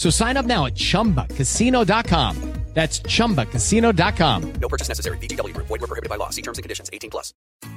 [0.00, 2.36] So sign up now at chumbacasino.com.
[2.72, 4.52] That's chumbacasino.com.
[4.52, 5.18] No purchase necessary.
[5.18, 5.66] VGW Group.
[5.66, 6.30] Void were prohibited by law.
[6.30, 6.88] See terms and conditions.
[6.92, 7.34] 18 plus.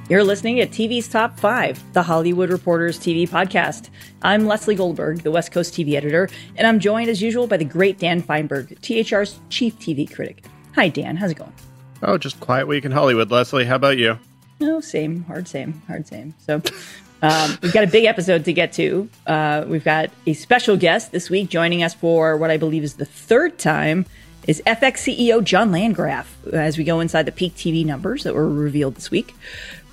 [0.08, 3.90] You're listening to TV's Top 5, the Hollywood Reporters TV podcast.
[4.22, 7.66] I'm Lesley Goldberg, the West Coast TV editor, and I'm joined as usual by the
[7.66, 10.46] great Dan Fienberg, THR's chief TV critic.
[10.76, 11.18] Hi, Dan.
[11.18, 11.54] How's it going?
[12.04, 13.66] Oh, just quiet week in Hollywood, Lesley.
[13.66, 14.20] How about you?
[14.60, 16.36] No, same, hard same, hard same.
[16.38, 16.62] So
[17.24, 19.10] um, we've got a big episode to get to.
[19.26, 22.96] Uh, we've got a special guest this week joining us for what I believe is
[22.96, 24.06] the third time
[24.46, 28.50] is FX CEO John Landgraf as we go inside the peak TV numbers that were
[28.50, 29.34] revealed this week.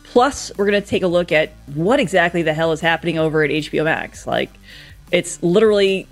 [0.03, 3.45] Plus, we're going to take a look at what exactly the hell is happening over
[3.45, 4.27] at HBO Max.
[4.27, 4.51] Like,
[5.13, 6.09] it's literally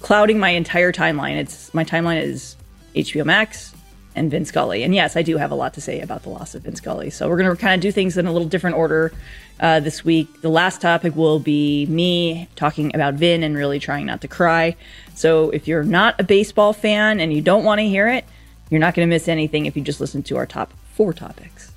[0.00, 1.36] clouding my entire timeline.
[1.36, 2.56] It's my timeline is
[2.96, 3.72] HBO Max
[4.16, 4.82] and Vin Scully.
[4.82, 7.10] And yes, I do have a lot to say about the loss of Vin Scully.
[7.10, 9.12] So we're going to kind of do things in a little different order
[9.60, 10.42] uh, this week.
[10.42, 14.76] The last topic will be me talking about Vin and really trying not to cry.
[15.14, 18.24] So if you're not a baseball fan and you don't want to hear it,
[18.70, 21.72] you're not going to miss anything if you just listen to our top four topics.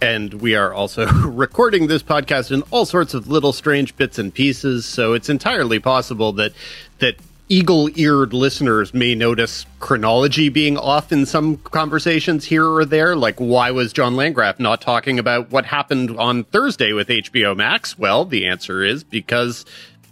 [0.00, 4.34] And we are also recording this podcast in all sorts of little strange bits and
[4.34, 4.84] pieces.
[4.84, 6.52] So it's entirely possible that
[6.98, 7.16] that
[7.52, 13.14] eagle-eared listeners may notice chronology being off in some conversations here or there.
[13.14, 17.98] Like, why was John Landgraf not talking about what happened on Thursday with HBO Max?
[17.98, 19.66] Well, the answer is because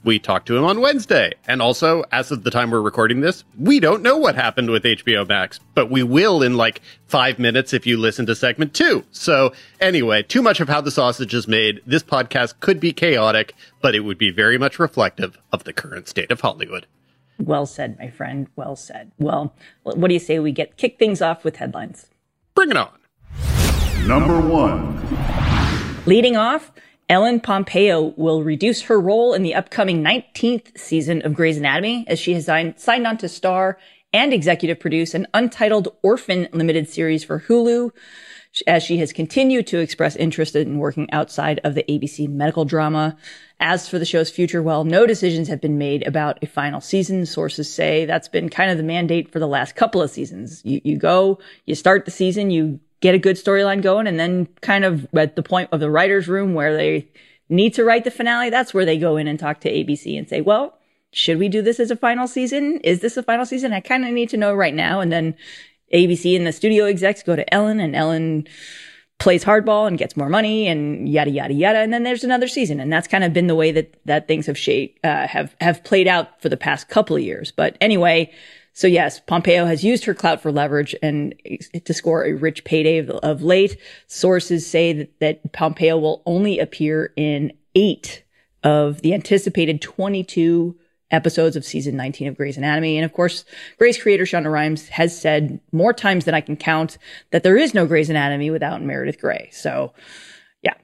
[0.05, 1.33] we talked to him on Wednesday.
[1.49, 4.83] And also, as of the time we're recording this, we don't know what happened with
[4.83, 9.03] HBO Max, but we will in like five minutes if you listen to segment two.
[9.12, 11.81] So anyway, too much of how the sausage is made.
[11.87, 16.07] This podcast could be chaotic, but it would be very much reflective of the current
[16.07, 16.87] state of Hollywood.
[17.41, 18.49] Well said, my friend.
[18.55, 19.12] Well said.
[19.19, 22.06] Well, what do you say we get kick things off with headlines?
[22.55, 22.91] Bring it on.
[24.06, 24.99] Number one.
[26.06, 26.73] Leading off,
[27.09, 32.19] Ellen Pompeo will reduce her role in the upcoming 19th season of Grey's Anatomy as
[32.19, 33.78] she has signed, signed on to star
[34.12, 37.91] and executive produce an untitled orphan limited series for Hulu
[38.66, 43.16] as she has continued to express interest in working outside of the ABC medical drama.
[43.61, 47.27] As for the show's future, well, no decisions have been made about a final season.
[47.27, 50.62] Sources say that's been kind of the mandate for the last couple of seasons.
[50.65, 54.47] You, you go, you start the season, you get a good storyline going, and then
[54.62, 57.09] kind of at the point of the writer's room where they
[57.49, 60.28] need to write the finale, that's where they go in and talk to ABC and
[60.28, 60.78] say, well,
[61.12, 62.78] should we do this as a final season?
[62.84, 63.72] Is this a final season?
[63.72, 65.00] I kind of need to know right now.
[65.00, 65.34] And then
[65.93, 68.47] ABC and the studio execs go to Ellen and Ellen
[69.19, 71.78] plays hardball and gets more money and yada yada yada.
[71.78, 74.47] And then there's another season and that's kind of been the way that that things
[74.47, 77.53] have shaped uh, have have played out for the past couple of years.
[77.53, 78.33] But anyway
[78.73, 81.34] so yes pompeo has used her clout for leverage and
[81.84, 83.77] to score a rich payday of, of late.
[84.07, 88.25] Sources say that, that pompeo will only appear in eight
[88.62, 90.77] of the anticipated 22
[91.10, 92.97] episodes of season 19 of Grey's Anatomy.
[92.97, 93.44] And of course,
[93.78, 96.98] Grey's creator Shonda Rhimes has said more times than I can count
[97.31, 99.48] that there is no Grey's Anatomy without Meredith Grey.
[99.53, 99.93] So
[100.62, 100.75] yeah,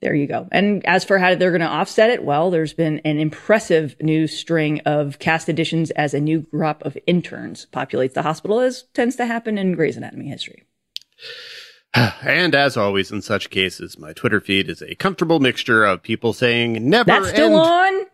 [0.00, 0.48] there you go.
[0.52, 4.26] And as for how they're going to offset it, well, there's been an impressive new
[4.26, 9.16] string of cast additions as a new crop of interns populates the hospital as tends
[9.16, 10.64] to happen in Grey's Anatomy history.
[12.22, 16.32] And as always in such cases, my Twitter feed is a comfortable mixture of people
[16.32, 18.00] saying never That's still end.
[18.00, 18.06] on?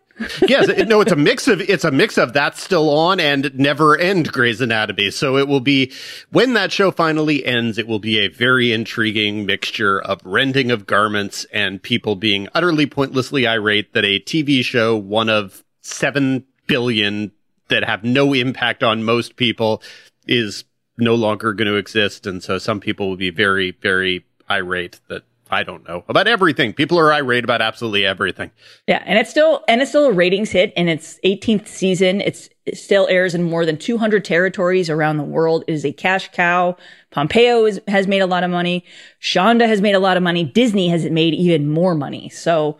[0.47, 3.53] Yes, it, no, it's a mix of it's a mix of that's still on and
[3.55, 5.11] never end Grey's Anatomy.
[5.11, 5.91] So it will be
[6.31, 10.85] when that show finally ends, it will be a very intriguing mixture of rending of
[10.85, 17.31] garments and people being utterly pointlessly irate that a TV show, one of seven billion
[17.67, 19.81] that have no impact on most people,
[20.27, 20.63] is
[20.97, 25.23] no longer going to exist, and so some people will be very, very irate that
[25.49, 26.73] I don't know about everything.
[26.73, 28.51] People are irate about absolutely everything.
[28.87, 32.21] Yeah, and it's still and it's still a ratings hit in its 18th season.
[32.21, 35.63] It's it still airs in more than 200 territories around the world.
[35.67, 36.75] It is a cash cow.
[37.11, 38.83] Pompeo is, has made a lot of money.
[39.21, 40.43] Shonda has made a lot of money.
[40.43, 42.29] Disney has made even more money.
[42.29, 42.79] So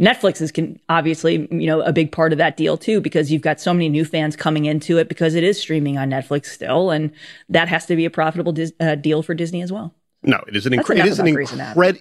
[0.00, 3.42] Netflix is can, obviously, you know, a big part of that deal too, because you've
[3.42, 6.90] got so many new fans coming into it because it is streaming on Netflix still,
[6.90, 7.12] and
[7.48, 9.94] that has to be a profitable dis- uh, deal for Disney as well.
[10.24, 11.26] No, it is an incre- it is an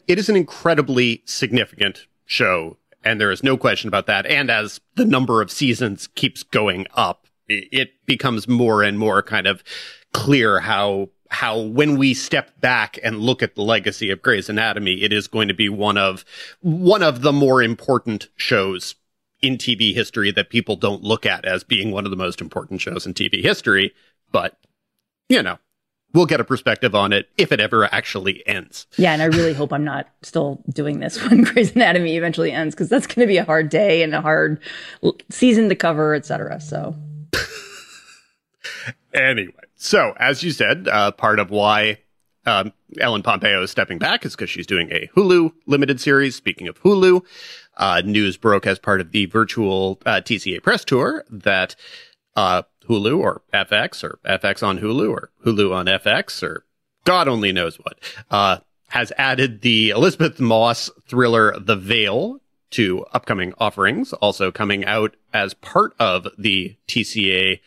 [0.08, 4.26] it is an incredibly significant show, and there is no question about that.
[4.26, 9.46] And as the number of seasons keeps going up, it becomes more and more kind
[9.46, 9.64] of
[10.14, 15.02] clear how how when we step back and look at the legacy of Grey's Anatomy,
[15.02, 16.24] it is going to be one of
[16.62, 18.96] one of the more important shows
[19.42, 22.80] in TV history that people don't look at as being one of the most important
[22.80, 23.94] shows in TV history.
[24.32, 24.58] But
[25.28, 25.58] you know,
[26.14, 28.88] we'll get a perspective on it if it ever actually ends.
[28.98, 32.76] Yeah, and I really hope I'm not still doing this when Grey's Anatomy eventually ends
[32.76, 34.60] because that's going to be a hard day and a hard
[35.30, 36.62] season to cover, etc.
[36.62, 36.96] So,
[39.14, 42.00] anyway, so as you said, uh, part of why
[42.46, 46.36] um, Ellen Pompeo is stepping back is because she's doing a Hulu limited series.
[46.36, 47.26] Speaking of Hulu,
[47.78, 51.76] uh, news broke as part of the virtual uh, TCA press tour that
[52.36, 56.66] uh, Hulu or FX or FX on Hulu or Hulu on FX or
[57.06, 58.00] God only knows what,
[58.32, 58.58] uh,
[58.90, 62.40] has added the Elisabeth Moss thriller The Veil
[62.72, 67.60] to upcoming offerings, also coming out as part of the TCA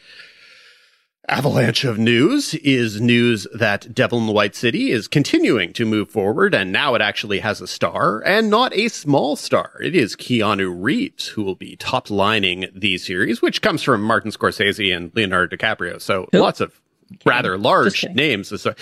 [1.29, 6.11] avalanche of news is news that Devil in the White City is continuing to move
[6.11, 9.73] forward, and now it actually has a star, and not a small star.
[9.83, 14.31] It is Keanu Reeves who will be top lining the series, which comes from Martin
[14.31, 16.01] Scorsese and Leonardo DiCaprio.
[16.01, 16.39] So Who?
[16.39, 16.81] lots of
[17.25, 18.61] rather large names.
[18.61, 18.75] So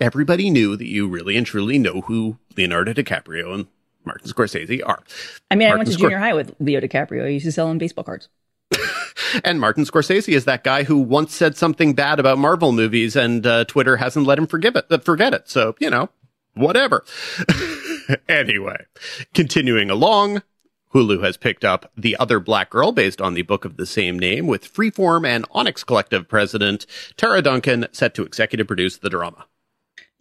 [0.00, 3.66] everybody knew that you really and truly know who Leonardo DiCaprio and
[4.04, 5.02] Martin Scorsese are.
[5.50, 7.24] I mean, Martin I went to Scor- junior high with Leo DiCaprio.
[7.24, 8.28] I used to sell him baseball cards.
[9.44, 13.46] and Martin Scorsese is that guy who once said something bad about Marvel movies, and
[13.46, 15.48] uh, Twitter hasn't let him forgive it, uh, forget it.
[15.48, 16.08] So you know,
[16.54, 17.04] whatever.
[18.28, 18.84] anyway,
[19.34, 20.42] continuing along.
[20.94, 24.18] Hulu has picked up The Other Black Girl based on the book of the same
[24.18, 26.84] name with Freeform and Onyx Collective president
[27.16, 29.46] Tara Duncan set to executive produce the drama.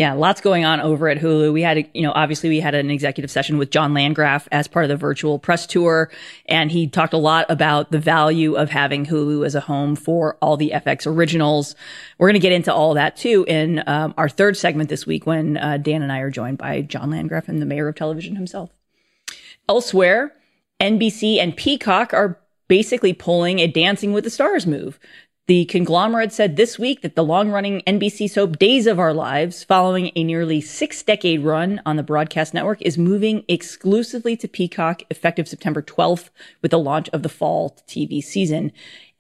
[0.02, 1.54] Yeah, lots going on over at Hulu.
[1.54, 4.84] We had, you know, obviously we had an executive session with John Landgraf as part
[4.84, 6.10] of the virtual press tour,
[6.48, 10.38] and he talked a lot about the value of having Hulu as a home for
[10.42, 11.76] all the FX originals.
[12.18, 15.28] We're going to get into all that too in um, our third segment this week
[15.28, 18.36] when uh, Dan and I are joined by John Landgraf and the mayor of television
[18.36, 18.72] himself.
[19.70, 20.34] Elsewhere,
[20.80, 25.00] NBC and Peacock are basically pulling a Dancing with the Stars move.
[25.48, 29.64] The conglomerate said this week that the long running NBC soap Days of Our Lives,
[29.64, 35.02] following a nearly six decade run on the broadcast network, is moving exclusively to Peacock
[35.10, 36.30] effective September 12th
[36.62, 38.72] with the launch of the fall TV season.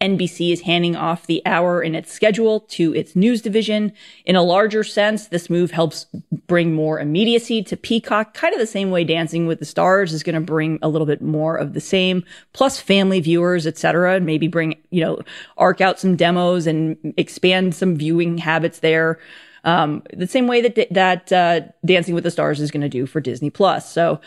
[0.02, 3.94] NBC is handing off the hour in its schedule to its news division.
[4.26, 6.08] In a larger sense, this move helps
[6.48, 10.24] bring more immediacy to Peacock, kind of the same way Dancing with the Stars is
[10.24, 14.16] going to bring a little bit more of the same, plus family viewers, etc.
[14.16, 15.20] And maybe bring, you know,
[15.58, 19.20] arc out some demos and expand some viewing habits there.
[19.64, 23.06] Um, the same way that that uh, Dancing with the Stars is going to do
[23.06, 23.92] for Disney Plus.
[23.92, 24.20] So,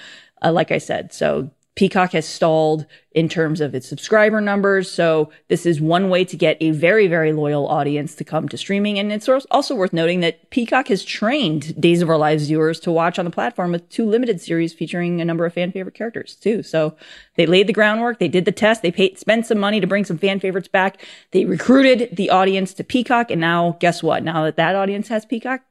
[0.43, 4.91] uh, like I said, so Peacock has stalled in terms of its subscriber numbers.
[4.91, 8.57] So this is one way to get a very, very loyal audience to come to
[8.57, 8.99] streaming.
[8.99, 12.93] And it's also worth noting that Peacock has trained Days of Our Lives viewers to
[12.93, 16.37] watch on the platform with two limited series featuring a number of fan favorite characters
[16.37, 16.63] too.
[16.63, 16.97] So
[17.35, 18.21] they laid the groundwork.
[18.21, 18.83] They did the test.
[18.83, 21.05] They paid, spent some money to bring some fan favorites back.
[21.33, 23.33] They recruited the audience to Peacock.
[23.33, 24.23] And now guess what?
[24.23, 25.63] Now that that audience has Peacock,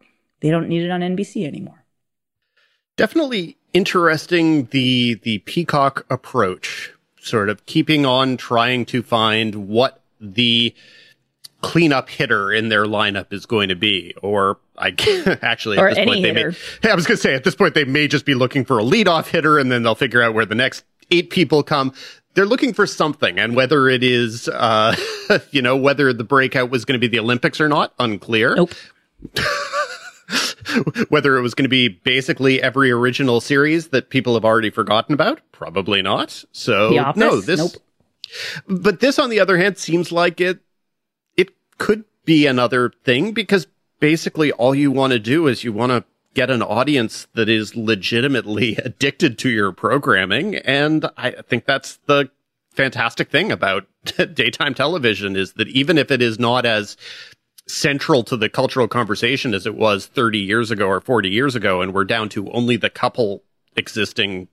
[0.41, 1.86] they don't need it on NBC anymore.
[2.98, 10.74] Definitely interesting the the peacock approach, sort of keeping on trying to find what the
[11.62, 14.89] cleanup hitter in their lineup is going to be, or I
[15.42, 16.51] actually or at this point they hitter.
[16.51, 16.58] may.
[16.82, 18.80] Hey, I was going to say at this point they may just be looking for
[18.80, 21.94] a leadoff hitter, and then they'll figure out where the next eight people come.
[22.36, 24.96] They're looking for something, and whether it is, uh,
[25.51, 28.56] you know, whether the breakout was going to be the Olympics or not, unclear.
[28.56, 28.74] Nope.
[31.09, 35.13] Whether it was going to be basically every original series that people have already forgotten
[35.13, 36.43] about, probably not.
[36.51, 37.59] So no, this.
[37.59, 37.83] Nope.
[38.67, 40.59] But this, on the other hand, seems like it.
[41.37, 43.67] It could be another thing because
[43.99, 47.75] basically all you want to do is you want to get an audience that is
[47.75, 52.29] legitimately addicted to your programming, and I think that's the
[52.73, 53.85] fantastic thing about
[54.33, 56.97] daytime television is that even if it is not as
[57.67, 61.82] central to the cultural conversation as it was 30 years ago or 40 years ago
[61.82, 63.43] and we're down to only the couple
[63.75, 64.48] existing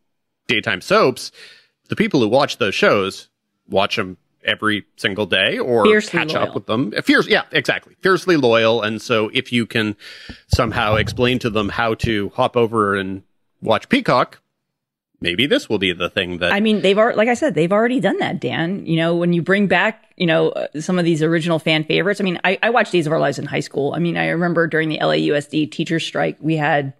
[0.47, 1.33] daytime soaps,
[1.89, 3.29] the people who watch those shows
[3.69, 6.49] watch them every single day or Fiercely catch loyal.
[6.49, 6.93] up with them.
[7.03, 7.95] Fierce, yeah, exactly.
[8.01, 8.83] Fiercely loyal.
[8.83, 9.97] And so if you can
[10.49, 13.23] somehow explain to them how to hop over and
[13.61, 14.41] watch Peacock,
[15.21, 17.73] maybe this will be the thing that I mean, they've already, like I said, they've
[17.73, 18.87] already done that, Dan.
[18.87, 22.21] You know, when you bring back, you know, uh, some of these original fan favorites.
[22.21, 23.93] I mean, I, I watched Days of Our Lives in high school.
[23.95, 26.95] I mean, I remember during the LAUSD teacher strike, we had,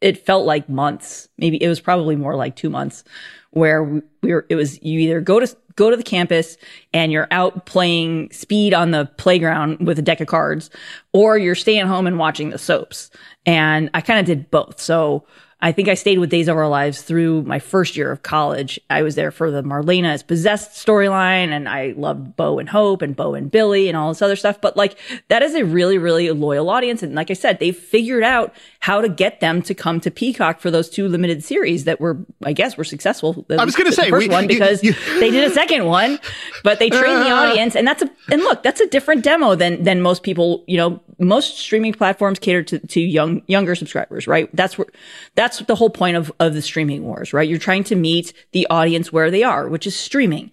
[0.00, 1.28] it felt like months.
[1.38, 3.04] Maybe it was probably more like two months
[3.50, 6.56] where we we were, it was you either go to, go to the campus
[6.92, 10.70] and you're out playing speed on the playground with a deck of cards
[11.12, 13.10] or you're staying home and watching the soaps.
[13.46, 14.80] And I kind of did both.
[14.80, 15.24] So,
[15.60, 18.78] I think I stayed with Days of Our Lives through my first year of college.
[18.88, 23.02] I was there for the Marlena is possessed storyline and I loved Bo and Hope
[23.02, 24.60] and Bo and Billie and all this other stuff.
[24.60, 24.96] But like
[25.26, 27.02] that is a really, really loyal audience.
[27.02, 30.60] And like I said, they've figured out how to get them to come to Peacock
[30.60, 33.44] for those two limited series that were, I guess, were successful.
[33.50, 36.20] I was gonna The say, first we- one because you- they did a second one,
[36.62, 37.34] but they trained the uh.
[37.48, 37.74] audience.
[37.74, 41.00] And that's a, and look, that's a different demo than, than most people, you know,
[41.18, 44.48] most streaming platforms cater to, to young, younger subscribers, right?
[44.54, 44.86] That's where,
[45.34, 47.48] that's the whole point of, of the streaming wars, right?
[47.48, 50.52] You're trying to meet the audience where they are, which is streaming.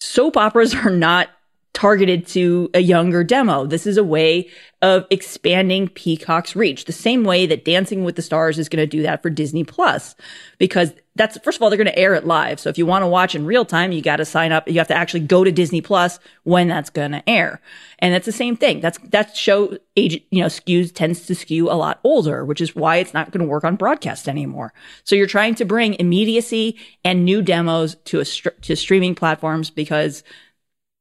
[0.00, 1.30] Soap operas are not
[1.74, 3.66] targeted to a younger demo.
[3.66, 4.48] This is a way
[4.80, 8.86] of expanding Peacock's reach, the same way that Dancing with the Stars is going to
[8.86, 10.14] do that for Disney Plus,
[10.58, 12.60] because that's, first of all, they're going to air it live.
[12.60, 14.68] So if you want to watch in real time, you got to sign up.
[14.68, 17.60] You have to actually go to Disney Plus when that's going to air.
[17.98, 18.80] And it's the same thing.
[18.80, 22.76] That's, that show age, you know, skews, tends to skew a lot older, which is
[22.76, 24.72] why it's not going to work on broadcast anymore.
[25.02, 30.22] So you're trying to bring immediacy and new demos to a, to streaming platforms because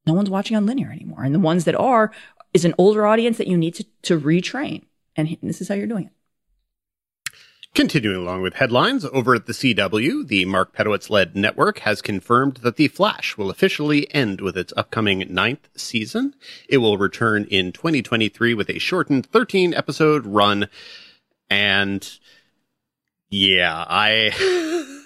[0.05, 1.23] no one's watching on linear anymore.
[1.23, 2.11] And the ones that are
[2.53, 4.83] is an older audience that you need to, to retrain.
[5.15, 6.11] And this is how you're doing it.
[7.73, 12.57] Continuing along with headlines, over at the CW, the Mark Pedowitz led network has confirmed
[12.57, 16.35] that The Flash will officially end with its upcoming ninth season.
[16.69, 20.67] It will return in 2023 with a shortened 13 episode run.
[21.49, 22.07] And
[23.31, 24.99] yeah, I.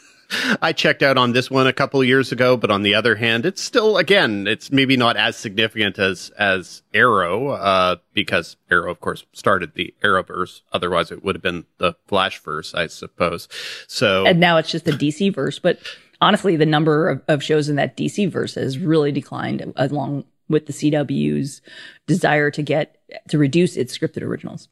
[0.61, 3.45] I checked out on this one a couple years ago, but on the other hand,
[3.45, 8.99] it's still again, it's maybe not as significant as as Arrow, uh, because Arrow, of
[8.99, 10.61] course, started the Arrowverse.
[10.73, 13.47] Otherwise, it would have been the Flashverse, I suppose.
[13.87, 15.59] So And now it's just the DC verse.
[15.59, 15.79] But
[16.21, 20.65] honestly, the number of, of shows in that DC verse has really declined along with
[20.65, 21.61] the CW's
[22.05, 22.97] desire to get
[23.29, 24.69] to reduce its scripted originals.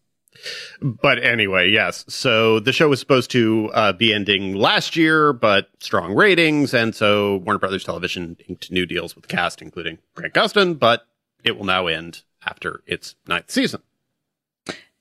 [0.81, 2.05] But anyway, yes.
[2.07, 6.95] So the show was supposed to uh, be ending last year, but strong ratings, and
[6.95, 10.77] so Warner Brothers Television inked new deals with the cast, including Grant Gustin.
[10.77, 11.07] But
[11.43, 13.81] it will now end after its ninth season.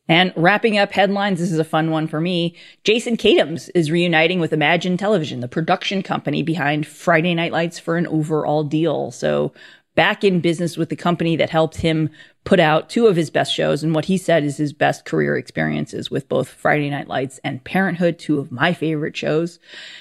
[0.07, 2.55] And wrapping up headlines, this is a fun one for me.
[2.85, 7.97] Jason Katims is reuniting with Imagine Television, the production company behind Friday Night Lights for
[7.97, 9.11] an overall deal.
[9.11, 9.55] So
[9.95, 12.11] back in business with the company that helped him
[12.45, 15.37] put out two of his best shows and what he said is his best career
[15.37, 19.59] experiences with both Friday Night Lights and Parenthood, two of my favorite shows.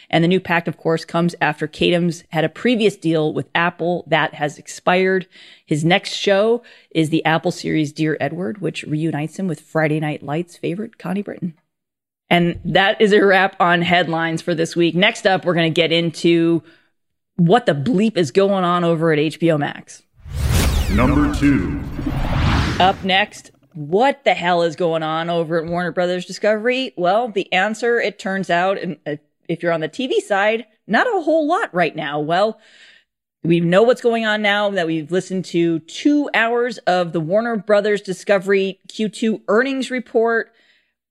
[0.10, 4.04] And the new pact, of course, comes after Katims had a previous deal with Apple
[4.08, 5.28] that has expired.
[5.66, 10.24] His next show is the Apple series Dear Edward, which reunites him with Friday Night
[10.24, 11.54] Lights favorite Connie Britton.
[12.30, 14.96] And that is a wrap on headlines for this week.
[14.96, 16.64] Next up, we're going to get into
[17.36, 20.04] what the bleep is going on over at HBO Max.
[20.92, 21.82] Number two.
[22.80, 26.94] Up next, what the hell is going on over at Warner Brothers Discovery?
[26.96, 28.98] Well, the answer, it turns out, and
[29.48, 32.20] if you're on the TV side, not a whole lot right now.
[32.20, 32.60] Well,
[33.44, 37.58] we know what's going on now that we've listened to two hours of the Warner
[37.58, 40.52] Brothers Discovery Q2 earnings report.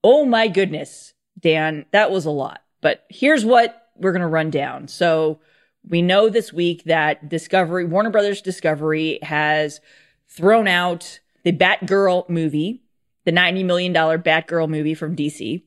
[0.04, 2.62] Oh my goodness, Dan, that was a lot.
[2.80, 4.88] But here's what we're going to run down.
[4.88, 5.40] So
[5.88, 9.80] we know this week that Discovery, Warner Brothers Discovery has
[10.28, 12.82] thrown out the Batgirl movie,
[13.24, 15.62] the $90 million Batgirl movie from DC.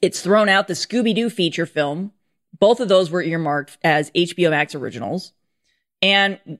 [0.00, 2.12] It's thrown out the Scooby Doo feature film.
[2.58, 5.32] Both of those were earmarked as HBO Max originals.
[6.00, 6.58] And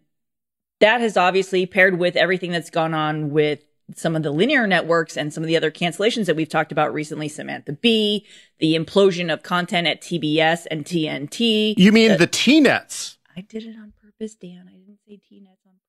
[0.80, 5.16] that has obviously paired with everything that's gone on with some of the linear networks
[5.16, 8.26] and some of the other cancellations that we've talked about recently, Samantha Bee,
[8.58, 11.74] the implosion of content at TBS and TNT.
[11.76, 13.18] You mean the T-Nets?
[13.36, 14.68] I did it on purpose, Dan.
[14.68, 15.82] I didn't say T-Nets on purpose.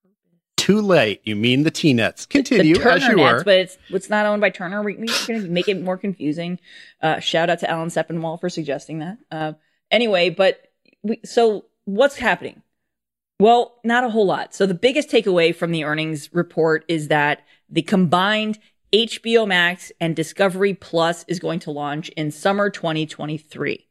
[0.55, 1.21] Too late.
[1.25, 2.25] You mean the T-Nets.
[2.25, 4.81] Continue the Turner as you Nets, but it's it's not owned by Turner.
[4.81, 6.57] We, we're going to make it more confusing.
[7.01, 9.17] Uh, shout out to Alan Sepinwall for suggesting that.
[9.29, 9.53] Uh,
[9.91, 12.61] anyway, but we, so what's happening?
[13.39, 14.53] Well, not a whole lot.
[14.53, 17.41] So the biggest takeaway from the earnings report is that
[17.73, 18.59] the combined
[18.93, 23.87] HBO Max and Discovery Plus is going to launch in summer 2023.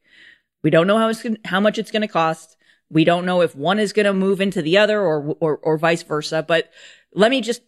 [0.63, 2.55] We don't know how, it's, how much it's going to cost.
[2.89, 5.77] We don't know if one is going to move into the other or, or, or
[5.77, 6.45] vice versa.
[6.47, 6.71] But
[7.13, 7.61] let me just,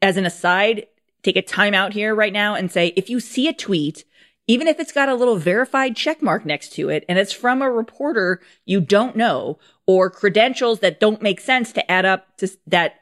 [0.00, 0.86] as an aside,
[1.24, 4.04] take a time out here right now and say, if you see a tweet,
[4.46, 7.62] even if it's got a little verified check mark next to it and it's from
[7.62, 12.48] a reporter you don't know or credentials that don't make sense to add up to
[12.66, 12.99] that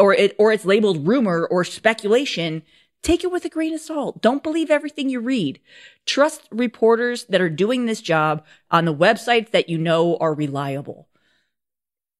[0.00, 2.62] or it, or it's labeled rumor or speculation,
[3.02, 4.20] take it with a grain of salt.
[4.20, 5.60] Don't believe everything you read.
[6.06, 11.08] Trust reporters that are doing this job on the websites that you know are reliable.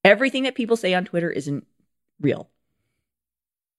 [0.05, 1.67] Everything that people say on Twitter isn't
[2.21, 2.49] real.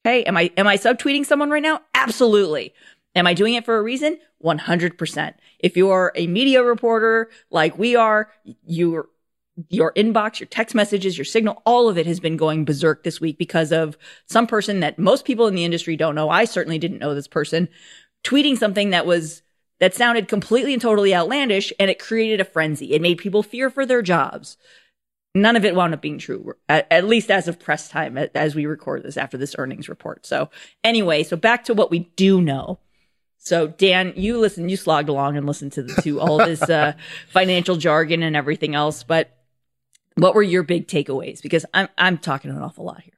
[0.05, 0.23] Okay.
[0.23, 1.81] Am I, am I subtweeting someone right now?
[1.93, 2.73] Absolutely.
[3.15, 4.17] Am I doing it for a reason?
[4.43, 5.33] 100%.
[5.59, 8.31] If you're a media reporter like we are,
[8.65, 9.09] you're
[9.69, 13.21] your inbox, your text messages, your signal, all of it has been going berserk this
[13.21, 16.29] week because of some person that most people in the industry don't know.
[16.29, 17.69] I certainly didn't know this person
[18.23, 19.41] tweeting something that was,
[19.79, 22.93] that sounded completely and totally outlandish and it created a frenzy.
[22.93, 24.57] It made people fear for their jobs.
[25.33, 28.53] None of it wound up being true, at, at least as of press time, as
[28.53, 30.25] we record this after this earnings report.
[30.25, 30.49] So
[30.83, 32.79] anyway, so back to what we do know.
[33.37, 36.93] So Dan, you listened, you slogged along and listened to the to all this uh,
[37.29, 39.35] financial jargon and everything else, but
[40.15, 41.41] what were your big takeaways?
[41.41, 43.13] Because I'm I'm talking an awful lot here.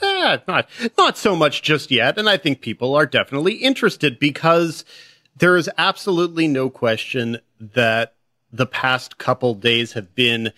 [0.00, 4.84] Eh, not not so much just yet, and I think people are definitely interested because
[5.36, 8.14] there is absolutely no question that
[8.52, 10.52] the past couple days have been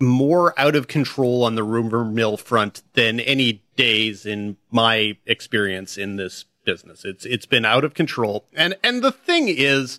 [0.00, 5.96] more out of control on the rumor mill front than any days in my experience
[5.96, 7.04] in this business.
[7.04, 9.98] It's it's been out of control, and and the thing is,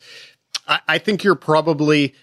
[0.67, 2.13] I, I think you're probably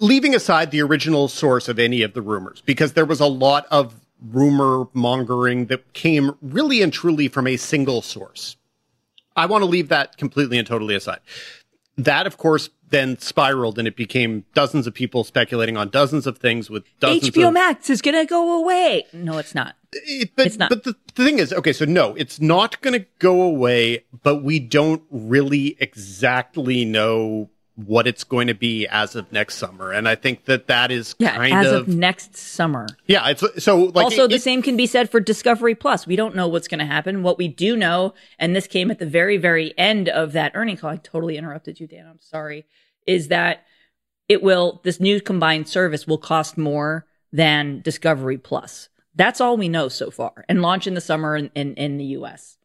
[0.00, 3.66] leaving aside the original source of any of the rumors, because there was a lot
[3.70, 8.56] of rumor mongering that came really and truly from a single source.
[9.36, 11.20] I want to leave that completely and totally aside.
[11.98, 16.38] That, of course, then spiraled and it became dozens of people speculating on dozens of
[16.38, 19.04] things with dozens HBO of, Max is going to go away.
[19.12, 19.76] No, it's not.
[19.92, 20.68] It, but, It's not.
[20.68, 24.42] But the, the thing is, okay, so no, it's not going to go away, but
[24.42, 29.92] we don't really exactly know what it's going to be as of next summer.
[29.92, 32.86] And I think that that is Yeah, kind as of, of next summer.
[33.06, 36.06] yeah, it's so like also, it- the it- same can be said for Discovery Plus.
[36.06, 37.22] We don't know what's going to happen.
[37.22, 40.78] What we do know, and this came at the very, very end of that earning
[40.78, 40.90] call.
[40.90, 42.06] I totally interrupted you, Dan.
[42.08, 42.64] I'm sorry.
[43.06, 43.64] Is that
[44.28, 48.88] it will, this new combined service will cost more than Discovery Plus.
[49.14, 52.04] That's all we know so far and launch in the summer in, in, in the
[52.18, 52.55] US.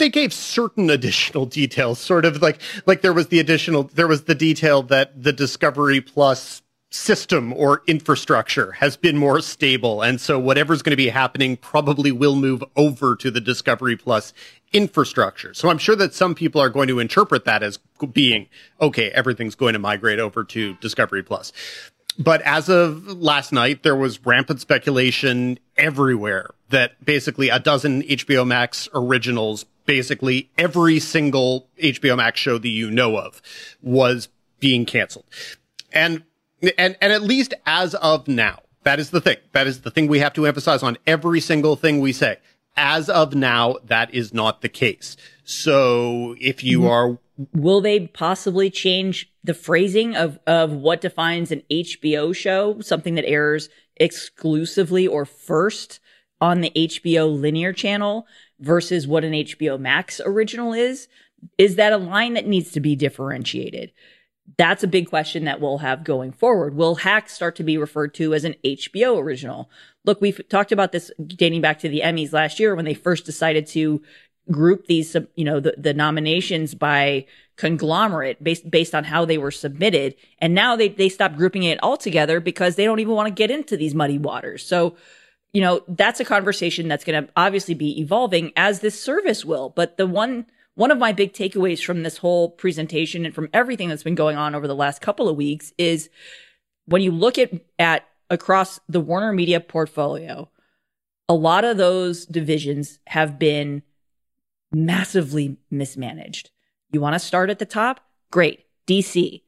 [0.00, 4.24] They gave certain additional details, sort of like like there was the additional there was
[4.24, 10.40] the detail that the Discovery Plus system or infrastructure has been more stable and so
[10.40, 14.32] whatever's going to be happening probably will move over to the Discovery Plus
[14.72, 15.54] infrastructure.
[15.54, 17.78] So I'm sure that some people are going to interpret that as
[18.12, 18.48] being
[18.80, 21.52] okay, everything's going to migrate over to Discovery Plus.
[22.20, 28.46] But as of last night, there was rampant speculation everywhere that basically a dozen HBO
[28.46, 33.40] Max originals, basically every single HBO Max show that you know of
[33.80, 34.28] was
[34.60, 35.24] being canceled.
[35.92, 36.22] And,
[36.76, 39.38] and, and at least as of now, that is the thing.
[39.52, 42.36] That is the thing we have to emphasize on every single thing we say.
[42.76, 45.16] As of now, that is not the case.
[45.42, 46.88] So if you mm-hmm.
[46.88, 47.18] are
[47.52, 53.26] Will they possibly change the phrasing of, of what defines an HBO show, something that
[53.26, 56.00] airs exclusively or first
[56.40, 58.26] on the HBO linear channel
[58.58, 61.08] versus what an HBO Max original is?
[61.56, 63.92] Is that a line that needs to be differentiated?
[64.58, 66.74] That's a big question that we'll have going forward.
[66.74, 69.70] Will Hacks start to be referred to as an HBO original?
[70.04, 73.24] Look, we've talked about this dating back to the Emmys last year when they first
[73.24, 74.02] decided to
[74.50, 77.26] group these, you know, the, the nominations by
[77.56, 80.14] conglomerate based, based on how they were submitted.
[80.38, 83.34] And now they, they stop grouping it all together because they don't even want to
[83.34, 84.64] get into these muddy waters.
[84.64, 84.96] So,
[85.52, 89.70] you know, that's a conversation that's going to obviously be evolving as this service will.
[89.70, 93.88] But the one, one of my big takeaways from this whole presentation and from everything
[93.88, 96.08] that's been going on over the last couple of weeks is
[96.86, 100.48] when you look at, at across the Warner Media portfolio,
[101.28, 103.82] a lot of those divisions have been
[104.72, 106.50] massively mismanaged.
[106.92, 108.00] You want to start at the top?
[108.30, 108.64] Great.
[108.86, 109.42] DC.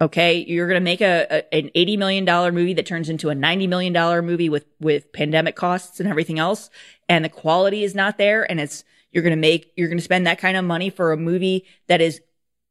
[0.00, 0.44] Okay.
[0.46, 3.68] You're going to make a, a, an $80 million movie that turns into a $90
[3.68, 6.70] million movie with, with pandemic costs and everything else.
[7.08, 8.50] And the quality is not there.
[8.50, 11.12] And it's, you're going to make, you're going to spend that kind of money for
[11.12, 12.20] a movie that is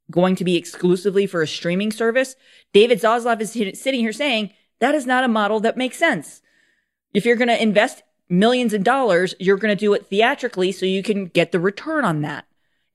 [0.10, 2.36] going to be exclusively for a streaming service.
[2.74, 6.42] David Zaslav is sitting here saying that is not a model that makes sense.
[7.14, 10.86] If you're going to invest millions of dollars, you're going to do it theatrically so
[10.86, 12.46] you can get the return on that.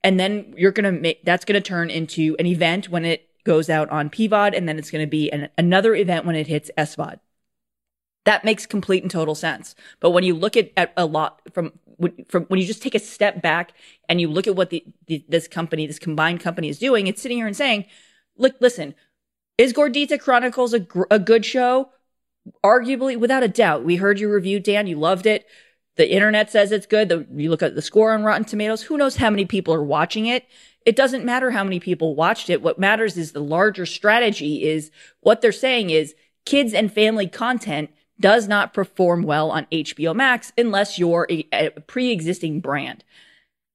[0.03, 3.29] And then you're going to make, that's going to turn into an event when it
[3.43, 4.57] goes out on PVOD.
[4.57, 7.19] And then it's going to be an, another event when it hits SVOD.
[8.25, 9.75] That makes complete and total sense.
[9.99, 11.71] But when you look at, at a lot from,
[12.27, 13.71] from when you just take a step back
[14.09, 17.21] and you look at what the, the this company, this combined company is doing, it's
[17.21, 17.85] sitting here and saying,
[18.37, 18.95] look, listen,
[19.57, 21.89] is Gordita Chronicles a, gr- a good show?
[22.63, 23.83] Arguably, without a doubt.
[23.83, 24.87] We heard your review, Dan.
[24.87, 25.45] You loved it.
[25.95, 27.09] The internet says it's good.
[27.09, 28.83] The, you look at the score on Rotten Tomatoes.
[28.83, 30.45] Who knows how many people are watching it?
[30.85, 32.61] It doesn't matter how many people watched it.
[32.61, 37.89] What matters is the larger strategy is what they're saying is kids and family content
[38.19, 43.03] does not perform well on HBO Max unless you're a, a pre-existing brand.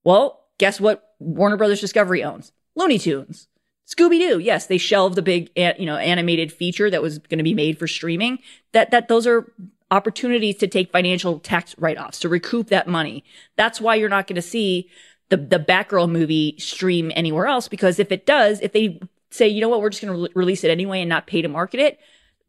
[0.04, 2.52] Well, guess what Warner Brothers Discovery owns?
[2.74, 3.48] Looney Tunes.
[3.92, 7.44] Scooby Doo, yes, they shelved the big, you know, animated feature that was going to
[7.44, 8.38] be made for streaming.
[8.72, 9.52] That that those are
[9.90, 13.22] opportunities to take financial tax write-offs to recoup that money.
[13.56, 14.88] That's why you're not going to see
[15.28, 19.00] the the Batgirl movie stream anywhere else because if it does, if they
[19.30, 21.42] say, you know what, we're just going to re- release it anyway and not pay
[21.42, 21.98] to market it,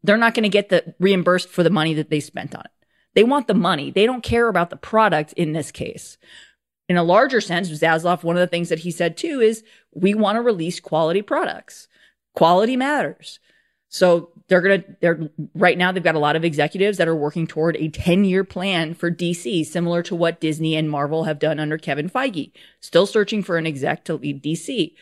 [0.02, 2.70] they're not going to get the reimbursed for the money that they spent on it.
[3.14, 3.90] They want the money.
[3.90, 6.18] They don't care about the product in this case.
[6.88, 10.14] In a larger sense, Zaslav, one of the things that he said too is we
[10.14, 11.88] want to release quality products.
[12.34, 13.40] Quality matters.
[13.88, 17.14] So they're going to, they're right now, they've got a lot of executives that are
[17.14, 21.38] working toward a 10 year plan for DC, similar to what Disney and Marvel have
[21.38, 24.94] done under Kevin Feige, still searching for an exec to lead DC.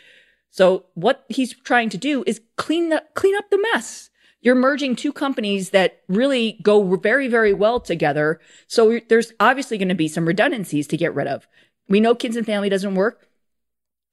[0.51, 4.11] So what he's trying to do is clean the, clean up the mess
[4.42, 8.40] you're merging two companies that really go very, very well together.
[8.66, 11.47] So there's obviously going to be some redundancies to get rid of.
[11.92, 13.28] We know Kids and Family doesn't work.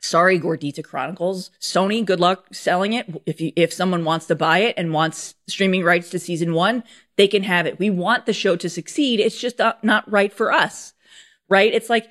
[0.02, 1.50] Sorry, Gordita Chronicles.
[1.62, 3.08] Sony, good luck selling it.
[3.26, 6.84] If you, if someone wants to buy it and wants streaming rights to season one,
[7.16, 7.80] they can have it.
[7.80, 9.22] We want the show to succeed.
[9.22, 10.94] It's just not, not right for us,
[11.48, 11.74] right?
[11.74, 12.10] It's like,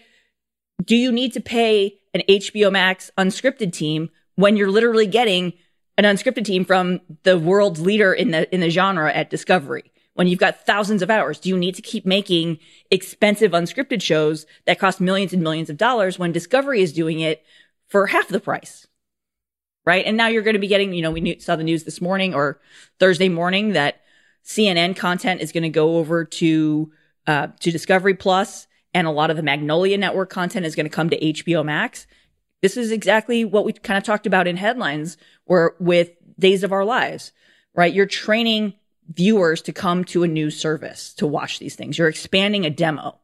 [0.83, 5.53] do you need to pay an HBO Max unscripted team when you're literally getting
[5.99, 9.93] an unscripted team from the world's leader in the in the genre at Discovery.
[10.19, 12.59] When you've got thousands of hours, do you need to keep making
[12.91, 17.45] expensive unscripted shows that cost millions and millions of dollars when Discovery is doing it
[17.87, 18.89] for half the price?
[19.87, 20.05] Right?
[20.05, 22.01] And now you're going to be getting, you know, we knew, saw the news this
[22.01, 22.61] morning or
[22.99, 24.01] Thursday morning that
[24.45, 26.91] CNN content is going to go over to
[27.29, 30.91] uh, to Discovery Plus, and a lot of the Magnolia Network content is going to
[30.91, 32.09] come to HBO Max.
[32.61, 36.73] This is exactly what we kind of talked about in headlines where with Days of
[36.73, 37.31] Our Lives,
[37.73, 37.95] right?
[37.95, 38.75] You're training
[39.13, 41.99] viewers to come to a new service to watch these things.
[41.99, 43.17] You're expanding a demo,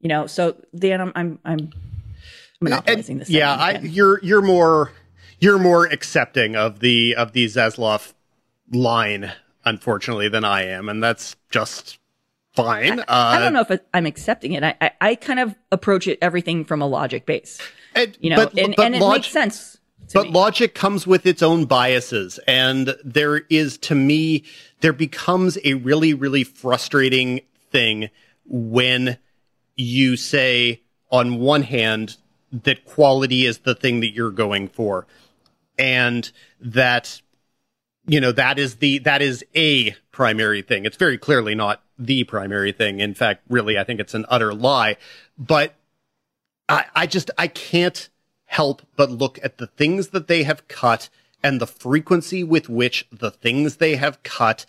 [0.00, 0.26] you know.
[0.26, 1.72] So Dan, I'm I'm, I'm
[2.60, 3.30] monopolizing this.
[3.30, 4.92] Yeah, I, you're you're more
[5.40, 8.12] you're more accepting of the of the Zaslav
[8.72, 9.32] line,
[9.64, 11.98] unfortunately, than I am, and that's just
[12.52, 13.00] fine.
[13.00, 14.64] I, I don't uh, know if I'm accepting it.
[14.64, 17.60] I, I, I kind of approach it everything from a logic base.
[17.94, 19.77] And, you know, but, and, but and it log- makes sense.
[20.12, 20.32] But me.
[20.32, 22.38] logic comes with its own biases.
[22.46, 24.44] And there is, to me,
[24.80, 27.40] there becomes a really, really frustrating
[27.70, 28.10] thing
[28.46, 29.18] when
[29.76, 32.16] you say, on one hand,
[32.50, 35.06] that quality is the thing that you're going for.
[35.78, 37.20] And that,
[38.06, 40.84] you know, that is the, that is a primary thing.
[40.84, 43.00] It's very clearly not the primary thing.
[43.00, 44.96] In fact, really, I think it's an utter lie.
[45.36, 45.74] But
[46.68, 48.08] I, I just, I can't
[48.48, 51.08] help but look at the things that they have cut
[51.42, 54.66] and the frequency with which the things they have cut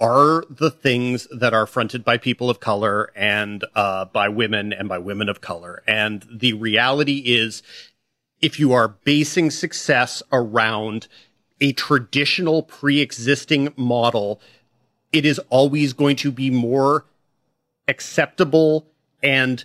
[0.00, 4.88] are the things that are fronted by people of color and uh, by women and
[4.88, 5.82] by women of color.
[5.86, 7.62] And the reality is,
[8.42, 11.08] if you are basing success around
[11.60, 14.40] a traditional pre-existing model,
[15.12, 17.06] it is always going to be more
[17.88, 18.86] acceptable
[19.22, 19.64] and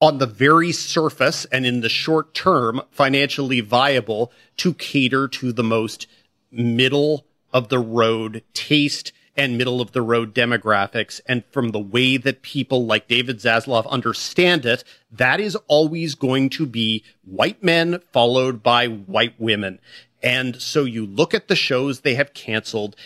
[0.00, 5.62] on the very surface and in the short term financially viable to cater to the
[5.62, 6.06] most
[6.50, 11.20] middle of the road taste and middle of the road demographics.
[11.26, 16.50] And from the way that people like David Zaslav understand it, that is always going
[16.50, 19.78] to be white men followed by white women.
[20.22, 22.96] And so you look at the shows they have canceled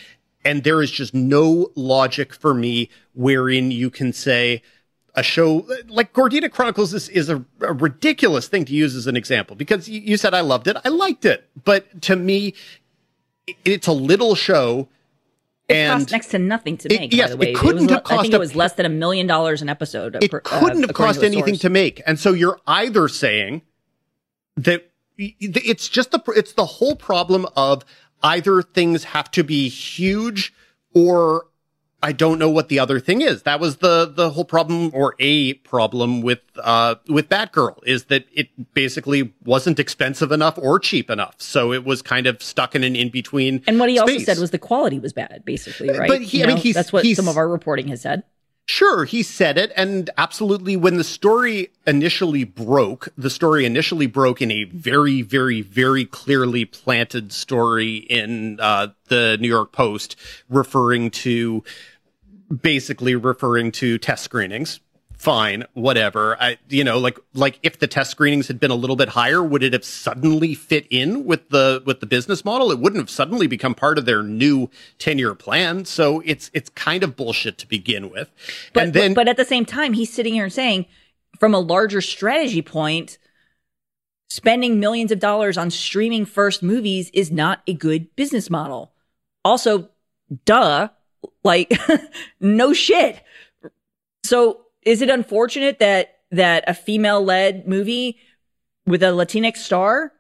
[0.45, 4.63] and there is just no logic for me wherein you can say,
[5.15, 9.17] a show like Gordita Chronicles is, is a, a, ridiculous thing to use as an
[9.17, 10.77] example because you, you, said I loved it.
[10.85, 11.49] I liked it.
[11.65, 12.55] But to me,
[13.47, 14.89] it, it's a little show.
[15.69, 17.13] It and cost next to nothing to make.
[17.13, 18.19] It, yes, it couldn't it was, have cost.
[18.19, 20.17] I think it was less than a million dollars an episode.
[20.21, 22.03] It per, couldn't uh, have cost to anything to make.
[22.07, 23.63] And so you're either saying
[24.57, 27.85] that it's just the it's the whole problem of
[28.23, 30.53] either things have to be huge
[30.93, 31.47] or
[32.05, 33.45] I don't know what the other thing is.
[33.45, 38.27] That was the the whole problem, or a problem with uh with Batgirl, is that
[38.31, 42.85] it basically wasn't expensive enough or cheap enough, so it was kind of stuck in
[42.85, 43.63] an in between.
[43.67, 46.09] And what he also said was the quality was bad, basically, right?
[46.09, 48.23] But he- You I mean, know, that's what some of our reporting has said.
[48.67, 54.41] Sure, he said it, and absolutely, when the story initially broke, the story initially broke
[54.41, 60.17] in a very, very, very clearly planted story in uh, the New York Post,
[60.49, 61.63] referring to
[62.63, 64.81] basically referring to test screenings.
[65.17, 66.37] Fine, whatever.
[66.43, 69.43] I, you know, like, like if the test screenings had been a little bit higher,
[69.43, 72.71] would it have suddenly fit in with the, with the business model?
[72.71, 75.85] It wouldn't have suddenly become part of their new 10 year plan.
[75.85, 78.31] So it's, it's kind of bullshit to begin with.
[78.73, 80.87] But, and then, but, but at the same time, he's sitting here and saying,
[81.39, 83.19] from a larger strategy point,
[84.29, 88.93] spending millions of dollars on streaming first movies is not a good business model.
[89.45, 89.89] Also,
[90.45, 90.89] duh,
[91.43, 91.73] like,
[92.41, 93.23] no shit.
[94.25, 98.19] So is it unfortunate that, that a female led movie
[98.87, 100.13] with a Latinx star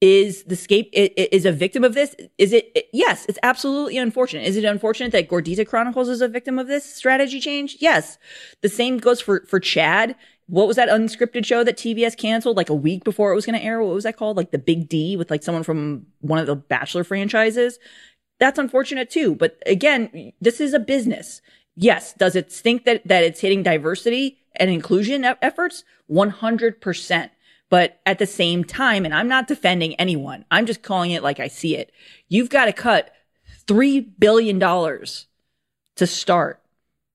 [0.00, 2.14] is the scape is a victim of this?
[2.36, 4.46] Is it yes it's absolutely unfortunate.
[4.46, 7.78] Is it unfortunate that Gordita Chronicles is a victim of this strategy change?
[7.80, 8.18] Yes.
[8.60, 10.14] The same goes for for chad.
[10.48, 13.58] What was that unscripted show that tbs canceled like a week before it was going
[13.58, 13.82] to air?
[13.82, 14.36] What was that called?
[14.36, 17.78] Like the big d with like someone from one of the bachelor franchises
[18.38, 21.40] that's unfortunate too but again this is a business
[21.74, 27.30] yes does it stink that that it's hitting diversity and inclusion efforts 100%
[27.68, 31.40] but at the same time, and I'm not defending anyone, I'm just calling it like
[31.40, 31.92] I see it.
[32.28, 33.12] You've got to cut
[33.66, 36.62] $3 billion to start.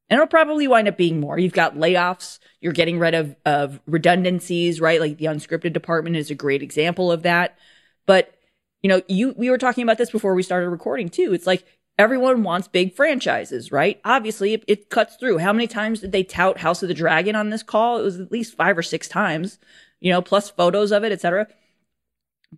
[0.09, 1.39] And it'll probably wind up being more.
[1.39, 2.39] You've got layoffs.
[2.59, 4.99] You're getting rid of, of redundancies, right?
[4.99, 7.57] Like the unscripted department is a great example of that.
[8.05, 8.33] But,
[8.81, 11.33] you know, you, we were talking about this before we started recording too.
[11.33, 11.65] It's like
[11.97, 13.99] everyone wants big franchises, right?
[14.03, 15.37] Obviously it, it cuts through.
[15.39, 17.99] How many times did they tout House of the Dragon on this call?
[17.99, 19.59] It was at least five or six times
[20.01, 21.47] you know, plus photos of it, etc.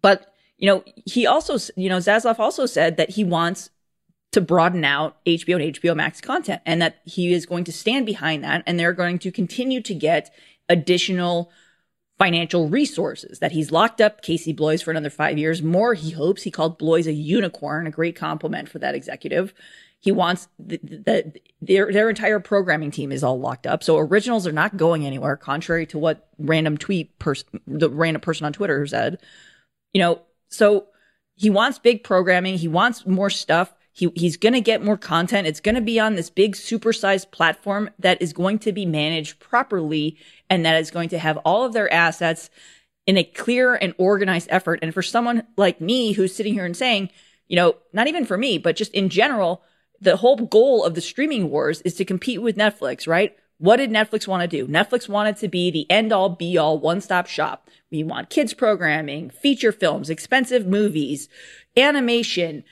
[0.02, 3.70] But, you know, he also, you know, Zaslav also said that he wants
[4.32, 8.08] to broaden out HBO and HBO Max content and that he is going to stand
[8.08, 10.34] behind that and they're going to continue to get
[10.70, 11.52] additional
[12.24, 15.62] financial resources that he's locked up Casey Bloys for another five years.
[15.62, 16.44] More, he hopes.
[16.44, 19.54] He called Bloys a unicorn, a great compliment for that executive.
[20.00, 23.84] He wants the, the, their their entire programming team is all locked up.
[23.84, 28.46] So originals are not going anywhere, contrary to what random tweet person, the random person
[28.46, 29.20] on Twitter said.
[29.92, 30.88] You know, so
[31.36, 32.58] he wants big programming.
[32.58, 33.74] He wants more stuff.
[33.94, 35.48] He he's going to get more content.
[35.48, 39.40] It's going to be on this big supersized platform that is going to be managed
[39.40, 40.18] properly
[40.50, 42.50] and that is going to have all of their assets
[43.06, 44.80] in a clear and organized effort.
[44.82, 47.10] And for someone like me who's sitting here and saying,
[47.48, 49.62] you know, not even for me, but just in general,
[50.02, 53.36] the whole goal of the streaming wars is to compete with Netflix, right?
[53.58, 54.68] What did Netflix want to do?
[54.68, 57.70] Netflix wanted to be the end all be all one stop shop.
[57.92, 61.30] We want kids programming, feature films, expensive movies,
[61.78, 62.64] animation,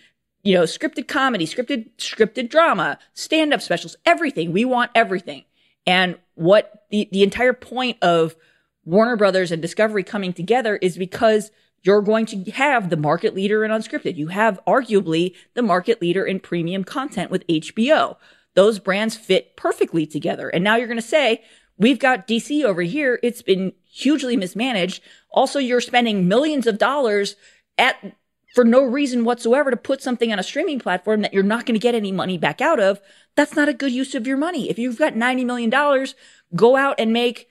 [0.43, 4.51] you know, scripted comedy, scripted, scripted drama, stand up specials, everything.
[4.51, 5.45] We want everything.
[5.85, 8.35] And what the, the entire point of
[8.85, 11.51] Warner Brothers and Discovery coming together is because
[11.83, 14.15] you're going to have the market leader in unscripted.
[14.15, 18.17] You have arguably the market leader in premium content with HBO.
[18.53, 20.49] Those brands fit perfectly together.
[20.49, 21.43] And now you're going to say,
[21.77, 23.19] we've got DC over here.
[23.23, 25.01] It's been hugely mismanaged.
[25.31, 27.35] Also, you're spending millions of dollars
[27.77, 28.15] at
[28.53, 31.75] for no reason whatsoever to put something on a streaming platform that you're not going
[31.75, 32.99] to get any money back out of.
[33.35, 34.69] That's not a good use of your money.
[34.69, 36.07] If you've got $90 million,
[36.55, 37.47] go out and make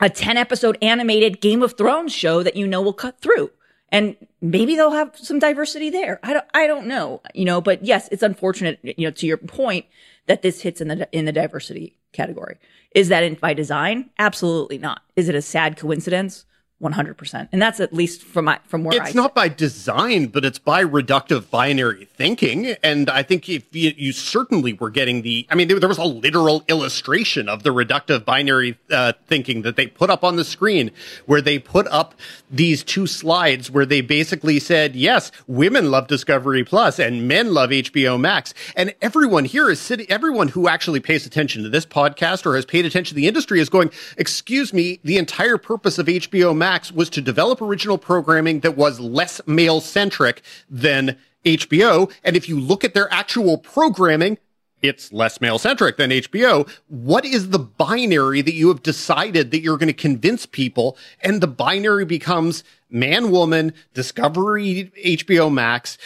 [0.00, 3.50] a 10 episode animated Game of Thrones show that you know will cut through.
[3.90, 6.18] And maybe they'll have some diversity there.
[6.22, 9.36] I don't, I don't know, you know, but yes, it's unfortunate, you know, to your
[9.36, 9.84] point
[10.26, 12.56] that this hits in the, in the diversity category.
[12.94, 14.08] Is that in, by design?
[14.18, 15.02] Absolutely not.
[15.14, 16.46] Is it a sad coincidence?
[16.82, 17.48] 100%.
[17.52, 20.58] And that's at least from my, from where I it's not by design, but it's
[20.58, 22.74] by reductive binary thinking.
[22.82, 25.98] And I think if you, you certainly were getting the, I mean, there, there was
[25.98, 30.44] a literal illustration of the reductive binary uh, thinking that they put up on the
[30.44, 30.90] screen
[31.26, 32.14] where they put up
[32.50, 37.70] these two slides where they basically said, yes, women love Discovery Plus and men love
[37.70, 38.54] HBO Max.
[38.74, 42.64] And everyone here is sitting, everyone who actually pays attention to this podcast or has
[42.64, 46.71] paid attention to the industry is going, excuse me, the entire purpose of HBO Max
[46.92, 52.12] was to develop original programming that was less male centric than HBO.
[52.24, 54.38] And if you look at their actual programming,
[54.80, 56.68] it's less male centric than HBO.
[56.88, 60.96] What is the binary that you have decided that you're going to convince people?
[61.20, 65.98] And the binary becomes man, woman, discovery, HBO Max.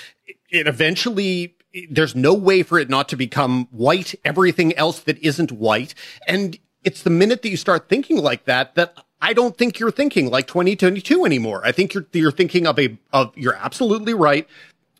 [0.50, 1.54] It eventually
[1.90, 5.94] there's no way for it not to become white, everything else that isn't white.
[6.26, 9.90] And it's the minute that you start thinking like that, that I don't think you're
[9.90, 11.62] thinking like 2022 anymore.
[11.64, 14.46] I think you're, you're thinking of a, of, you're absolutely right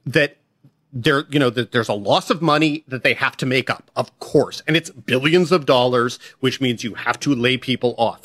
[0.07, 0.38] that
[0.92, 3.90] there, you know, that there's a loss of money that they have to make up,
[3.94, 4.62] of course.
[4.66, 8.22] And it's billions of dollars, which means you have to lay people off.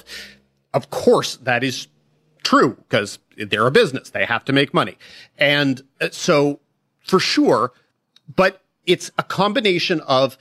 [0.74, 1.88] Of course, that is
[2.44, 4.10] true because they're a business.
[4.10, 4.98] They have to make money.
[5.38, 6.62] And uh, so
[7.00, 7.74] for sure,
[8.34, 10.38] but it's a combination of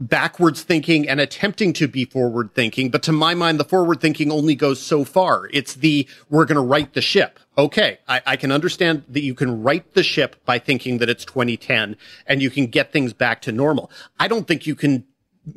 [0.00, 2.90] backwards thinking and attempting to be forward thinking.
[2.90, 5.48] But to my mind, the forward thinking only goes so far.
[5.52, 7.40] It's the, we're going to right the ship.
[7.56, 7.98] Okay.
[8.06, 11.96] I, I, can understand that you can right the ship by thinking that it's 2010
[12.26, 13.90] and you can get things back to normal.
[14.20, 15.04] I don't think you can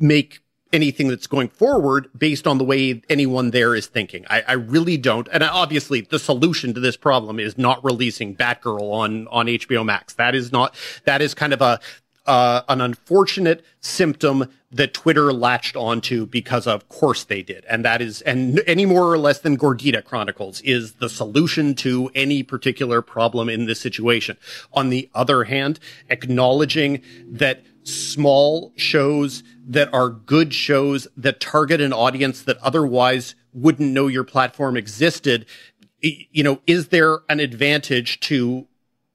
[0.00, 0.40] make
[0.72, 4.24] anything that's going forward based on the way anyone there is thinking.
[4.30, 5.28] I, I really don't.
[5.30, 10.14] And obviously the solution to this problem is not releasing Batgirl on, on HBO Max.
[10.14, 10.74] That is not,
[11.04, 11.78] that is kind of a,
[12.26, 17.64] uh, an unfortunate symptom that Twitter latched onto because of course they did.
[17.68, 22.10] And that is, and any more or less than Gordita Chronicles is the solution to
[22.14, 24.36] any particular problem in this situation.
[24.72, 31.92] On the other hand, acknowledging that small shows that are good shows that target an
[31.92, 35.44] audience that otherwise wouldn't know your platform existed,
[36.00, 38.66] you know, is there an advantage to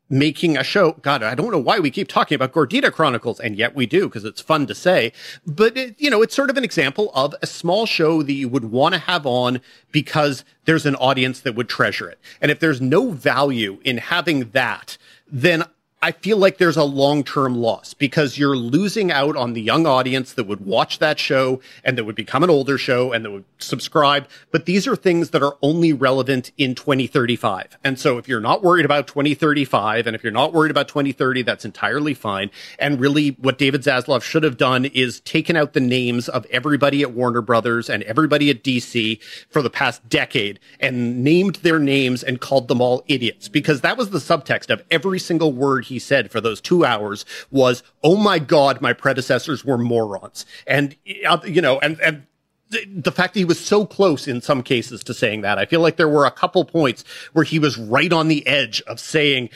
[0.10, 0.94] making a show.
[1.02, 4.08] God, I don't know why we keep talking about Gordita Chronicles, and yet we do
[4.08, 5.12] because it's fun to say.
[5.46, 8.50] But it, you know, it's sort of an example of a small show that you
[8.50, 12.20] would want to have on because there's an audience that would treasure it.
[12.42, 14.98] And if there's no value in having that,
[15.30, 15.66] then
[16.08, 20.32] I feel like there's a long-term loss because you're losing out on the young audience
[20.32, 23.44] that would watch that show and that would become an older show and that would
[23.58, 24.26] subscribe.
[24.50, 27.78] But these are things that are only relevant in 2035.
[27.84, 31.42] And so if you're not worried about 2035 and if you're not worried about 2030,
[31.42, 32.52] that's entirely fine.
[32.80, 37.02] And really what David Zaslav should have done is taken out the names of everybody
[37.02, 42.24] at Warner Brothers and everybody at DC for the past decade and named their names
[42.24, 45.97] and called them all idiots because that was the subtext of every single word he
[46.00, 50.96] said for those two hours was, "Oh my God, my predecessors were morons," and
[51.28, 52.28] uh, you know, and and
[52.70, 55.80] the fact that he was so close in some cases to saying that, I feel
[55.80, 59.50] like there were a couple points where he was right on the edge of saying,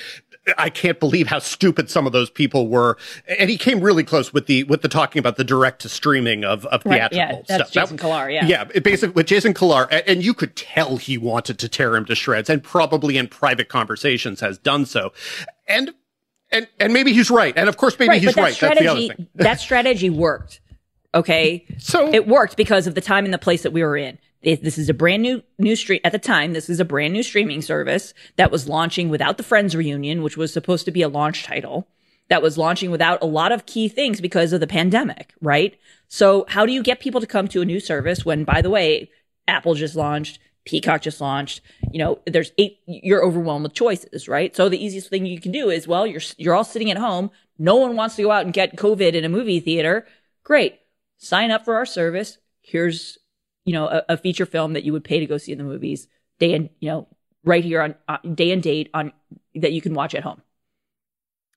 [0.57, 2.97] I can't believe how stupid some of those people were.
[3.27, 6.43] And he came really close with the with the talking about the direct to streaming
[6.43, 7.71] of, of theatrical right, yeah, that's stuff.
[7.71, 8.45] Jason Kilar, yeah.
[8.45, 10.03] Yeah, basically with Jason Kilar.
[10.07, 13.69] And you could tell he wanted to tear him to shreds and probably in private
[13.69, 15.13] conversations has done so.
[15.67, 15.93] And
[16.51, 17.53] and and maybe he's right.
[17.55, 18.57] And of course, maybe right, he's right.
[18.57, 19.27] That's the other thing.
[19.35, 20.61] that strategy worked.
[21.13, 21.65] Okay.
[21.77, 24.17] So it worked because of the time and the place that we were in.
[24.43, 26.53] This is a brand new new stream at the time.
[26.53, 30.37] This is a brand new streaming service that was launching without the Friends reunion, which
[30.37, 31.87] was supposed to be a launch title.
[32.29, 35.77] That was launching without a lot of key things because of the pandemic, right?
[36.07, 38.69] So how do you get people to come to a new service when, by the
[38.69, 39.09] way,
[39.47, 41.61] Apple just launched, Peacock just launched.
[41.91, 44.55] You know, there's eight, you're overwhelmed with choices, right?
[44.55, 47.31] So the easiest thing you can do is, well, you're, you're all sitting at home.
[47.57, 50.05] No one wants to go out and get COVID in a movie theater.
[50.43, 50.79] Great.
[51.17, 52.37] Sign up for our service.
[52.61, 53.17] Here's,
[53.65, 55.63] you know, a, a feature film that you would pay to go see in the
[55.63, 56.07] movies
[56.39, 57.07] day and, you know,
[57.43, 59.11] right here on uh, day and date on
[59.55, 60.41] that you can watch at home.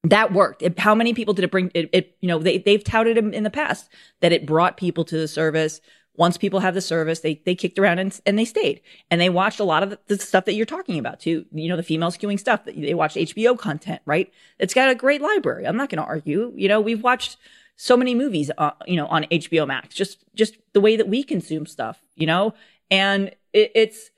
[0.04, 0.62] That worked.
[0.62, 1.70] It, how many people did it bring?
[1.74, 3.88] It, it you know, they, they've touted in the past
[4.20, 5.80] that it brought people to the service
[6.16, 9.28] once people have the service, they, they kicked around and, and they stayed and they
[9.28, 11.44] watched a lot of the, stuff that you're talking about too.
[11.52, 14.32] You know, the female skewing stuff they watched HBO content, right?
[14.58, 15.66] It's got a great library.
[15.66, 16.52] I'm not going to argue.
[16.56, 17.36] You know, we've watched
[17.76, 21.24] so many movies, uh, you know, on HBO Max, just, just the way that we
[21.24, 22.54] consume stuff, you know,
[22.90, 24.10] and it, it's,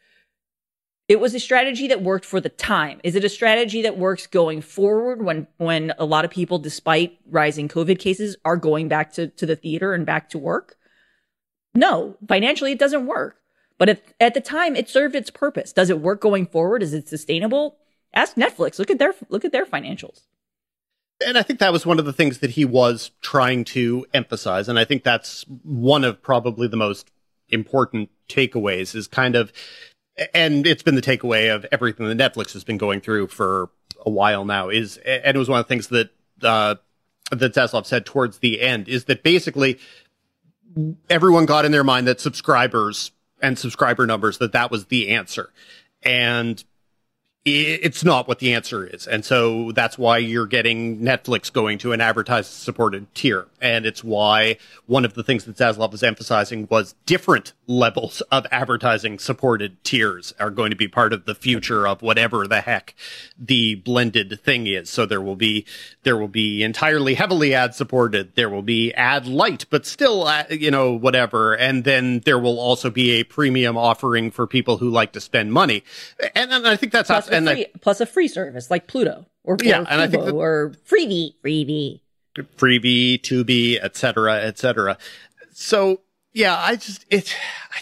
[1.08, 3.00] it was a strategy that worked for the time.
[3.04, 7.18] Is it a strategy that works going forward when, when a lot of people, despite
[7.30, 10.75] rising COVID cases, are going back to, to the theater and back to work?
[11.76, 13.36] No, financially it doesn't work.
[13.78, 15.72] But if, at the time it served its purpose.
[15.72, 16.82] Does it work going forward?
[16.82, 17.76] Is it sustainable?
[18.14, 18.78] Ask Netflix.
[18.78, 20.22] Look at their look at their financials.
[21.24, 24.68] And I think that was one of the things that he was trying to emphasize.
[24.68, 27.10] And I think that's one of probably the most
[27.48, 29.52] important takeaways is kind of,
[30.34, 33.70] and it's been the takeaway of everything that Netflix has been going through for
[34.04, 36.10] a while now is, and it was one of the things that,
[36.42, 36.74] uh,
[37.30, 39.78] that Zaslav said towards the end is that basically
[41.08, 45.50] everyone got in their mind that subscribers and subscriber numbers that that was the answer.
[46.02, 46.62] And
[47.48, 49.06] it's not what the answer is.
[49.06, 53.46] And so that's why you're getting Netflix going to an advertised supported tier.
[53.60, 58.46] And it's why one of the things that Zaslav was emphasizing was different levels of
[58.50, 62.96] advertising supported tiers are going to be part of the future of whatever the heck
[63.38, 64.90] the blended thing is.
[64.90, 65.64] So there will be,
[66.02, 68.34] there will be entirely heavily ad supported.
[68.34, 71.54] There will be ad light, but still, uh, you know, whatever.
[71.54, 75.52] And then there will also be a premium offering for people who like to spend
[75.52, 75.84] money.
[76.34, 79.26] And, and I think that's plus and free, I, plus a free service like Pluto
[79.44, 82.00] or, Yeah, or and I think that- or Freevee, Freevee.
[82.56, 84.98] Freevee, Tubi, et cetera, et cetera.
[85.52, 86.00] So
[86.34, 87.34] yeah, I just, it,
[87.72, 87.80] I,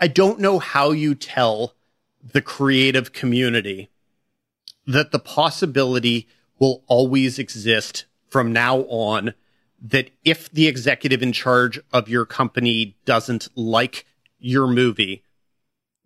[0.00, 1.74] I don't know how you tell
[2.22, 3.90] the creative community
[4.86, 6.28] that the possibility
[6.58, 9.34] will always exist from now on
[9.82, 14.06] that if the executive in charge of your company doesn't like
[14.38, 15.22] your movie,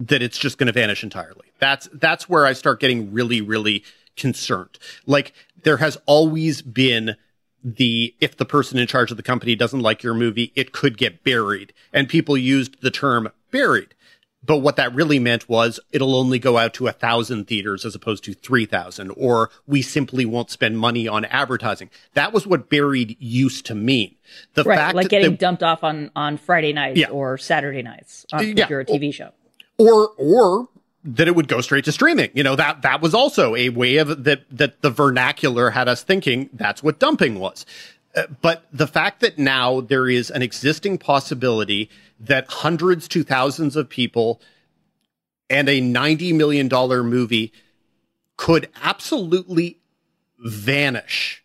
[0.09, 1.49] that it's just going to vanish entirely.
[1.59, 3.85] That's that's where I start getting really really
[4.17, 4.79] concerned.
[5.07, 5.33] Like
[5.63, 7.17] there has always been
[7.63, 10.99] the if the person in charge of the company doesn't like your movie, it could
[10.99, 11.73] get buried.
[11.93, 13.95] And people used the term buried.
[14.47, 17.95] But what that really meant was it'll only go out to a thousand theaters as
[17.95, 21.89] opposed to 3,000, or we simply won't spend money on advertising.
[22.13, 24.17] That was what buried used to mean.
[24.53, 27.09] The Right, fact like getting they- dumped off on on Friday nights Yeah.
[27.09, 28.65] or Saturday nights on, Yeah.
[28.65, 29.31] if you're a TV show.
[29.79, 30.69] Or or
[31.05, 32.31] that it would go straight to streaming.
[32.35, 36.03] You know, that that was also a way of that that the vernacular had us
[36.03, 37.67] thinking that's what dumping was.
[38.17, 43.77] Uh, but the fact that now there is an existing possibility that hundreds to thousands
[43.77, 44.41] of people
[45.51, 47.53] and a 90 million dollar movie
[48.37, 49.79] could absolutely
[50.39, 51.45] vanish.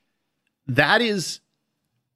[0.68, 1.40] That is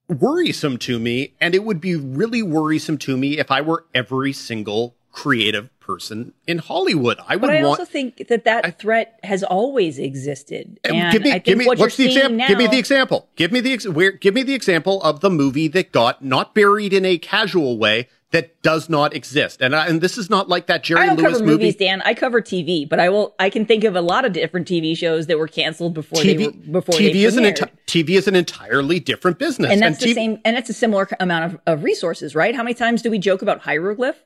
[0.07, 4.33] worrisome to me and it would be really worrisome to me if I were every
[4.33, 7.19] single creative person in Hollywood.
[7.27, 10.79] I would But I want also think that that threat has always existed.
[10.89, 12.37] Um, And give me, I give me, what what's the example?
[12.37, 13.27] now, Give me the example.
[13.35, 16.55] Give me the ex- where, give me the example of the movie that got not
[16.55, 19.61] buried in a casual way that does not exist.
[19.61, 21.51] And I, and this is not like that Jerry I don't Lewis cover movie.
[21.65, 22.01] movies, Dan.
[22.03, 23.35] I cover TV, but I will.
[23.37, 26.33] I can think of a lot of different TV shows that were canceled before they
[26.35, 29.71] were TV, before TV is an enti- TV is an entirely different business.
[29.71, 30.39] and that's the TV same.
[30.45, 32.55] And it's a similar amount of, of resources, right?
[32.55, 34.23] How many times do we joke about Hieroglyph?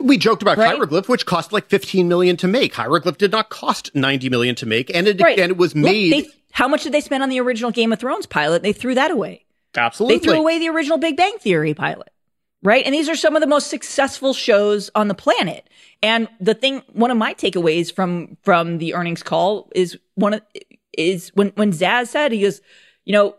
[0.00, 0.68] We joked about Right?
[0.74, 2.74] Hieroglyph, which cost like 15 million to make.
[2.74, 5.38] Hieroglyph did not cost 90 million to make, and it Right.
[5.38, 7.92] and it was Look, made they- how much did they spend on the original Game
[7.92, 8.62] of Thrones pilot?
[8.62, 9.44] They threw that away.
[9.76, 10.18] absolutely.
[10.18, 12.08] They threw away the original Big Bang Theory pilot.
[12.62, 12.84] Right.
[12.84, 15.68] And these are some of the most successful shows on the planet.
[16.02, 20.42] And the thing, one of my takeaways from, from the earnings call is one of,
[20.98, 22.60] is when, when Zaz said, he goes,
[23.04, 23.34] you know,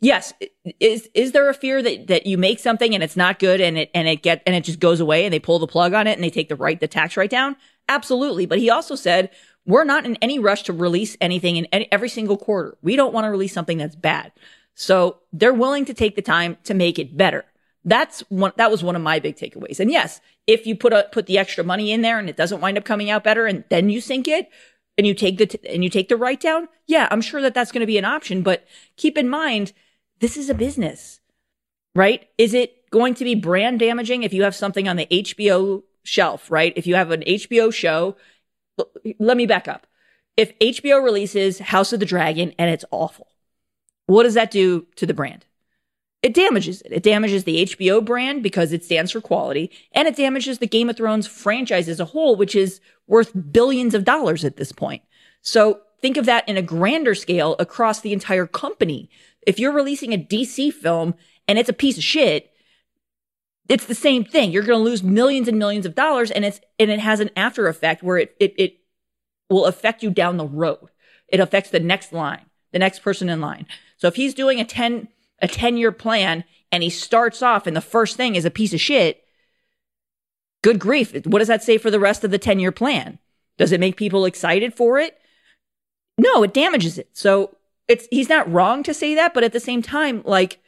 [0.00, 0.32] yes,
[0.80, 3.78] is, is there a fear that, that you make something and it's not good and
[3.78, 6.06] it, and it get, and it just goes away and they pull the plug on
[6.06, 7.56] it and they take the right, the tax write down?
[7.88, 8.46] Absolutely.
[8.46, 9.30] But he also said,
[9.64, 12.76] we're not in any rush to release anything in any, every single quarter.
[12.82, 14.32] We don't want to release something that's bad.
[14.74, 17.44] So they're willing to take the time to make it better.
[17.84, 19.78] That's one, that was one of my big takeaways.
[19.80, 22.60] And yes, if you put a, put the extra money in there and it doesn't
[22.60, 24.50] wind up coming out better and then you sink it
[24.98, 26.68] and you take the, t- and you take the write down.
[26.86, 28.66] Yeah, I'm sure that that's going to be an option, but
[28.96, 29.72] keep in mind,
[30.20, 31.20] this is a business,
[31.94, 32.28] right?
[32.38, 36.50] Is it going to be brand damaging if you have something on the HBO shelf,
[36.50, 36.72] right?
[36.76, 38.16] If you have an HBO show,
[39.18, 39.86] let me back up.
[40.36, 43.28] If HBO releases House of the Dragon and it's awful,
[44.06, 45.44] what does that do to the brand?
[46.22, 46.92] It damages it.
[46.92, 50.90] It damages the HBO brand because it stands for quality, and it damages the Game
[50.90, 55.02] of Thrones franchise as a whole, which is worth billions of dollars at this point.
[55.42, 59.08] So think of that in a grander scale across the entire company.
[59.46, 61.14] If you're releasing a DC film
[61.46, 62.52] and it's a piece of shit,
[63.68, 64.50] it's the same thing.
[64.50, 67.30] You're going to lose millions and millions of dollars, and it's and it has an
[67.36, 68.78] after effect where it it it
[69.50, 70.88] will affect you down the road.
[71.28, 73.66] It affects the next line, the next person in line.
[73.96, 75.08] So if he's doing a 10
[75.40, 78.74] a 10 year plan and he starts off and the first thing is a piece
[78.74, 79.24] of shit,
[80.62, 81.14] good grief.
[81.26, 83.18] What does that say for the rest of the 10 year plan?
[83.58, 85.18] Does it make people excited for it?
[86.18, 87.08] No, it damages it.
[87.12, 87.56] So
[87.88, 90.60] it's he's not wrong to say that, but at the same time, like,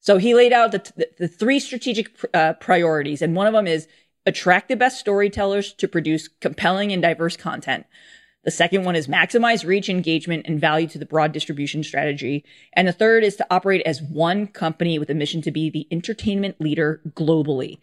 [0.00, 3.66] so he laid out the, the, the three strategic uh, priorities, and one of them
[3.66, 3.86] is
[4.26, 7.84] attract the best storytellers to produce compelling and diverse content.
[8.44, 12.44] The second one is maximize reach, engagement, and value to the broad distribution strategy.
[12.72, 15.86] And the third is to operate as one company with a mission to be the
[15.90, 17.78] entertainment leader globally.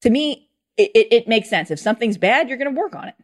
[0.00, 0.48] To me,
[0.78, 1.70] it, it, it makes sense.
[1.70, 3.14] If something's bad, you're going to work on it.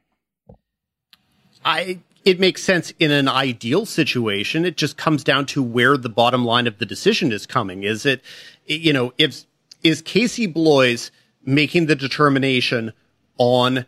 [1.65, 4.65] I it makes sense in an ideal situation.
[4.65, 7.85] It just comes down to where the bottom line of the decision is coming.
[7.85, 8.21] Is it,
[8.67, 9.45] you know, if
[9.85, 11.13] is Casey Bloys
[11.45, 12.93] making the determination
[13.39, 13.87] on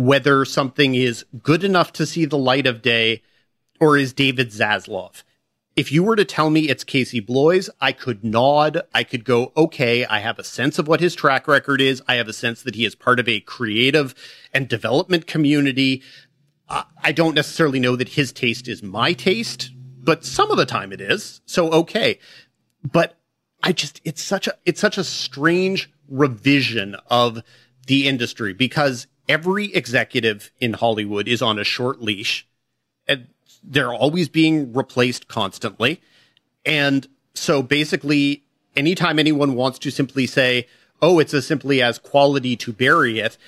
[0.00, 3.22] whether something is good enough to see the light of day
[3.78, 5.22] or is David Zaslav.
[5.76, 8.82] If you were to tell me it's Casey Bloys, I could nod.
[8.92, 12.02] I could go, okay, I have a sense of what his track record is.
[12.08, 14.14] I have a sense that he is part of a creative
[14.52, 16.02] and development community.
[16.68, 19.70] I don't necessarily know that his taste is my taste,
[20.02, 21.40] but some of the time it is.
[21.46, 22.18] So okay.
[22.84, 23.18] But
[23.62, 27.42] I just, it's such a, it's such a strange revision of
[27.86, 32.48] the industry because every executive in Hollywood is on a short leash
[33.06, 33.28] and
[33.62, 36.00] they're always being replaced constantly.
[36.66, 38.42] And so basically,
[38.74, 40.66] anytime anyone wants to simply say,
[41.00, 43.38] oh, it's as simply as quality to bury it,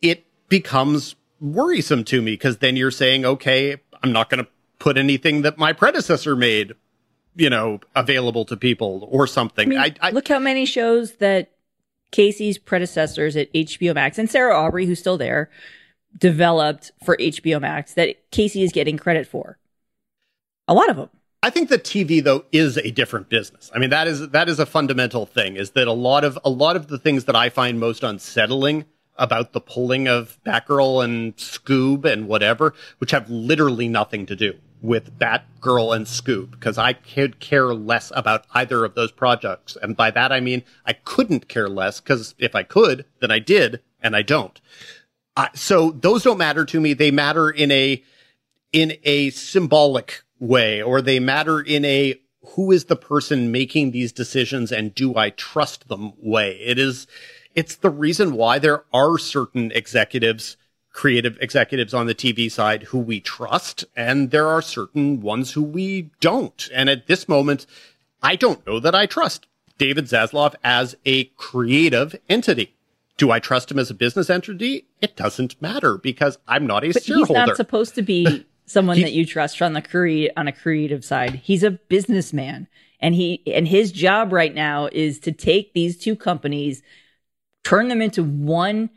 [0.00, 4.96] it becomes worrisome to me because then you're saying, okay, I'm not going to put
[4.96, 6.72] anything that my predecessor made,
[7.36, 9.68] you know, available to people or something.
[9.68, 11.52] I mean, I, I, look how many shows that
[12.10, 15.50] Casey's predecessors at HBO Max and Sarah Aubrey, who's still there,
[16.16, 19.58] developed for HBO Max that Casey is getting credit for.
[20.68, 21.10] A lot of them.
[21.42, 23.70] I think that TV though is a different business.
[23.74, 26.50] I mean that is that is a fundamental thing is that a lot of a
[26.50, 28.84] lot of the things that I find most unsettling
[29.16, 34.54] about the pulling of Batgirl and Scoob and whatever, which have literally nothing to do
[34.82, 39.76] with Batgirl and Scoob because I could care less about either of those projects.
[39.80, 43.38] And by that I mean I couldn't care less, because if I could, then I
[43.38, 44.60] did, and I don't.
[45.36, 46.92] Uh, so those don't matter to me.
[46.92, 48.02] They matter in a
[48.72, 52.20] in a symbolic way, or they matter in a
[52.54, 56.58] who is the person making these decisions and do I trust them way.
[56.60, 57.06] It is
[57.54, 60.56] it's the reason why there are certain executives,
[61.00, 65.62] creative executives on the TV side who we trust, and there are certain ones who
[65.62, 66.68] we don't.
[66.74, 67.64] And at this moment,
[68.22, 69.46] I don't know that I trust
[69.78, 72.74] David Zaslav as a creative entity.
[73.16, 74.88] Do I trust him as a business entity?
[75.00, 77.32] It doesn't matter because I'm not a but shareholder.
[77.32, 80.52] He's not supposed to be someone he, that you trust on the cre- on a
[80.52, 81.36] creative side.
[81.36, 82.68] He's a businessman.
[83.00, 86.82] And he and his job right now is to take these two companies
[87.62, 88.90] turn them into one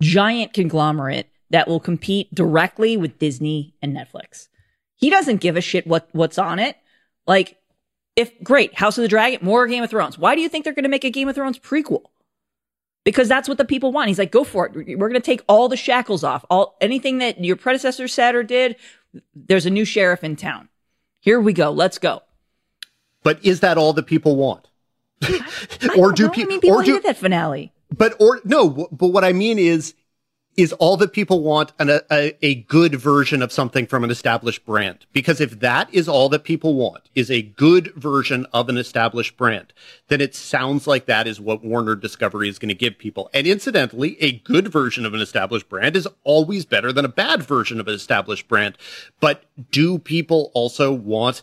[0.00, 4.48] giant conglomerate that will compete directly with Disney and Netflix.
[4.96, 6.76] He doesn't give a shit what what's on it.
[7.26, 7.58] Like,
[8.16, 10.18] if great, House of the Dragon, more Game of Thrones.
[10.18, 12.02] Why do you think they're going to make a Game of Thrones prequel?
[13.04, 14.08] Because that's what the people want.
[14.08, 14.74] He's like, go for it.
[14.74, 16.44] We're going to take all the shackles off.
[16.48, 18.76] All anything that your predecessor said or did.
[19.34, 20.68] There's a new sheriff in town.
[21.20, 21.70] Here we go.
[21.70, 22.22] Let's go.
[23.22, 24.68] But is that all that people want?
[25.98, 26.42] or do people?
[26.42, 27.73] I mean, people or do, that finale.
[27.90, 29.94] But or no, but what I mean is,
[30.56, 34.64] is all that people want an, a, a good version of something from an established
[34.64, 35.04] brand.
[35.12, 39.36] Because if that is all that people want, is a good version of an established
[39.36, 39.72] brand,
[40.08, 43.30] then it sounds like that is what Warner Discovery is going to give people.
[43.34, 47.42] And incidentally, a good version of an established brand is always better than a bad
[47.42, 48.78] version of an established brand.
[49.20, 51.42] But do people also want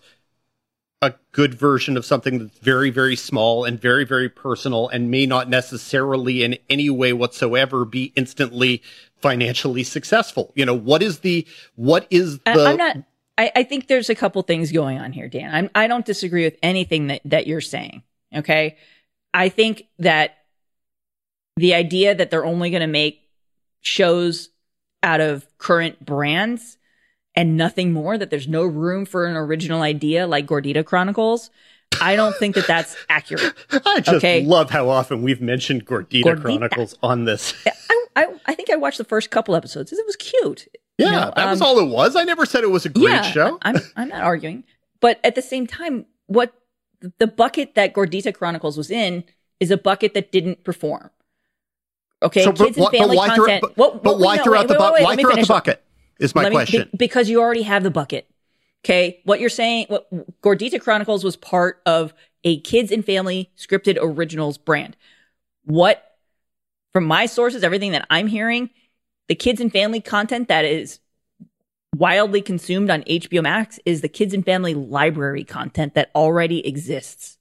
[1.01, 5.25] a good version of something that's very, very small and very, very personal and may
[5.25, 8.83] not necessarily in any way whatsoever be instantly
[9.15, 10.51] financially successful.
[10.55, 12.65] You know, what is the, what is the.
[12.65, 12.97] I'm not,
[13.37, 15.53] I, I think there's a couple things going on here, Dan.
[15.53, 18.03] I'm, I don't disagree with anything that, that you're saying.
[18.35, 18.77] Okay.
[19.33, 20.37] I think that
[21.57, 23.27] the idea that they're only going to make
[23.81, 24.49] shows
[25.01, 26.77] out of current brands
[27.35, 31.49] and nothing more, that there's no room for an original idea like Gordita Chronicles.
[31.99, 33.53] I don't think that that's accurate.
[33.85, 34.43] I just okay?
[34.43, 36.41] love how often we've mentioned Gordita, Gordita.
[36.41, 37.53] Chronicles on this.
[37.89, 39.91] I, I, I, think I watched the first couple episodes.
[39.91, 40.67] It was cute.
[40.97, 42.15] Yeah, you know, that um, was all it was.
[42.15, 43.57] I never said it was a great yeah, show.
[43.61, 44.63] I'm, I'm not arguing.
[44.99, 46.53] But at the same time, what
[47.17, 49.23] the bucket that Gordita Chronicles was in
[49.59, 51.09] is a bucket that didn't perform.
[52.23, 53.61] Okay, so, kids but, and family but content.
[53.61, 55.83] Throw, but, but why throw out the, bu- why throw out the bucket?
[56.21, 56.89] Is my me, question.
[56.91, 58.27] Be, because you already have the bucket.
[58.83, 59.21] Okay.
[59.25, 60.07] What you're saying, what
[60.41, 62.13] Gordita Chronicles was part of
[62.43, 64.97] a kids and family scripted originals brand.
[65.65, 66.03] What,
[66.93, 68.71] from my sources, everything that I'm hearing,
[69.27, 70.99] the kids and family content that is
[71.95, 77.37] wildly consumed on HBO Max is the kids and family library content that already exists.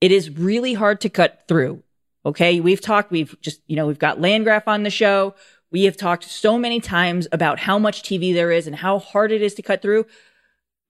[0.00, 1.82] It is really hard to cut through.
[2.24, 2.60] Okay.
[2.60, 5.34] We've talked, we've just, you know, we've got Landgraf on the show.
[5.72, 9.32] We have talked so many times about how much TV there is and how hard
[9.32, 10.06] it is to cut through.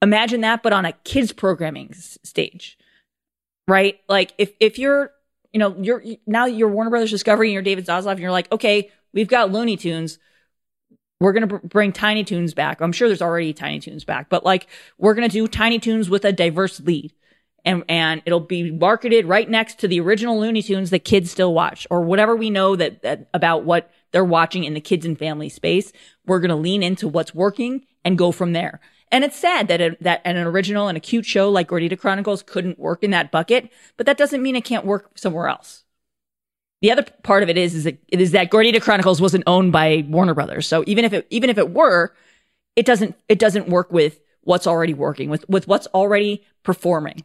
[0.03, 2.77] Imagine that, but on a kids programming s- stage,
[3.69, 4.01] right?
[4.09, 5.13] Like if, if you're,
[5.53, 8.51] you know, you're now you're Warner Brothers Discovery and you're David Zaslav and you're like,
[8.51, 10.19] okay, we've got Looney Tunes.
[11.21, 12.81] We're going to br- bring Tiny Toons back.
[12.81, 14.67] I'm sure there's already Tiny Toons back, but like
[14.99, 17.13] we're going to do Tiny Toons with a diverse lead
[17.65, 21.55] and and it'll be marketed right next to the original Looney Tunes that kids still
[21.55, 25.19] watch or whatever we know that, that about what they're watching in the kids and
[25.19, 25.93] family space.
[26.27, 28.81] We're going to lean into what's working and go from there.
[29.11, 32.43] And it's sad that a, that an original and a cute show like Gordita Chronicles
[32.43, 35.85] couldn't work in that bucket, but that doesn't mean it can't work somewhere else.
[36.81, 40.67] The other part of it is that Gordita Chronicles wasn't owned by Warner Brothers.
[40.67, 42.13] So even if it even if it were,
[42.75, 47.23] it doesn't it doesn't work with what's already working with with what's already performing.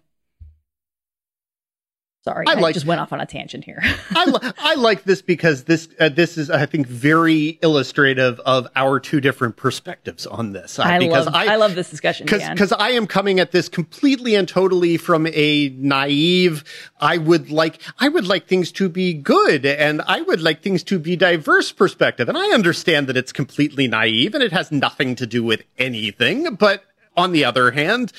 [2.27, 3.79] Sorry, I, I like- just went off on a tangent here.
[4.11, 8.67] I, li- I like this because this uh, this is I think very illustrative of
[8.75, 10.77] our two different perspectives on this.
[10.77, 14.35] Uh, I because love I, love this discussion, because I am coming at this completely
[14.35, 16.65] and totally from a naive.
[16.99, 20.83] I would like I would like things to be good, and I would like things
[20.83, 22.27] to be diverse perspective.
[22.27, 26.55] And I understand that it's completely naive and it has nothing to do with anything.
[26.55, 26.83] But
[27.15, 28.11] on the other hand,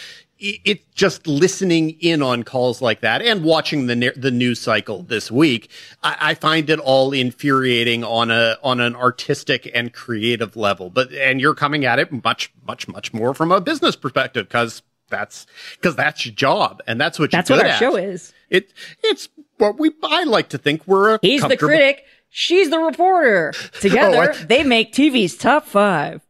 [0.42, 5.02] i- it's just listening in on calls like that and watching the the news cycle
[5.02, 5.70] this week.
[6.02, 10.90] I, I find it all infuriating on a on an artistic and creative level.
[10.90, 14.82] But and you're coming at it much much much more from a business perspective because
[15.10, 17.78] that's because that's your job and that's what That's what our at.
[17.78, 18.32] show is.
[18.50, 18.72] It
[19.02, 22.04] it's what we I like to think we're a He's the critic.
[22.30, 23.52] She's the reporter.
[23.80, 26.20] Together, Oh, I- they make TV's top five.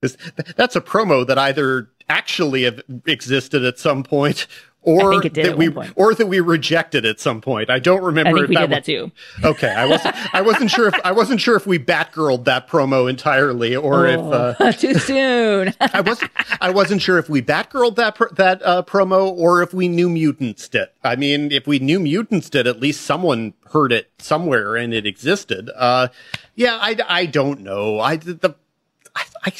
[0.00, 0.16] This-
[0.56, 4.46] That's a promo that either actually have existed at some point
[4.82, 7.68] or I think it did that at we or that we rejected at some point.
[7.68, 9.12] I don't remember I think if we that did that too.
[9.44, 13.08] Okay, I wasn't I wasn't sure if I wasn't sure if we batgirled that promo
[13.08, 15.74] entirely or if uh, Too soon.
[15.80, 16.30] I wasn't
[16.60, 20.08] I wasn't sure if we batgirled that pr- that uh, promo or if we New
[20.08, 20.94] Mutants it.
[21.04, 25.06] I mean, if we New Mutants did, at least someone heard it somewhere and it
[25.06, 25.70] existed.
[25.76, 26.08] Uh,
[26.54, 28.00] yeah, I, I don't know.
[28.00, 28.54] I the
[29.14, 29.52] I, I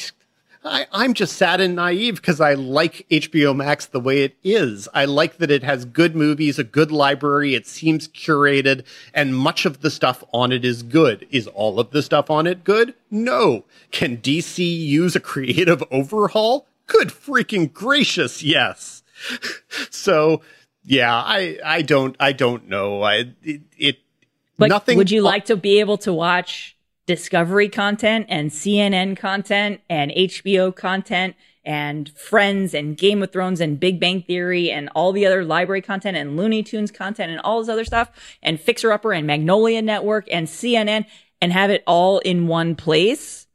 [0.63, 4.87] I, I'm just sad and naive because I like HBO Max the way it is.
[4.93, 7.55] I like that it has good movies, a good library.
[7.55, 11.27] It seems curated and much of the stuff on it is good.
[11.31, 12.93] Is all of the stuff on it good?
[13.09, 13.65] No.
[13.91, 16.67] Can DC use a creative overhaul?
[16.85, 18.43] Good freaking gracious.
[18.43, 19.01] Yes.
[19.89, 20.41] so
[20.83, 23.01] yeah, I, I don't, I don't know.
[23.01, 23.97] I, it, it
[24.57, 24.97] But nothing.
[24.97, 26.75] would you like to be able to watch
[27.11, 31.35] Discovery content and CNN content and HBO content
[31.65, 35.81] and Friends and Game of Thrones and Big Bang Theory and all the other library
[35.81, 39.81] content and Looney Tunes content and all this other stuff and Fixer Upper and Magnolia
[39.81, 41.05] Network and CNN
[41.41, 43.45] and have it all in one place?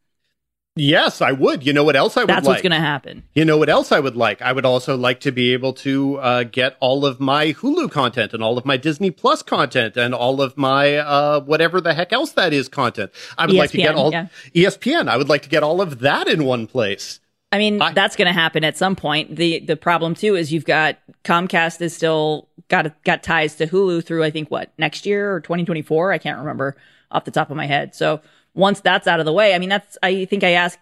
[0.76, 1.64] Yes, I would.
[1.64, 2.36] You know what else I would like?
[2.36, 2.54] That's like?
[2.56, 3.22] what's going to happen.
[3.34, 4.42] You know what else I would like?
[4.42, 8.34] I would also like to be able to uh, get all of my Hulu content
[8.34, 12.12] and all of my Disney Plus content and all of my uh, whatever the heck
[12.12, 13.10] else that is content.
[13.38, 14.26] I would like to get all yeah.
[14.54, 15.08] ESPN.
[15.08, 17.20] I would like to get all of that in one place.
[17.52, 19.36] I mean, I- that's going to happen at some point.
[19.36, 24.04] the The problem too is you've got Comcast is still got got ties to Hulu
[24.04, 26.12] through I think what next year or 2024.
[26.12, 26.76] I can't remember
[27.10, 27.94] off the top of my head.
[27.94, 28.20] So
[28.56, 30.78] once that's out of the way, I mean, that's I think I ask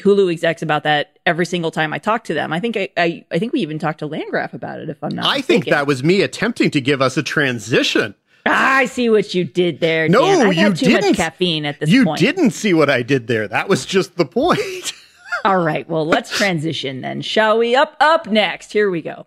[0.00, 2.52] Hulu execs about that every single time I talk to them.
[2.52, 4.88] I think I I, I think we even talked to Landgraf about it.
[4.88, 8.14] If I'm not, I think that was me attempting to give us a transition.
[8.46, 10.08] Ah, I see what you did there.
[10.08, 10.46] No, Dan.
[10.48, 11.10] You had too didn't.
[11.10, 12.20] much caffeine at this you point.
[12.20, 13.46] didn't see what I did there.
[13.46, 14.92] That was just the point.
[15.44, 17.76] All right, well, let's transition then, shall we?
[17.76, 18.72] Up up next.
[18.72, 19.26] Here we go.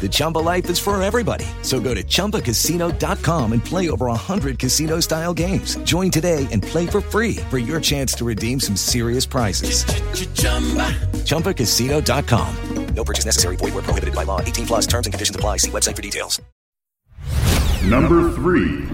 [0.00, 1.46] The Chumba life is for everybody.
[1.62, 5.76] So go to ChumbaCasino.com and play over 100 casino-style games.
[5.78, 9.84] Join today and play for free for your chance to redeem some serious prizes.
[11.24, 12.56] ChumbaCasino.com.
[12.94, 13.56] No purchase necessary.
[13.56, 14.40] Void where prohibited by law.
[14.40, 15.58] 18 plus terms and conditions apply.
[15.58, 16.40] See website for details.
[17.84, 18.86] Number three.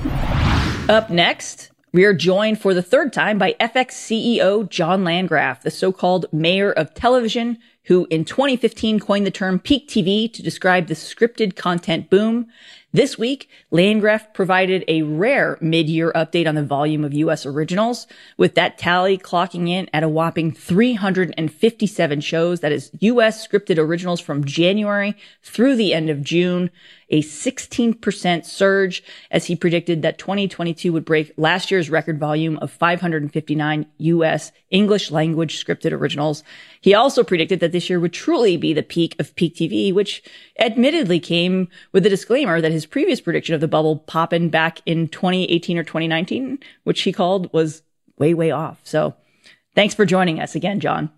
[0.88, 5.70] Up next, we are joined for the third time by FX CEO John Landgraf, the
[5.70, 10.94] so-called mayor of television, who in 2015 coined the term peak TV to describe the
[10.94, 12.46] scripted content boom.
[12.94, 17.46] This week, Landgraf provided a rare mid-year update on the volume of U.S.
[17.46, 18.06] originals,
[18.36, 22.60] with that tally clocking in at a whopping 357 shows.
[22.60, 23.48] That is U.S.
[23.48, 26.70] scripted originals from January through the end of June
[27.12, 32.70] a 16% surge as he predicted that 2022 would break last year's record volume of
[32.70, 36.42] 559 US English language scripted originals.
[36.80, 40.22] He also predicted that this year would truly be the peak of peak TV, which
[40.58, 45.06] admittedly came with a disclaimer that his previous prediction of the bubble popping back in
[45.08, 47.82] 2018 or 2019, which he called was
[48.18, 48.80] way, way off.
[48.84, 49.14] So
[49.74, 51.10] thanks for joining us again, John.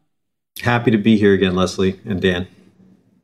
[0.60, 2.48] Happy to be here again, Lesley and Dan.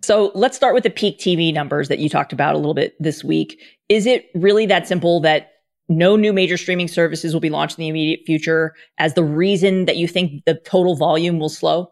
[0.03, 2.94] So let's start with the peak TV numbers that you talked about a little bit
[3.01, 3.61] this week.
[3.88, 5.53] Is it really that simple that
[5.88, 9.84] no new major streaming services will be launched in the immediate future as the reason
[9.86, 11.90] that you think the total volume will slow?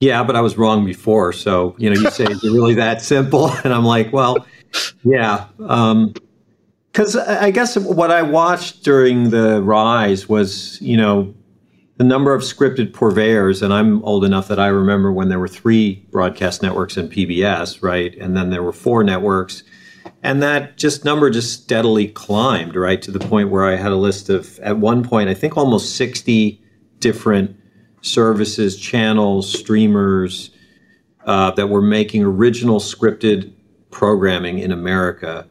[0.00, 1.32] Yeah, but I was wrong before.
[1.32, 3.50] So, you know, you say, is it really that simple?
[3.64, 4.46] And I'm like, well,
[5.02, 5.46] yeah.
[5.56, 11.34] Because um, I guess what I watched during the rise was, you know,
[11.96, 15.48] the number of scripted purveyors, and I'm old enough that I remember when there were
[15.48, 18.14] three broadcast networks and PBS, right?
[18.18, 19.62] And then there were four networks.
[20.22, 23.00] And that just number just steadily climbed, right?
[23.00, 25.96] To the point where I had a list of, at one point, I think almost
[25.96, 26.60] 60
[26.98, 27.56] different
[28.02, 30.50] services, channels, streamers
[31.24, 33.52] uh, that were making original scripted
[33.90, 35.48] programming in America.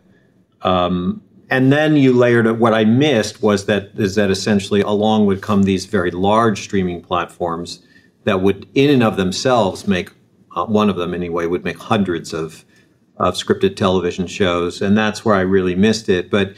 [0.61, 2.57] Um, and then you layered it.
[2.57, 7.01] What I missed was that is that essentially along would come these very large streaming
[7.01, 7.85] platforms
[8.23, 10.11] that would, in and of themselves, make
[10.55, 12.65] uh, one of them anyway would make hundreds of
[13.17, 16.29] of scripted television shows, and that's where I really missed it.
[16.29, 16.53] But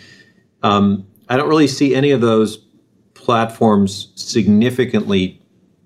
[0.64, 2.58] um, I don't really see any of those
[3.14, 5.42] platforms significantly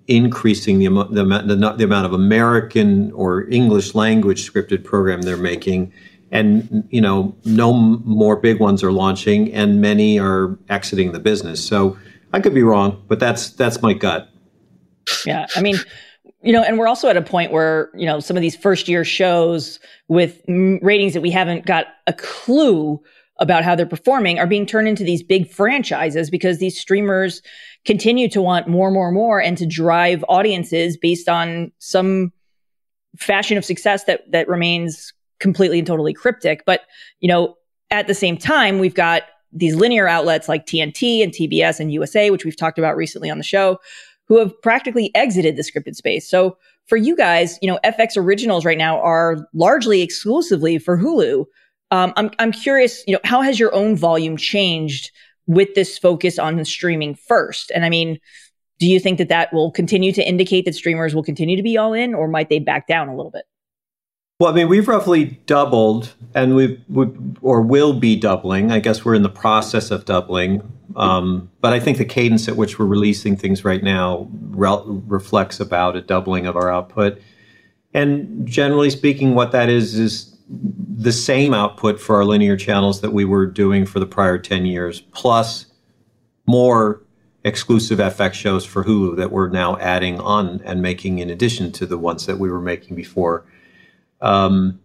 [0.07, 5.91] increasing the, the, the, the amount of American or English language scripted program they're making
[6.31, 11.65] and you know no more big ones are launching and many are exiting the business.
[11.65, 11.97] So
[12.33, 14.29] i could be wrong but that's that's my gut.
[15.25, 15.75] Yeah i mean
[16.41, 18.87] you know and we're also at a point where you know some of these first
[18.87, 23.01] year shows with ratings that we haven't got a clue
[23.39, 27.41] about how they're performing are being turned into these big franchises because these streamers
[27.85, 32.31] continue to want more more more and to drive audiences based on some
[33.17, 36.63] fashion of success that that remains completely and totally cryptic.
[36.65, 36.81] But,
[37.19, 37.55] you know,
[37.89, 42.29] at the same time, we've got these linear outlets like TNT and TBS and USA,
[42.29, 43.79] which we've talked about recently on the show,
[44.27, 46.29] who have practically exited the scripted space.
[46.29, 51.45] So for you guys, you know, FX originals right now are largely exclusively for Hulu.
[51.91, 55.11] Um, I'm, I'm curious, you know, how has your own volume changed
[55.47, 57.71] with this focus on streaming first?
[57.75, 58.19] And I mean,
[58.79, 61.77] do you think that that will continue to indicate that streamers will continue to be
[61.77, 63.43] all in or might they back down a little bit?
[64.41, 67.05] Well, I mean, we've roughly doubled, and we've, we
[67.43, 68.71] or will be doubling.
[68.71, 70.63] I guess we're in the process of doubling.
[70.95, 75.59] Um, but I think the cadence at which we're releasing things right now re- reflects
[75.59, 77.21] about a doubling of our output.
[77.93, 83.13] And generally speaking, what that is is the same output for our linear channels that
[83.13, 85.67] we were doing for the prior 10 years, plus
[86.47, 87.03] more
[87.43, 91.85] exclusive FX shows for Hulu that we're now adding on and making in addition to
[91.85, 93.45] the ones that we were making before.
[94.21, 94.79] Um,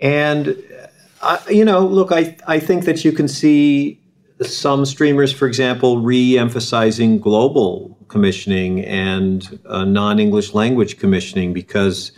[0.00, 0.56] and
[1.22, 4.00] I, you know, look, I I think that you can see
[4.42, 12.12] some streamers, for example, re-emphasizing global commissioning and uh, non-English language commissioning because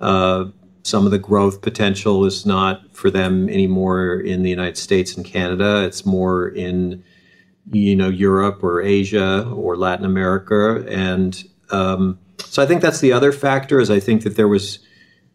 [0.00, 0.44] uh,
[0.82, 5.24] some of the growth potential is not for them anymore in the United States and
[5.24, 5.84] Canada.
[5.84, 7.02] It's more in
[7.72, 13.12] you know Europe or Asia or Latin America, and um, so I think that's the
[13.12, 13.80] other factor.
[13.80, 14.78] Is I think that there was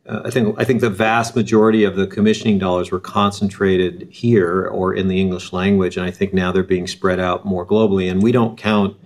[0.07, 4.67] uh, I think I think the vast majority of the commissioning dollars were concentrated here
[4.67, 8.09] or in the English language, and I think now they're being spread out more globally.
[8.09, 8.97] And we don't count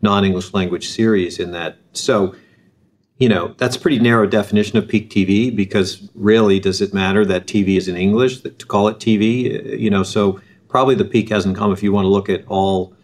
[0.00, 1.78] non-English language series in that.
[1.92, 2.36] So,
[3.18, 7.24] you know, that's a pretty narrow definition of peak TV because really, does it matter
[7.24, 9.72] that TV is in English to call it TV?
[9.72, 12.44] Uh, you know, so probably the peak hasn't come if you want to look at
[12.46, 12.94] all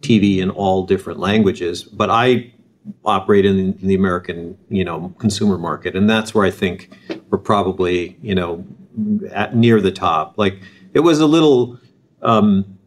[0.00, 1.84] TV in all different languages.
[1.84, 2.52] But I
[3.04, 6.90] operate in, the American, you know, consumer market, and that's where I think
[7.30, 8.64] we're probably, you know,
[9.32, 10.36] at near the top.
[10.36, 10.60] Like
[10.94, 11.78] it was a little,
[12.22, 12.78] um,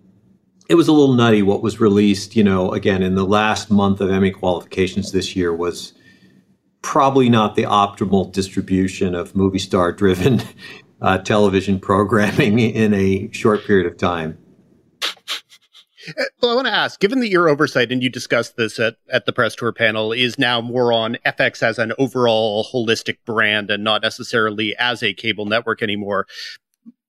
[0.69, 2.35] it was a little nutty what was released.
[2.35, 5.93] You know, again in the last month of Emmy qualifications this year was
[6.81, 10.41] probably not the optimal distribution of movie star driven
[11.01, 14.37] uh, television programming in a short period of time.
[16.09, 18.95] Uh, well, I want to ask, given that your oversight, and you discussed this at,
[19.09, 23.69] at the press tour panel, is now more on FX as an overall holistic brand
[23.69, 26.27] and not necessarily as a cable network anymore.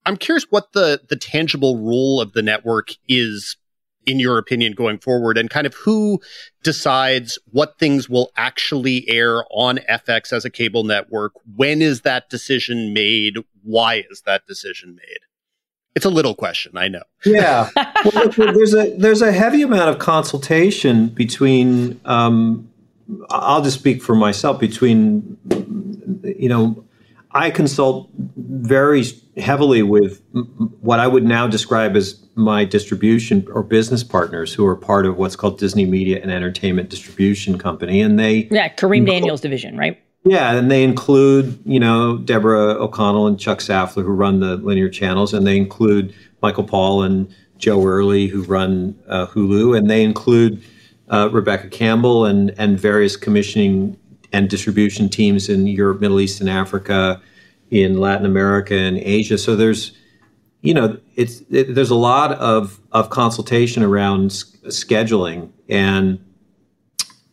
[0.04, 3.56] I'm curious what the the tangible role of the network is
[4.04, 6.20] in your opinion going forward and kind of who
[6.64, 12.28] decides what things will actually air on FX as a cable network when is that
[12.28, 15.20] decision made why is that decision made
[15.94, 19.88] it's a little question i know yeah well, look, there's a there's a heavy amount
[19.88, 22.68] of consultation between um,
[23.30, 25.36] i'll just speak for myself between
[26.22, 26.84] you know
[27.34, 29.04] I consult very
[29.38, 30.22] heavily with
[30.80, 35.16] what I would now describe as my distribution or business partners who are part of
[35.16, 38.02] what's called Disney Media and Entertainment Distribution Company.
[38.02, 38.48] And they.
[38.50, 40.01] Yeah, Kareem Daniels division, right?
[40.24, 44.88] Yeah, and they include, you know, Deborah O'Connell and Chuck Saftler, who run the linear
[44.88, 50.04] channels, and they include Michael Paul and Joe Earley, who run uh, Hulu, and they
[50.04, 50.62] include
[51.08, 53.96] uh, Rebecca Campbell and, and various commissioning
[54.32, 57.20] and distribution teams in Europe, Middle East, and Africa,
[57.70, 59.38] in Latin America and Asia.
[59.38, 59.92] So there's,
[60.60, 66.18] you know, it's it, there's a lot of of consultation around s- scheduling, and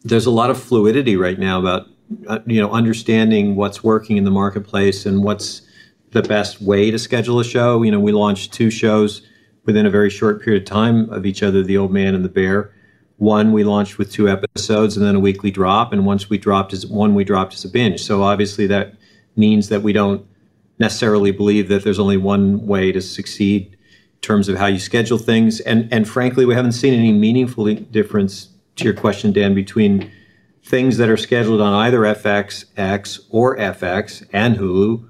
[0.03, 1.87] there's a lot of fluidity right now about
[2.27, 5.61] uh, you know understanding what's working in the marketplace and what's
[6.11, 7.83] the best way to schedule a show.
[7.83, 9.21] You know, we launched two shows
[9.65, 12.29] within a very short period of time of each other, The Old Man and the
[12.29, 12.73] Bear
[13.19, 16.73] one we launched with two episodes and then a weekly drop, and once we dropped
[16.73, 18.01] as one we dropped as a binge.
[18.01, 18.95] So obviously that
[19.35, 20.25] means that we don't
[20.79, 25.17] necessarily believe that there's only one way to succeed in terms of how you schedule
[25.17, 25.59] things.
[25.59, 30.09] And and frankly, we haven't seen any meaningful difference to your question, Dan, between
[30.69, 35.03] things that are scheduled on either FXX or FX and Hulu,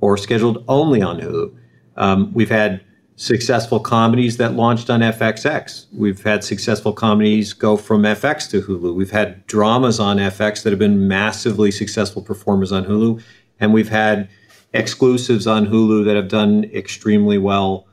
[0.00, 1.56] or scheduled only on Hulu.
[1.96, 2.84] Um, we've had
[3.14, 5.86] successful comedies that launched on FXX.
[5.92, 8.92] We've had successful comedies go from FX to Hulu.
[8.96, 13.22] We've had dramas on FX that have been massively successful performers on Hulu.
[13.60, 14.28] And we've had
[14.72, 17.86] exclusives on Hulu that have done extremely well.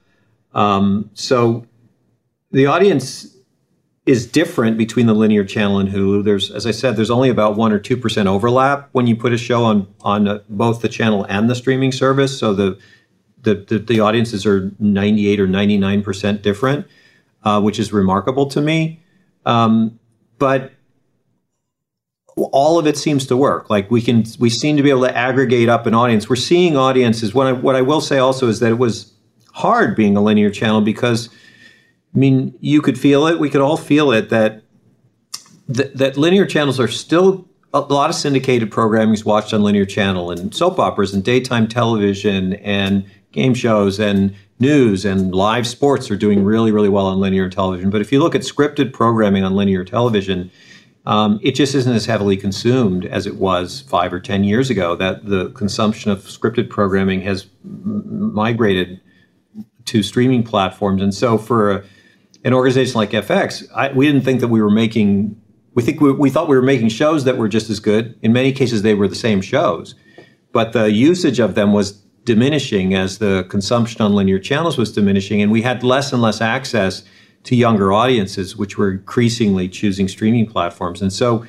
[0.55, 1.67] Um, so
[2.51, 3.30] the audience
[4.11, 6.25] is different between the linear channel and Hulu.
[6.25, 9.31] There's, as I said, there's only about one or two percent overlap when you put
[9.31, 12.37] a show on on uh, both the channel and the streaming service.
[12.37, 12.77] So the
[13.43, 16.85] the, the, the audiences are 98 or 99 percent different,
[17.43, 19.01] uh, which is remarkable to me.
[19.45, 19.97] Um,
[20.37, 20.73] but
[22.35, 23.69] all of it seems to work.
[23.69, 26.29] Like we can, we seem to be able to aggregate up an audience.
[26.29, 27.33] We're seeing audiences.
[27.33, 29.13] What I, what I will say also is that it was
[29.53, 31.29] hard being a linear channel because,
[32.13, 33.39] I mean, you could feel it.
[33.39, 34.63] We could all feel it that
[35.73, 39.85] th- that linear channels are still a lot of syndicated programming is watched on linear
[39.85, 46.11] channel and soap operas and daytime television and game shows and news and live sports
[46.11, 47.89] are doing really really well on linear television.
[47.89, 50.51] But if you look at scripted programming on linear television
[51.05, 54.95] um, it just isn't as heavily consumed as it was five or ten years ago.
[54.95, 59.01] That the consumption of scripted programming has m- migrated
[59.85, 61.83] to streaming platforms, and so for a,
[62.43, 65.39] an organization like FX, I, we didn't think that we were making.
[65.73, 68.17] We think we, we thought we were making shows that were just as good.
[68.21, 69.95] In many cases, they were the same shows,
[70.51, 75.41] but the usage of them was diminishing as the consumption on linear channels was diminishing,
[75.41, 77.03] and we had less and less access
[77.43, 81.01] to younger audiences, which were increasingly choosing streaming platforms.
[81.01, 81.45] And so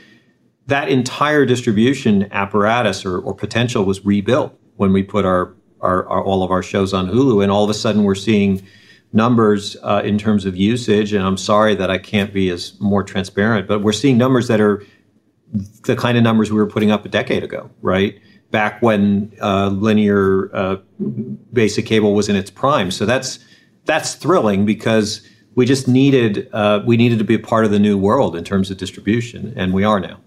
[0.67, 6.25] that entire distribution apparatus or, or potential was rebuilt when we put our, our, our,
[6.25, 7.43] all of our shows on Hulu.
[7.43, 8.63] And all of a sudden, we're seeing
[9.13, 11.13] numbers uh, in terms of usage.
[11.13, 14.61] And I'm sorry that I can't be as more transparent, but we're seeing numbers that
[14.61, 14.85] are
[15.85, 18.19] the kind of numbers we were putting up a decade ago, right?
[18.51, 20.77] Back when uh, linear uh,
[21.53, 22.91] basic cable was in its prime.
[22.91, 23.39] So that's
[23.85, 27.79] that's thrilling because we just needed uh, we needed to be a part of the
[27.79, 30.19] new world in terms of distribution, and we are now.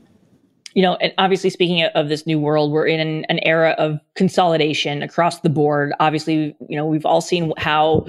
[0.76, 5.02] You know, and obviously, speaking of this new world, we're in an, era of consolidation
[5.02, 5.94] across the board.
[6.02, 8.06] Obviously, you know, we've all seen how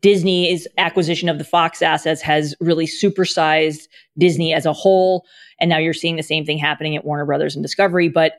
[0.00, 5.26] Disney's acquisition of the Fox assets has really supersized Disney as a whole,
[5.58, 8.08] and now you're seeing the same thing happening at Warner Brothers and Discovery.
[8.08, 8.34] But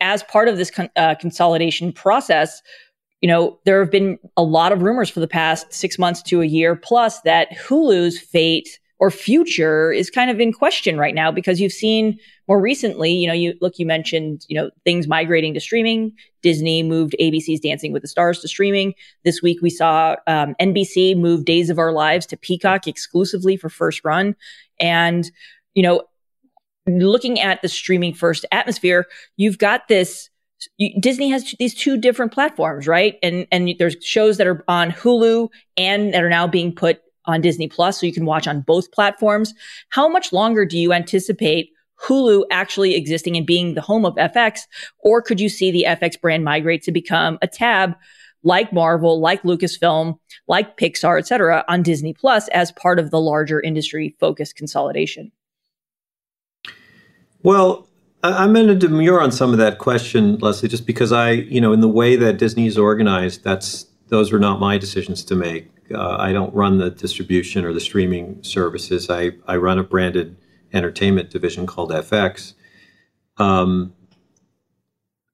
[0.00, 2.60] as part of this con- uh, consolidation process,
[3.20, 6.42] you know, there have been a lot of rumors for the past six months to
[6.42, 11.32] a year plus that Hulu's fate or future is kind of in question right now
[11.32, 15.54] because you've seen more recently, you know, you look, you mentioned, you know, things migrating
[15.54, 16.12] to streaming.
[16.42, 18.92] Disney moved ABC's Dancing with the Stars to streaming.
[19.24, 23.70] This week we saw um, NBC move Days of Our Lives to Peacock exclusively for
[23.70, 24.36] first run.
[24.78, 25.30] And,
[25.72, 26.02] you know,
[26.86, 29.06] looking at the streaming first atmosphere,
[29.38, 30.28] you've got this
[31.00, 33.18] Disney has these two different platforms, right?
[33.22, 35.48] And and there's shows that are on Hulu
[35.78, 38.92] and that are now being put on Disney Plus, so you can watch on both
[38.92, 39.54] platforms.
[39.90, 41.70] How much longer do you anticipate
[42.02, 44.60] Hulu actually existing and being the home of FX,
[45.00, 47.94] or could you see the FX brand migrate to become a tab
[48.42, 50.18] like Marvel, like Lucasfilm,
[50.48, 55.30] like Pixar, et cetera, on Disney Plus as part of the larger industry focused consolidation?
[57.42, 57.86] Well,
[58.22, 61.72] I'm going to demur on some of that question, Lesley, just because I, you know,
[61.72, 65.70] in the way that Disney is organized, that's those were not my decisions to make.
[65.92, 69.10] Uh, I don't run the distribution or the streaming services.
[69.10, 70.36] I, I run a branded
[70.72, 72.54] entertainment division called FX.
[73.38, 73.94] Um,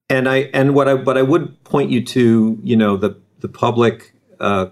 [0.09, 3.49] and I and what I but I would point you to, you know, the the
[3.49, 4.67] public uh,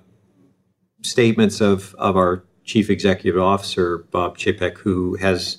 [1.02, 5.58] statements of of our chief executive officer Bob Chapek, who has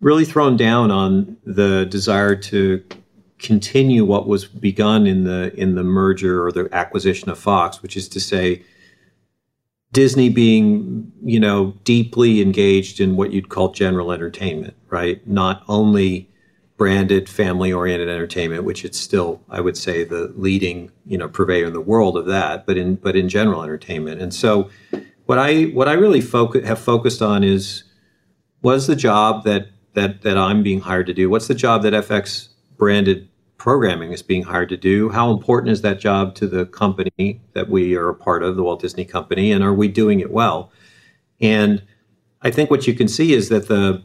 [0.00, 2.84] really thrown down on the desire to
[3.38, 7.96] continue what was begun in the in the merger or the acquisition of Fox, which
[7.96, 8.62] is to say
[9.92, 15.26] Disney being, you know, deeply engaged in what you'd call general entertainment, right?
[15.26, 16.28] Not only
[16.76, 21.66] branded family oriented entertainment, which it's still, I would say, the leading, you know, purveyor
[21.66, 24.20] in the world of that, but in but in general entertainment.
[24.20, 24.70] And so
[25.26, 27.84] what I what I really focus have focused on is
[28.62, 31.28] was the job that that that I'm being hired to do?
[31.28, 33.28] What's the job that FX branded
[33.60, 35.10] programming is being hired to do?
[35.10, 38.62] How important is that job to the company that we are a part of, the
[38.62, 40.72] Walt Disney Company, and are we doing it well?
[41.42, 41.82] And
[42.40, 44.02] I think what you can see is that the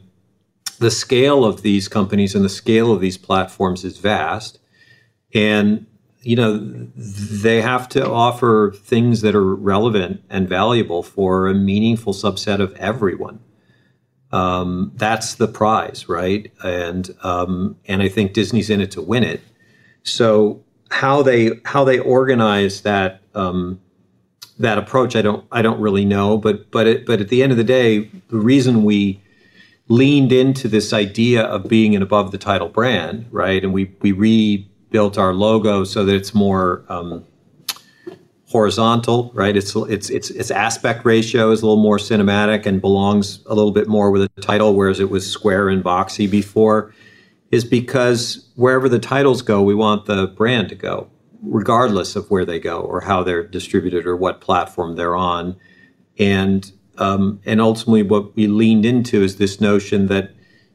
[0.78, 4.58] the scale of these companies and the scale of these platforms is vast,
[5.32, 5.86] and
[6.20, 6.58] you know
[6.94, 12.74] they have to offer things that are relevant and valuable for a meaningful subset of
[12.74, 13.40] everyone
[14.32, 16.50] um, that's the prize, right?
[16.62, 19.40] And um, and I think Disney's in it to win it.
[20.02, 23.80] So how they how they organize that um,
[24.58, 26.38] that approach, I don't I don't really know.
[26.38, 29.20] But but it, but at the end of the day, the reason we
[29.88, 33.62] leaned into this idea of being an above the title brand, right?
[33.62, 37.24] And we we rebuilt our logo so that it's more um,
[38.56, 39.54] horizontal, right?
[39.54, 43.70] It's it's its its aspect ratio is a little more cinematic and belongs a little
[43.70, 46.94] bit more with a title, whereas it was square and boxy before.
[47.50, 51.08] Is because wherever the titles go, we want the brand to go,
[51.42, 55.54] regardless of where they go or how they're distributed or what platform they're on,
[56.18, 60.30] and um, and ultimately what we leaned into is this notion that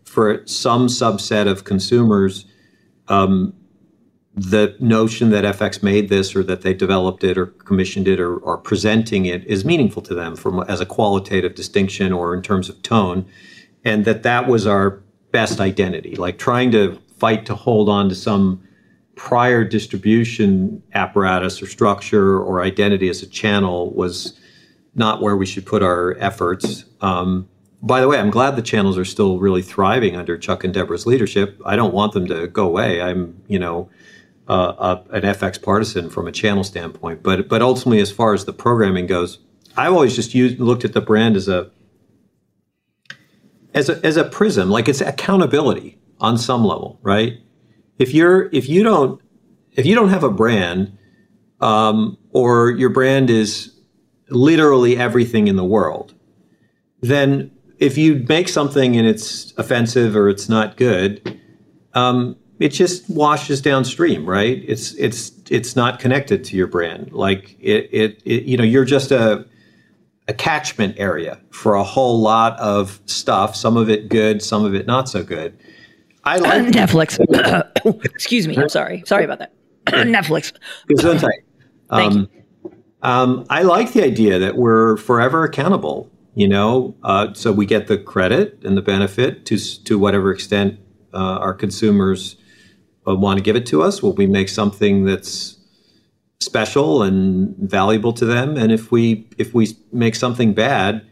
[0.06, 2.46] for some subset of consumers,
[3.08, 3.54] um,
[4.50, 8.44] the notion that FX made this or that they developed it or commissioned it or,
[8.44, 12.68] are presenting it is meaningful to them from as a qualitative distinction or in terms
[12.68, 13.26] of tone,
[13.86, 16.16] and that that was our best identity.
[16.16, 18.64] Like trying to fight to hold on to some
[19.16, 24.40] prior distribution apparatus or structure or identity as a channel was
[24.96, 26.86] not where we should put our efforts.
[27.02, 27.48] Um,
[27.84, 31.06] by the way, I'm glad the channels are still really thriving under Chuck and Deborah's
[31.06, 31.62] leadership.
[31.64, 33.02] I don't want them to go away.
[33.02, 33.90] I'm, you know,
[34.52, 37.24] uh, an FX partisan from a channel standpoint.
[37.24, 39.40] But but ultimately, as far as the programming goes,
[39.78, 41.72] I've always just used looked at the brand as a
[43.74, 47.40] as a as a prism, like it's accountability on some level, right?
[47.98, 49.22] If you're if you don't
[49.72, 50.98] if you don't have a brand,
[51.62, 53.74] um, or your brand is
[54.30, 56.14] literally everything in the world,
[57.00, 61.40] then if you make something and it's offensive or it's not good,
[61.94, 64.64] um, it just washes downstream, right?
[64.68, 67.12] It's it's it's not connected to your brand.
[67.12, 69.46] Like it, it, it you know, you're just a
[70.28, 73.56] a catchment area for a whole lot of stuff.
[73.56, 75.58] Some of it good, some of it not so good.
[76.24, 77.20] I like Netflix.
[78.06, 78.56] Excuse me.
[78.56, 79.02] I'm sorry.
[79.08, 79.54] Sorry about that.
[79.88, 80.54] Netflix.
[81.90, 82.30] Um,
[83.02, 86.12] um, I like the idea that we're forever accountable.
[86.36, 90.80] You know, uh, so we get the credit and the benefit to to whatever extent
[91.12, 92.41] uh, our consumers uh,
[93.06, 94.02] want to give it to us?
[94.02, 95.58] Will we make something that's
[96.40, 98.58] special and valuable to them?
[98.58, 101.06] And if we if we make something bad,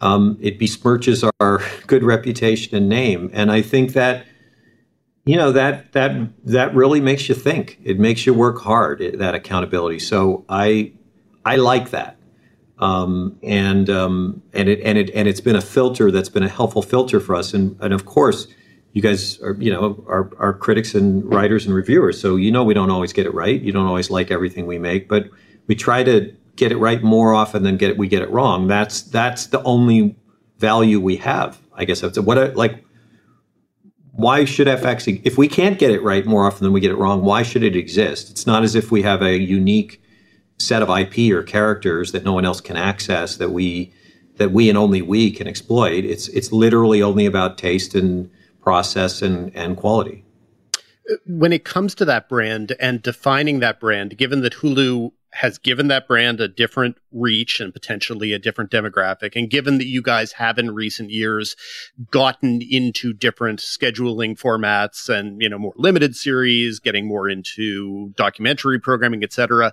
[0.00, 3.30] um, it besmirches our good reputation and name.
[3.32, 4.26] And I think that
[5.24, 6.12] you know that that
[6.46, 7.78] that really makes you think.
[7.84, 9.00] It makes you work hard.
[9.14, 9.98] That accountability.
[9.98, 10.92] So I
[11.44, 12.16] I like that.
[12.78, 16.48] Um, and um, and it and it and it's been a filter that's been a
[16.48, 17.52] helpful filter for us.
[17.52, 18.46] And and of course,
[18.92, 22.64] you guys are you know are, are critics and writers and reviewers so you know
[22.64, 23.60] we don't always get it right.
[23.60, 25.28] You don't always like everything we make but
[25.66, 28.66] we try to get it right more often than get it we get it wrong.
[28.66, 30.16] That's that's the only
[30.58, 32.00] value we have i guess.
[32.00, 32.84] That's what like
[34.12, 36.96] why should fx if we can't get it right more often than we get it
[36.96, 38.30] wrong why should it exist?
[38.30, 40.02] It's not as if we have a unique
[40.58, 43.92] set of ip or characters that no one else can access that we
[44.36, 46.04] that we and only we can exploit.
[46.04, 48.30] It's it's literally only about taste and
[48.62, 50.24] process and, and quality.
[51.26, 55.88] When it comes to that brand and defining that brand, given that Hulu has given
[55.88, 59.36] that brand a different reach and potentially a different demographic.
[59.36, 61.54] And given that you guys have in recent years
[62.10, 68.80] gotten into different scheduling formats and, you know, more limited series, getting more into documentary
[68.80, 69.72] programming, etc.,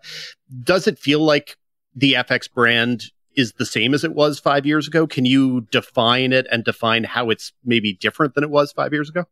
[0.63, 1.57] does it feel like
[1.95, 3.05] the FX brand
[3.38, 5.07] is the same as it was five years ago?
[5.07, 9.09] Can you define it and define how it's maybe different than it was five years
[9.09, 9.25] ago?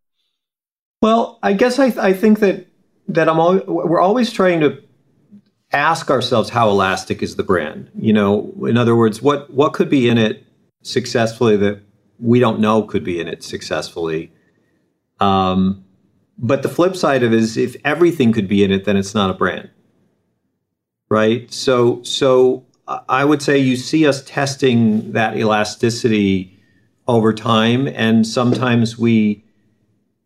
[1.01, 2.67] Well, I guess I, I think that
[3.09, 4.81] that I'm al- we're always trying to
[5.71, 7.91] ask ourselves how elastic is the brand.
[7.99, 10.45] You know, in other words, what what could be in it
[10.83, 11.81] successfully that
[12.19, 14.31] we don't know could be in it successfully.
[15.19, 15.83] Um,
[16.37, 19.15] but the flip side of it is if everything could be in it, then it's
[19.15, 19.69] not a brand,
[21.09, 21.51] right?
[21.51, 26.59] So so I would say you see us testing that elasticity
[27.07, 29.43] over time, and sometimes we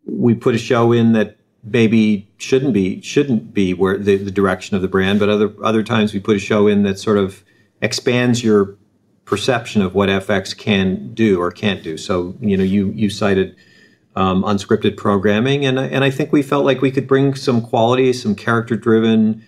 [0.06, 4.76] we put a show in that maybe shouldn't be shouldn't be where the, the direction
[4.76, 7.44] of the brand, but other other times we put a show in that sort of
[7.82, 8.78] expands your
[9.26, 11.98] perception of what FX can do or can't do.
[11.98, 13.56] So you know you you cited
[14.16, 18.12] um, unscripted programming, and and I think we felt like we could bring some quality,
[18.12, 19.46] some character driven,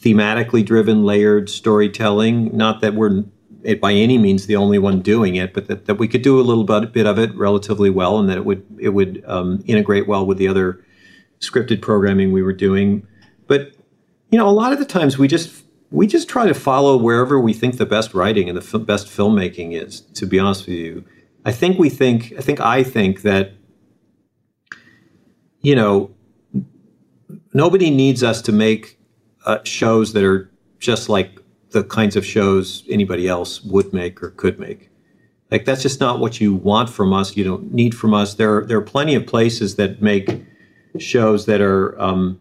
[0.00, 2.56] thematically driven, layered storytelling.
[2.56, 3.24] Not that we're
[3.64, 6.38] it by any means the only one doing it, but that, that we could do
[6.38, 9.64] a little bit, bit of it relatively well, and that it would it would um,
[9.66, 10.84] integrate well with the other
[11.40, 13.06] scripted programming we were doing.
[13.46, 13.72] But
[14.30, 17.40] you know, a lot of the times we just we just try to follow wherever
[17.40, 20.00] we think the best writing and the f- best filmmaking is.
[20.00, 21.04] To be honest with you,
[21.44, 23.52] I think we think I think I think that
[25.62, 26.14] you know
[27.54, 28.98] nobody needs us to make
[29.44, 31.38] uh, shows that are just like
[31.70, 34.90] the kinds of shows anybody else would make or could make.
[35.50, 37.36] Like that's just not what you want from us.
[37.36, 38.34] You don't need from us.
[38.34, 40.42] There, are, there are plenty of places that make
[40.98, 42.40] shows that are, um,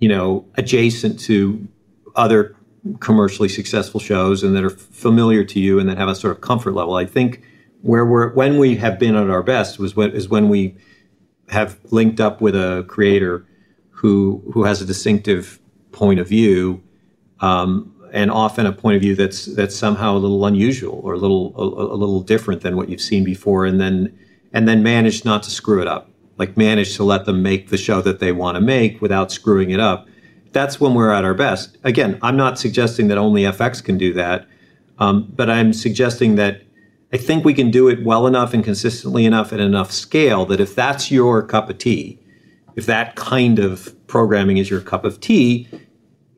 [0.00, 1.66] you know, adjacent to
[2.14, 2.56] other
[3.00, 6.40] commercially successful shows and that are familiar to you and that have a sort of
[6.40, 6.94] comfort level.
[6.94, 7.42] I think
[7.82, 10.76] where we're when we have been at our best was when is when we
[11.48, 13.46] have linked up with a creator
[13.90, 15.60] who who has a distinctive
[15.96, 16.82] point of view,
[17.40, 21.18] um, and often a point of view that's that's somehow a little unusual or a
[21.18, 24.16] little a, a little different than what you've seen before, and then
[24.52, 27.76] and then manage not to screw it up like manage to let them make the
[27.76, 30.06] show that they want to make without screwing it up.
[30.52, 31.76] That's when we're at our best.
[31.84, 34.46] Again, I'm not suggesting that only FX can do that,
[34.98, 36.62] um, but I'm suggesting that
[37.12, 40.60] I think we can do it well enough and consistently enough at enough scale that
[40.60, 42.18] if that's your cup of tea,
[42.74, 45.68] if that kind of programming is your cup of tea,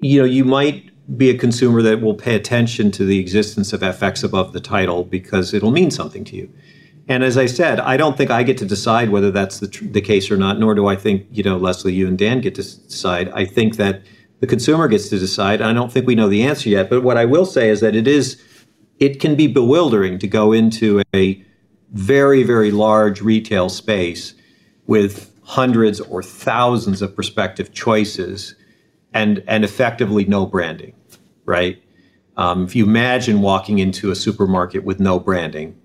[0.00, 3.80] you know, you might be a consumer that will pay attention to the existence of
[3.80, 6.52] FX above the title because it'll mean something to you.
[7.08, 9.86] And as I said, I don't think I get to decide whether that's the, tr-
[9.86, 12.54] the case or not, nor do I think, you know, Lesley, you and Dan get
[12.56, 13.30] to decide.
[13.30, 14.02] I think that
[14.40, 15.62] the consumer gets to decide.
[15.62, 16.90] I don't think we know the answer yet.
[16.90, 18.40] But what I will say is that it is,
[18.98, 21.42] it can be bewildering to go into a
[21.92, 24.34] very, very large retail space
[24.86, 28.54] with hundreds or thousands of prospective choices
[29.12, 30.94] and, and effectively no branding,
[31.44, 31.82] right?
[32.36, 35.76] Um, if you imagine walking into a supermarket with no branding,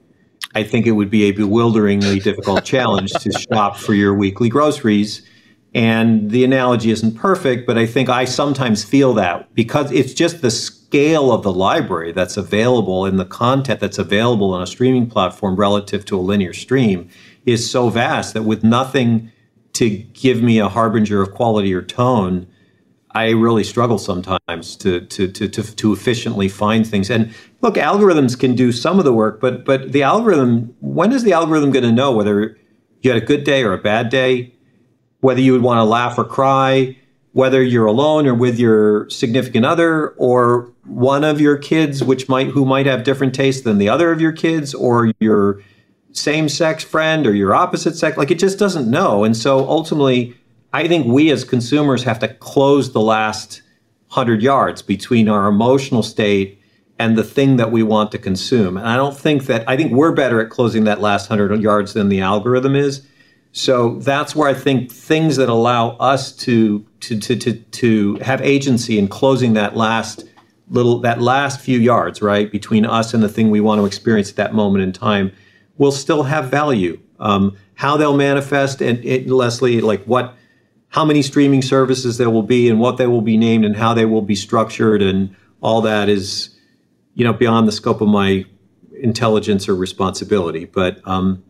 [0.56, 5.28] I think it would be a bewilderingly difficult challenge to shop for your weekly groceries.
[5.74, 10.42] And the analogy isn't perfect, but I think I sometimes feel that because it's just
[10.42, 15.10] the scale of the library that's available and the content that's available on a streaming
[15.10, 17.10] platform relative to a linear stream
[17.48, 19.32] is so vast that with nothing
[19.74, 22.46] to give me a harbinger of quality or tone,
[23.14, 27.10] I really struggle sometimes to, to, to, to, to efficiently find things.
[27.10, 31.24] And look, algorithms can do some of the work, but, but the algorithm, when is
[31.24, 32.58] the algorithm going to know whether
[33.02, 34.56] you had a good day or a bad day?
[35.20, 36.98] Whether you would want to laugh or cry,
[37.32, 42.48] whether you're alone or with your significant other, or one of your kids, which might
[42.48, 45.62] who might have different tastes than the other of your kids, or your
[46.12, 48.18] same sex friend or your opposite sex.
[48.18, 49.24] Like it just doesn't know.
[49.24, 50.36] And so ultimately,
[50.74, 53.62] I think we as consumers have to close the last
[54.08, 56.60] hundred yards between our emotional state
[56.98, 58.78] and the thing that we want to consume.
[58.78, 61.94] And I don't think that, I think we're better at closing that last hundred yards
[61.94, 63.06] than the algorithm is.
[63.52, 68.42] So that's where I think things that allow us to, to, to, to, to have
[68.42, 70.26] agency in closing that last
[70.70, 74.32] little, that last few yards, right, between us and the thing we want to experience
[74.32, 75.32] at that moment in time
[75.78, 77.00] will still have value.
[77.20, 80.36] Um, how they'll manifest and, and Lesley, like what,
[80.94, 83.96] how many streaming services there will be and what they will be named and how
[83.96, 86.56] they will be structured and all that is
[87.16, 88.46] you know beyond the scope of my
[89.02, 91.44] intelligence or responsibility but um,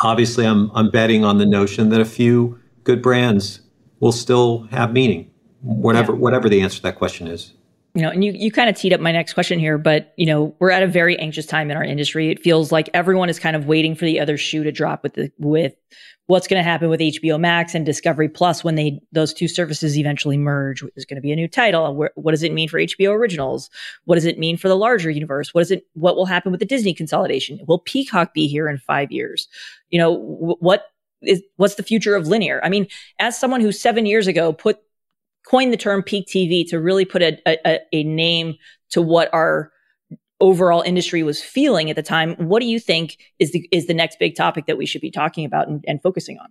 [0.00, 3.60] obviously I'm, I'm betting on the notion that a few good brands
[3.98, 5.30] will still have meaning
[5.60, 6.18] whatever yeah.
[6.18, 7.54] whatever the answer to that question is
[7.94, 10.24] you know, and you, you kind of teed up my next question here, but you
[10.24, 12.30] know, we're at a very anxious time in our industry.
[12.30, 15.14] It feels like everyone is kind of waiting for the other shoe to drop with
[15.14, 15.74] the, with
[16.26, 19.98] what's going to happen with HBO Max and Discovery Plus when they, those two services
[19.98, 20.80] eventually merge.
[20.80, 21.94] There's going to be a new title.
[21.94, 23.68] Where, what does it mean for HBO originals?
[24.04, 25.52] What does it mean for the larger universe?
[25.52, 27.60] What is it, what will happen with the Disney consolidation?
[27.66, 29.48] Will Peacock be here in five years?
[29.90, 30.86] You know, what
[31.20, 32.58] is, what's the future of linear?
[32.64, 32.86] I mean,
[33.18, 34.78] as someone who seven years ago put
[35.46, 38.54] coined the term peak TV to really put a, a, a name
[38.90, 39.72] to what our
[40.40, 42.34] overall industry was feeling at the time.
[42.34, 45.10] What do you think is the is the next big topic that we should be
[45.10, 46.48] talking about and, and focusing on?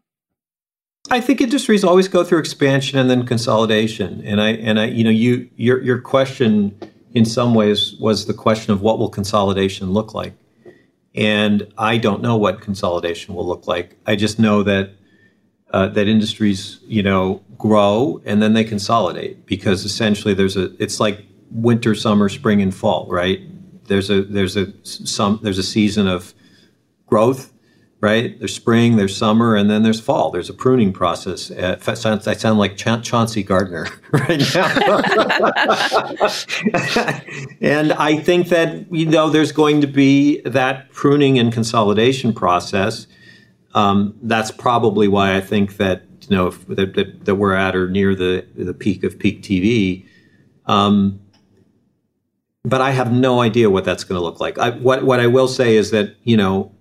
[1.10, 4.22] I think industries always go through expansion and then consolidation.
[4.26, 6.78] And I and I you know you your your question
[7.14, 10.34] in some ways was the question of what will consolidation look like.
[11.14, 13.98] And I don't know what consolidation will look like.
[14.06, 14.92] I just know that
[15.72, 21.00] uh, that industries, you know, grow and then they consolidate because essentially there's a it's
[21.00, 23.40] like winter, summer, spring, and fall, right?
[23.88, 26.34] There's a there's a some there's a season of
[27.06, 27.54] growth,
[28.00, 28.38] right?
[28.40, 30.32] There's spring, there's summer, and then there's fall.
[30.32, 31.52] There's a pruning process.
[31.52, 34.68] Uh, I sound like Cha- Chauncey Gardiner right now.
[37.62, 43.06] and I think that you know there's going to be that pruning and consolidation process
[43.74, 47.76] um, that's probably why I think that you know if, that, that, that, we're at
[47.76, 50.06] or near the the peak of peak TV.
[50.66, 51.20] Um,
[52.64, 54.58] but I have no idea what that's going to look like.
[54.58, 56.72] I, what what I will say is that you know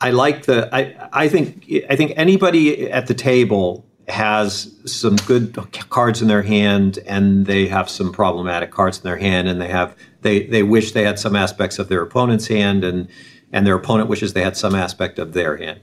[0.00, 5.54] I like the I I think I think anybody at the table has some good
[5.90, 9.68] cards in their hand and they have some problematic cards in their hand and they
[9.68, 13.08] have they they wish they had some aspects of their opponent's hand and
[13.52, 15.80] and their opponent wishes they had some aspect of their hand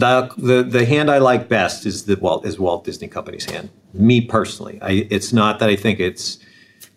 [0.00, 3.70] the, the the hand I like best is the Walt is Walt Disney Company's hand.
[3.92, 6.38] Me personally, I, it's not that I think it's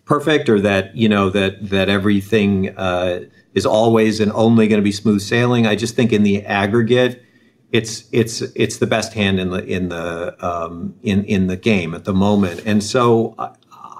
[0.06, 3.22] perfect or that you know that that everything uh,
[3.54, 5.68] is always and only going to be smooth sailing.
[5.68, 7.24] I just think in the aggregate,
[7.72, 11.94] it's it's it's the best hand in the in the um, in in the game
[11.94, 12.64] at the moment.
[12.66, 13.36] And so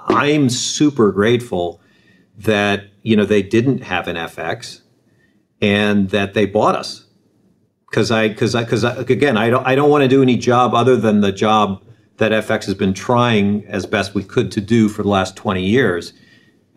[0.08, 1.80] I'm super grateful
[2.38, 4.80] that you know they didn't have an FX
[5.60, 7.06] and that they bought us
[7.92, 10.72] because I because I because again I don't I don't want to do any job
[10.74, 11.84] other than the job
[12.16, 15.62] that FX has been trying as best we could to do for the last 20
[15.62, 16.14] years.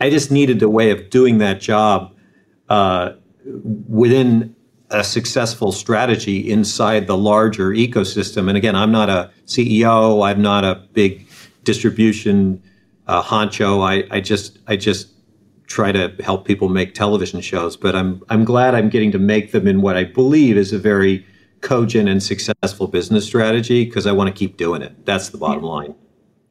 [0.01, 2.13] I just needed a way of doing that job
[2.67, 3.13] uh,
[3.87, 4.55] within
[4.89, 8.49] a successful strategy inside the larger ecosystem.
[8.49, 10.25] And again, I'm not a CEO.
[10.25, 11.27] I'm not a big
[11.63, 12.61] distribution
[13.07, 13.87] uh, honcho.
[13.87, 15.07] I, I just I just
[15.67, 19.51] try to help people make television shows, but I'm I'm glad I'm getting to make
[19.51, 21.25] them in what I believe is a very
[21.61, 25.05] cogent and successful business strategy because I want to keep doing it.
[25.05, 25.95] That's the bottom line.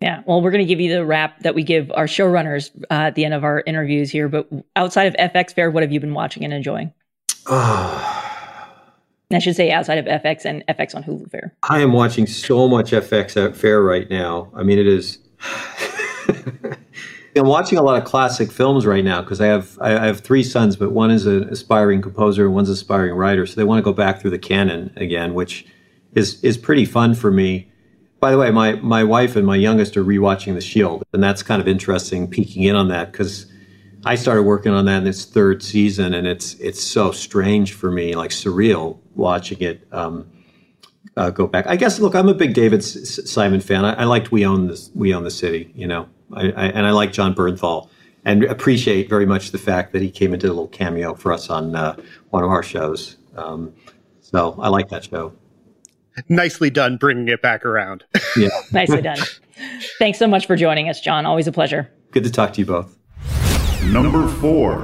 [0.00, 0.22] Yeah.
[0.26, 3.14] Well, we're going to give you the wrap that we give our showrunners uh, at
[3.14, 4.28] the end of our interviews here.
[4.28, 6.92] But outside of FX Fare, what have you been watching and enjoying?
[7.46, 11.54] I should say outside of FX and FX on Hulu Fare.
[11.62, 14.50] I am watching so much FX at Fare right now.
[14.54, 15.18] I mean, it is.
[17.36, 20.42] I'm watching a lot of classic films right now because I have I have three
[20.42, 23.78] sons, but one is an aspiring composer and one's an aspiring writer, so they want
[23.78, 25.66] to go back through the canon again, which
[26.14, 27.68] is is pretty fun for me.
[28.20, 31.42] By the way, my my wife and my youngest are rewatching The Shield, and that's
[31.42, 33.46] kind of interesting, peeking in on that because
[34.04, 37.90] I started working on that in its third season, and it's it's so strange for
[37.90, 39.86] me, like surreal, watching it.
[39.92, 40.30] Um,
[41.16, 41.66] uh, go back.
[41.66, 42.00] I guess.
[42.00, 43.84] Look, I'm a big David S- Simon fan.
[43.84, 44.90] I, I liked We Own This.
[44.94, 45.72] We Own the City.
[45.74, 47.88] You know, I, I, and I like John Bernthal
[48.24, 51.32] and appreciate very much the fact that he came and did a little cameo for
[51.32, 51.96] us on uh,
[52.30, 53.16] one of our shows.
[53.36, 53.74] Um,
[54.20, 55.34] so I like that show.
[56.28, 58.04] Nicely done bringing it back around.
[58.36, 58.48] Yeah.
[58.72, 59.18] Nicely done.
[60.00, 61.24] Thanks so much for joining us, John.
[61.24, 61.88] Always a pleasure.
[62.10, 62.98] Good to talk to you both.
[63.84, 64.82] Number four.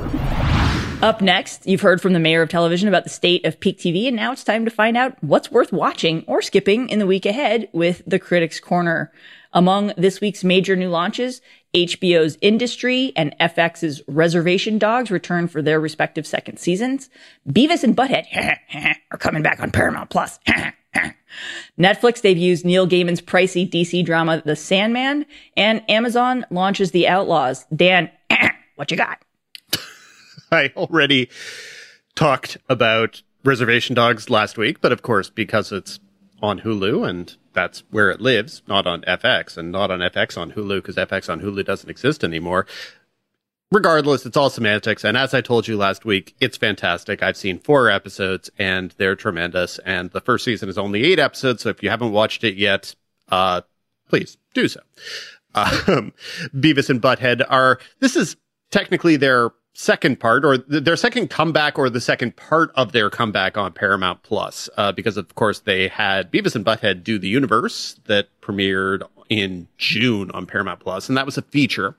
[1.03, 4.07] Up next, you've heard from the mayor of television about the state of peak TV,
[4.07, 7.27] and now it's time to find out what's worth watching or skipping in the week
[7.27, 9.11] ahead with the Critics Corner.
[9.53, 11.41] Among this week's major new launches,
[11.75, 17.11] HBO's Industry and FX's Reservation Dogs return for their respective second seasons.
[17.49, 18.27] Beavis and Butthead
[19.11, 20.39] are coming back on Paramount Plus.
[21.79, 27.67] Netflix debuts Neil Gaiman's pricey DC drama The Sandman, and Amazon launches The Outlaws.
[27.75, 28.11] Dan,
[28.77, 29.23] what you got?
[30.53, 31.29] I already
[32.15, 35.99] talked about Reservation Dogs last week, but of course, because it's
[36.43, 40.53] on Hulu and that's where it lives, not on FX and not on FX on
[40.53, 42.67] Hulu because FX on Hulu doesn't exist anymore.
[43.73, 45.05] Regardless, it's all semantics.
[45.05, 47.23] And as I told you last week, it's fantastic.
[47.23, 49.79] I've seen four episodes and they're tremendous.
[49.81, 51.63] And the first season is only eight episodes.
[51.63, 52.95] So if you haven't watched it yet,
[53.29, 53.61] uh,
[54.09, 54.81] please do so.
[55.55, 56.13] um,
[56.55, 58.37] Beavis and Butthead are, this is
[58.71, 63.11] technically their second part or th- their second comeback or the second part of their
[63.11, 67.29] comeback on Paramount Plus, uh, because of course they had Beavis and Butthead do the
[67.29, 71.97] universe that premiered in June on Paramount Plus, and that was a feature.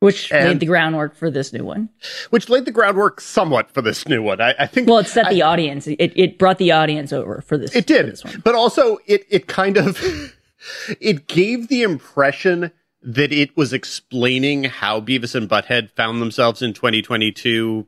[0.00, 1.90] Which And- laid the groundwork for this new one.
[2.30, 4.40] Which laid the groundwork somewhat for this new one.
[4.40, 5.86] I, I think Well, it set the audience.
[5.86, 7.74] It, it brought the audience over for this.
[7.76, 10.00] It did, but also it it kind of
[11.00, 12.70] it gave the impression
[13.02, 17.86] that it was explaining how Beavis and Butthead found themselves in 2022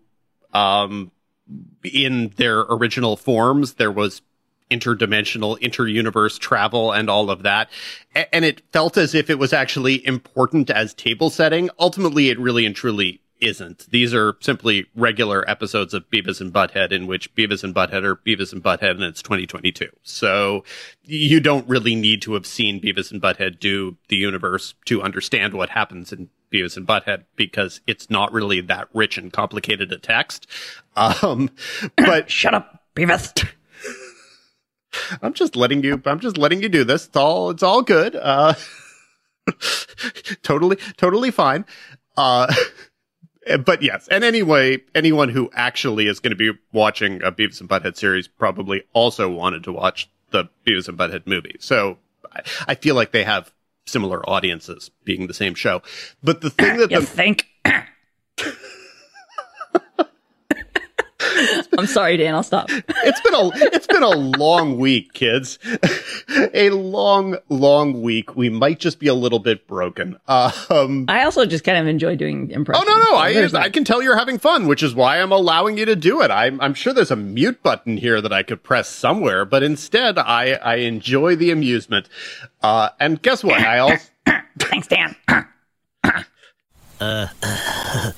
[0.53, 1.11] um
[1.85, 3.75] in their original forms.
[3.75, 4.23] There was
[4.71, 7.69] interdimensional inter-universe travel and all of that.
[8.15, 11.69] A- and it felt as if it was actually important as table setting.
[11.79, 13.91] Ultimately it really and truly isn't.
[13.91, 18.17] These are simply regular episodes of Beavis and Butthead in which Beavis and Butthead are
[18.17, 19.89] Beavis and Butthead and it's 2022.
[20.03, 20.65] So
[21.03, 25.55] you don't really need to have seen Beavis and Butthead do the universe to understand
[25.55, 29.99] what happens in Beavis and Butthead because it's not really that rich and complicated a
[29.99, 30.47] text.
[30.95, 31.51] Um,
[31.97, 33.47] but shut up, Beavis.
[35.21, 37.07] I'm just letting you, I'm just letting you do this.
[37.07, 38.15] It's all, it's all good.
[38.15, 38.55] Uh,
[40.43, 41.65] totally, totally fine.
[42.17, 42.53] Uh,
[43.47, 47.61] Eh, but yes, and anyway, anyone who actually is going to be watching a Beavis
[47.61, 51.57] and Butthead series probably also wanted to watch the Beavis and Butthead movie.
[51.59, 51.99] So
[52.33, 53.53] I, I feel like they have
[53.87, 55.83] similar audiences being the same show.
[56.23, 57.47] But the thing that You the, think?
[61.79, 62.35] I'm sorry, Dan.
[62.35, 62.67] I'll stop.
[62.71, 65.59] it's been a it's been a long week, kids.
[66.55, 68.37] a long, long week.
[68.37, 70.19] We might just be a little bit broken.
[70.29, 72.75] Um, I also just kind of enjoy doing improv.
[72.77, 75.21] oh no, no, so I there's I can tell you're having fun, which is why
[75.21, 76.31] I'm allowing you to do it.
[76.31, 80.19] I'm I'm sure there's a mute button here that I could press somewhere, but instead
[80.19, 82.09] I I enjoy the amusement.
[82.63, 83.61] Uh, and guess what?
[83.61, 84.09] I also
[84.59, 85.17] Thanks, Dan.
[87.01, 87.27] Uh,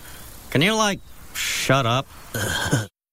[0.51, 1.01] can you like
[1.33, 2.07] shut up?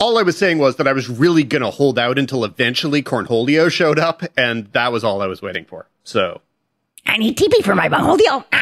[0.02, 3.72] All I was saying was that I was really gonna hold out until eventually Cornholio
[3.72, 5.88] showed up, and that was all I was waiting for.
[6.04, 6.42] So
[7.06, 8.44] I need TP for my Bangholdio.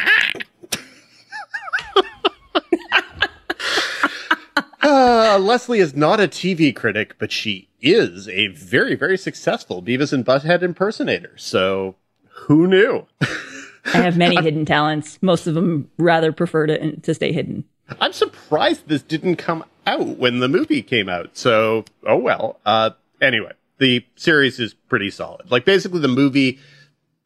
[4.82, 10.14] Uh, Lesley is not a TV critic, but she is a very, very successful Beavis
[10.14, 11.34] and Butthead impersonator.
[11.36, 11.96] So
[12.30, 13.06] who knew?
[13.22, 15.20] I have many hidden talents.
[15.22, 17.66] Most of them rather prefer to to stay hidden.
[18.00, 21.38] I'm surprised this didn't come out when the movie came out.
[21.38, 22.60] So, oh well.
[22.66, 22.92] Uh,
[23.22, 25.50] anyway, the series is pretty solid.
[25.52, 26.60] Like basically the movie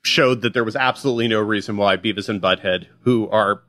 [0.04, 3.62] showed that there was absolutely no reason why Beavis and Butthead, who are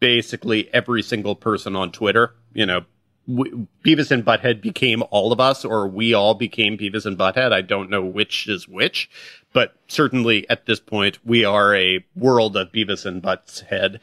[0.00, 2.84] basically every single person on Twitter, you know,
[3.28, 7.52] w- Beavis and Butthead became all of us, or we all became Beavis and Butthead.
[7.52, 9.10] I don't know which is which,
[9.52, 13.98] but certainly at this point, we are a world of Beavis and Butthead.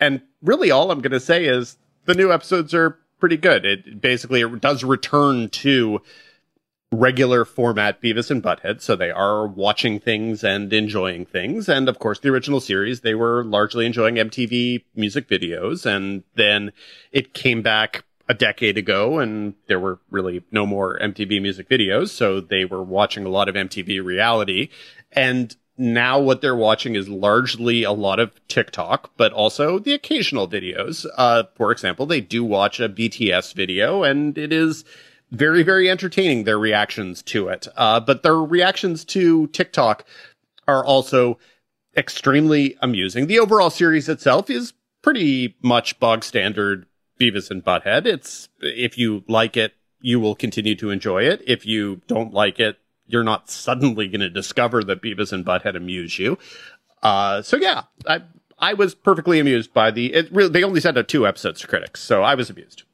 [0.00, 3.64] And really, all I'm going to say is the new episodes are pretty good.
[3.64, 6.00] It basically it does return to
[6.90, 11.68] regular format Beavis and Butthead, so they are watching things and enjoying things.
[11.68, 15.84] And of course, the original series, they were largely enjoying MTV music videos.
[15.84, 16.72] And then
[17.12, 22.08] it came back a decade ago and there were really no more MTV music videos.
[22.08, 24.68] So they were watching a lot of MTV reality.
[25.12, 30.48] And now what they're watching is largely a lot of TikTok, but also the occasional
[30.48, 31.06] videos.
[31.16, 34.84] Uh, for example, they do watch a BTS video and it is
[35.30, 37.68] very, very entertaining, their reactions to it.
[37.76, 40.04] Uh, but their reactions to TikTok
[40.66, 41.38] are also
[41.96, 43.26] extremely amusing.
[43.26, 44.72] The overall series itself is
[45.02, 46.86] pretty much bog standard
[47.20, 48.06] Beavis and Butthead.
[48.06, 51.42] It's, if you like it, you will continue to enjoy it.
[51.46, 52.78] If you don't like it,
[53.08, 56.38] you're not suddenly going to discover that Beavis and Butthead amuse you.
[57.02, 58.22] Uh, so yeah, I,
[58.58, 61.66] I was perfectly amused by the, it really, they only sent out two episodes to
[61.66, 62.84] critics, so I was amused.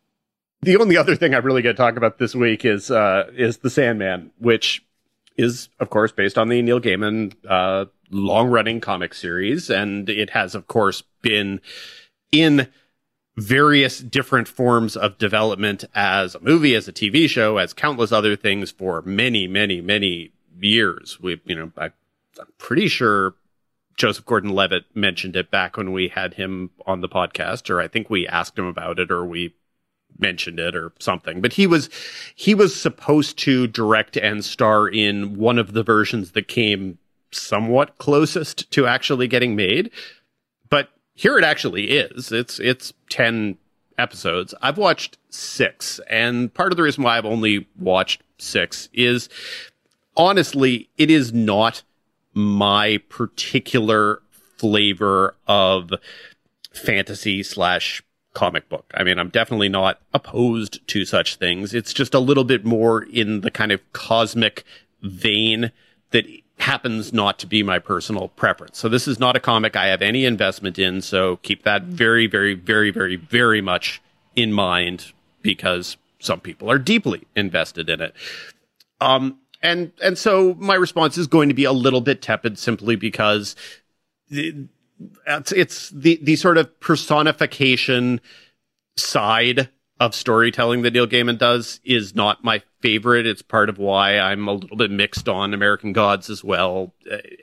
[0.62, 3.58] The only other thing I really get to talk about this week is, uh, is
[3.58, 4.82] The Sandman, which
[5.36, 9.68] is, of course, based on the Neil Gaiman, uh, long running comic series.
[9.68, 11.60] And it has, of course, been
[12.32, 12.68] in
[13.36, 18.36] various different forms of development as a movie, as a TV show, as countless other
[18.36, 20.30] things for many, many, many
[20.60, 21.18] years.
[21.20, 21.86] We, you know, I,
[22.38, 23.34] I'm pretty sure
[23.96, 28.08] Joseph Gordon-Levitt mentioned it back when we had him on the podcast, or I think
[28.08, 29.54] we asked him about it, or we
[30.18, 31.40] mentioned it or something.
[31.40, 31.90] But he was
[32.34, 36.98] he was supposed to direct and star in one of the versions that came
[37.32, 39.90] somewhat closest to actually getting made.
[41.14, 42.32] Here it actually is.
[42.32, 43.56] It's it's 10
[43.96, 44.54] episodes.
[44.60, 49.28] I've watched 6 and part of the reason why I've only watched 6 is
[50.16, 51.82] honestly it is not
[52.32, 54.20] my particular
[54.56, 55.92] flavor of
[56.72, 58.90] fantasy slash comic book.
[58.94, 61.72] I mean, I'm definitely not opposed to such things.
[61.72, 64.64] It's just a little bit more in the kind of cosmic
[65.02, 65.70] vein
[66.10, 66.26] that
[66.58, 68.78] happens not to be my personal preference.
[68.78, 71.02] So this is not a comic I have any investment in.
[71.02, 74.00] So keep that very, very, very, very, very much
[74.36, 75.12] in mind
[75.42, 78.14] because some people are deeply invested in it.
[79.00, 82.96] Um, and, and so my response is going to be a little bit tepid simply
[82.96, 83.56] because
[84.30, 88.20] it's, it's the, the sort of personification
[88.96, 89.68] side
[90.00, 93.26] of storytelling that Neil Gaiman does is not my favorite.
[93.26, 96.92] It's part of why I'm a little bit mixed on American Gods as well,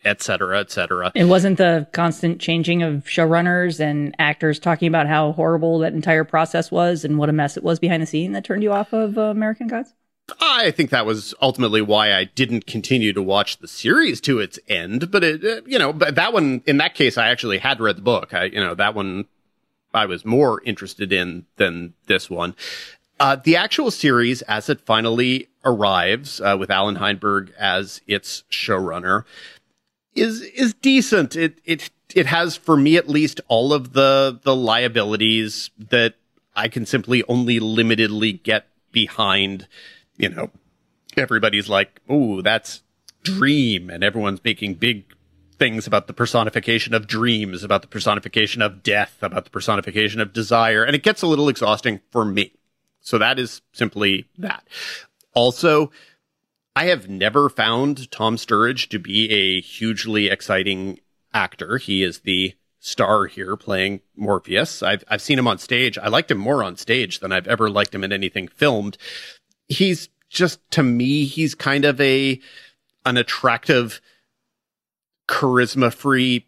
[0.04, 1.12] et cetera, et cetera.
[1.16, 6.26] It wasn't the constant changing of showrunners and actors talking about how horrible that entire
[6.26, 8.94] process was and what a mess it was behind the scene that turned you off
[8.94, 9.94] of uh, American Gods?
[10.40, 14.60] I think that was ultimately why I didn't continue to watch the series to its
[14.68, 15.12] end.
[15.12, 17.98] But it, uh, you know, but that one, in that case, I actually had read
[17.98, 18.34] the book.
[18.34, 19.26] I, you know, that one
[19.94, 22.56] I was more interested in than this one.
[23.20, 29.26] Uh, the actual series, as it finally arrives uh, with Allan Heinberg as its showrunner,
[30.16, 31.36] is is decent.
[31.36, 36.16] It it it has, for me at least, all of the the liabilities that
[36.56, 39.68] I can simply only limitedly get behind.
[40.18, 40.50] You know,
[41.16, 42.82] everybody's like, "Oh, that's
[43.24, 45.06] Dream," and everyone's making big
[45.62, 50.34] things about the personification of dreams, about the personification of death, about the personification of
[50.34, 52.52] desire, and it gets a little exhausting for me.
[53.00, 54.68] So that is simply that.
[55.36, 55.92] Also,
[56.76, 61.00] I have never found Tom Sturridge to be a hugely exciting
[61.32, 61.78] actor.
[61.78, 64.82] He is the star here playing Morpheus.
[64.82, 66.00] I've I've seen him on stage.
[66.00, 68.98] I liked him more on stage than I've ever liked him in anything filmed.
[69.68, 72.40] He's just to me, he's kind of a
[73.06, 74.02] an attractive,
[75.32, 76.46] charisma free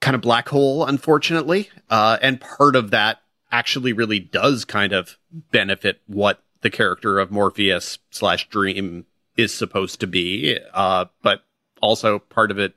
[0.00, 1.70] kind of black hole, unfortunately.
[1.88, 3.20] Uh, and part of that
[3.50, 9.06] actually really does kind of benefit what the character of Morpheus slash Dream
[9.36, 10.58] is supposed to be.
[10.74, 11.44] Uh, but
[11.80, 12.74] also part of it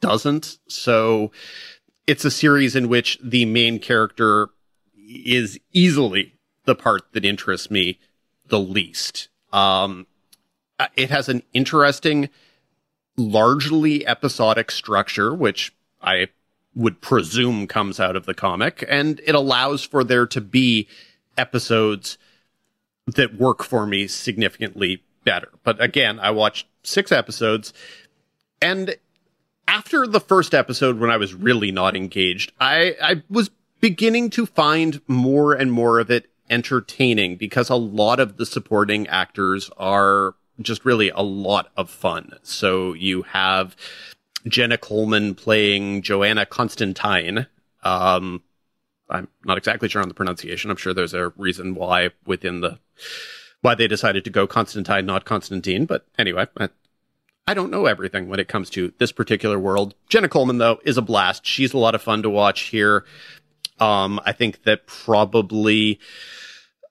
[0.00, 0.58] doesn't.
[0.68, 1.30] So
[2.06, 4.48] it's a series in which the main character
[5.06, 6.34] is easily
[6.64, 7.98] the part that interests me
[8.48, 9.28] the least.
[9.52, 10.06] Um,
[10.96, 12.28] it has an interesting,
[13.16, 16.28] largely episodic structure, which I
[16.74, 20.86] would presume comes out of the comic, and it allows for there to be
[21.38, 22.18] episodes
[23.06, 25.50] that work for me significantly better.
[25.62, 27.72] But again, I watched six episodes,
[28.60, 28.96] and
[29.66, 34.46] after the first episode, when I was really not engaged, I, I was beginning to
[34.46, 40.34] find more and more of it entertaining because a lot of the supporting actors are
[40.60, 42.32] just really a lot of fun.
[42.42, 43.76] So you have
[44.46, 47.46] Jenna Coleman playing Johanna Constantine.
[47.82, 48.42] Um,
[49.08, 50.70] I'm not exactly sure on the pronunciation.
[50.70, 52.78] I'm sure there's a reason why within the
[53.60, 55.86] why they decided to go Constantine, not Constantine.
[55.86, 56.68] But anyway, I,
[57.46, 59.94] I don't know everything when it comes to this particular world.
[60.08, 61.46] Jenna Coleman, though, is a blast.
[61.46, 63.04] She's a lot of fun to watch here.
[63.78, 66.00] Um, I think that probably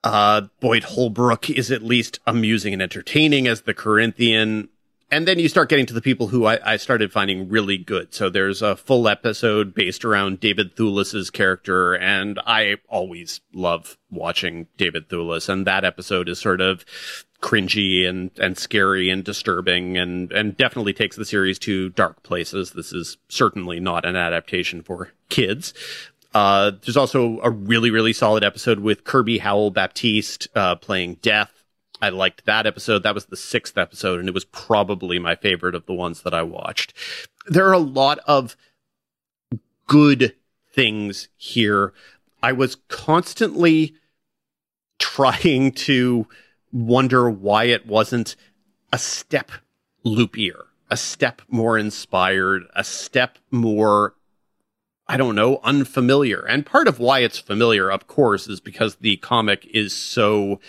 [0.06, 4.68] uh, Boyd Holbrook is at least amusing and entertaining as the Corinthian
[5.10, 8.12] and then you start getting to the people who I, I, started finding really good.
[8.12, 14.66] So there's a full episode based around David Thewlis's character, and I always love watching
[14.76, 16.84] David Thewlis, and that episode is sort of
[17.40, 22.72] cringy and and scary and disturbing, and and definitely takes the series to dark places.
[22.72, 25.72] This is certainly not an adaptation for kids.
[26.36, 31.64] Uh, there's also a really, really solid episode with Kirby Howell Baptiste uh, playing Death
[32.00, 33.02] I liked that episode.
[33.02, 36.34] That was the sixth episode, and it was probably my favorite of the ones that
[36.34, 36.92] I watched.
[37.46, 38.56] There are a lot of
[39.86, 40.34] good
[40.72, 41.92] things here.
[42.42, 43.94] I was constantly
[44.98, 46.26] trying to
[46.72, 48.36] wonder why it wasn't
[48.92, 49.50] a step
[50.04, 54.14] loopier, a step more inspired, a step more
[55.08, 56.40] I don't know, unfamiliar.
[56.40, 60.60] And part of why it's familiar, of course, is because the comic is so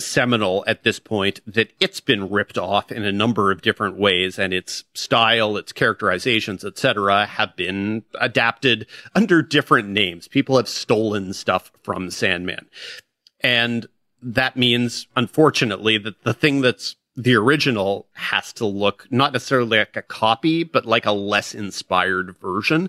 [0.00, 4.38] seminal at this point that it's been ripped off in a number of different ways
[4.38, 10.26] and its style its characterizations etc have been adapted under different names.
[10.26, 12.66] People have stolen stuff from sandman.
[13.40, 13.86] And
[14.20, 19.96] that means unfortunately that the thing that's the original has to look not necessarily like
[19.96, 22.88] a copy but like a less inspired version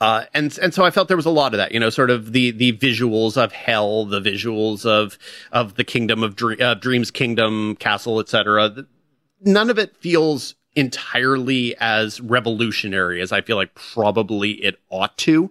[0.00, 2.10] uh, and and so I felt there was a lot of that, you know, sort
[2.10, 5.18] of the the visuals of hell, the visuals of
[5.52, 8.86] of the kingdom of Dream, uh, Dreams Kingdom, Castle, etc.
[9.42, 15.50] None of it feels entirely as revolutionary as I feel like probably it ought to.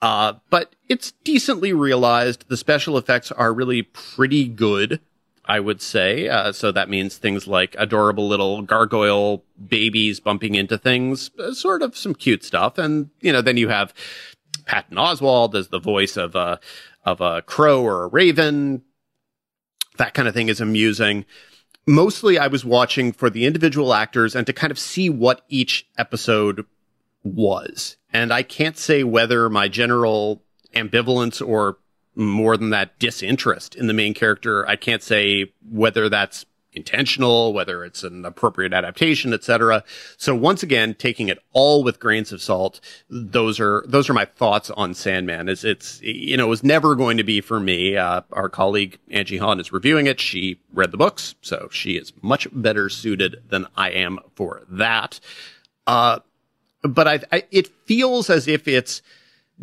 [0.00, 2.48] Uh, but it's decently realized.
[2.48, 5.00] The special effects are really pretty good,
[5.48, 6.28] I would say.
[6.28, 11.82] Uh, so that means things like adorable little gargoyle babies bumping into things, uh, sort
[11.82, 12.76] of some cute stuff.
[12.76, 13.94] And, you know, then you have
[14.66, 16.60] Patton Oswalt as the voice of a,
[17.04, 18.82] of a crow or a raven.
[19.96, 21.24] That kind of thing is amusing
[21.88, 25.88] mostly I was watching for the individual actors and to kind of see what each
[25.96, 26.66] episode
[27.24, 27.96] was.
[28.12, 30.42] And I can't say whether my general
[30.74, 31.78] ambivalence or
[32.18, 37.84] more than that disinterest in the main character, I can't say whether that's intentional, whether
[37.84, 39.84] it's an appropriate adaptation, etc.
[40.16, 44.24] So once again, taking it all with grains of salt, those are those are my
[44.24, 45.48] thoughts on Sandman.
[45.48, 47.96] Is it's you know it was never going to be for me.
[47.96, 50.20] Uh, our colleague Angie Han is reviewing it.
[50.20, 55.20] She read the books, so she is much better suited than I am for that.
[55.86, 56.20] Uh,
[56.82, 59.02] but I, I it feels as if it's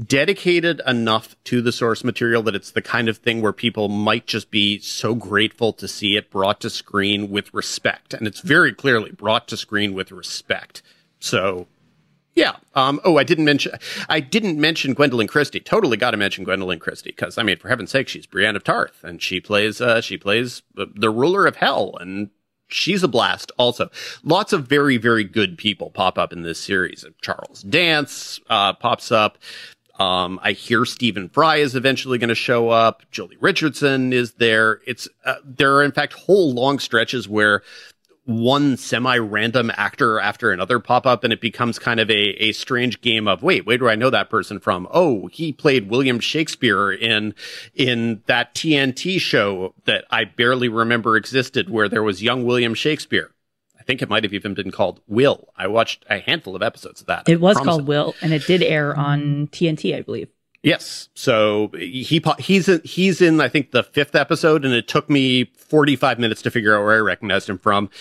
[0.03, 4.27] dedicated enough to the source material that it's the kind of thing where people might
[4.27, 8.13] just be so grateful to see it brought to screen with respect.
[8.13, 10.81] And it's very clearly brought to screen with respect.
[11.19, 11.67] So
[12.35, 12.57] yeah.
[12.75, 13.71] Um, oh, I didn't mention,
[14.09, 15.61] I didn't mention Gwendoline Christie.
[15.61, 18.63] Totally got to mention Gwendoline Christie because I mean, for heaven's sake, she's Brienne of
[18.63, 22.29] Tarth and she plays, uh, she plays the ruler of hell and
[22.67, 23.89] she's a blast also.
[24.23, 27.05] Lots of very, very good people pop up in this series.
[27.21, 29.37] Charles Dance, uh, pops up.
[29.97, 33.03] Um, I hear Stephen Fry is eventually going to show up.
[33.11, 34.81] Joely Richardson is there.
[34.85, 37.61] It's, uh, there are in fact whole long stretches where
[38.25, 42.99] one semi-random actor after another pop up and it becomes kind of a, a strange
[43.01, 44.87] game of, wait, where do I know that person from?
[44.91, 47.35] Oh, he played William Shakespeare in,
[47.75, 53.29] in that TNT show that I barely remember existed where there was young William Shakespeare.
[53.85, 55.49] I think it might have even been called Will.
[55.55, 57.29] I watched a handful of episodes of that.
[57.29, 57.85] It was called it.
[57.85, 60.27] Will, and it did air on TNT, I believe.
[60.63, 61.09] Yes.
[61.13, 65.51] So he he's in, he's in I think the fifth episode, and it took me
[65.55, 67.91] 45 minutes to figure out where I recognized him from.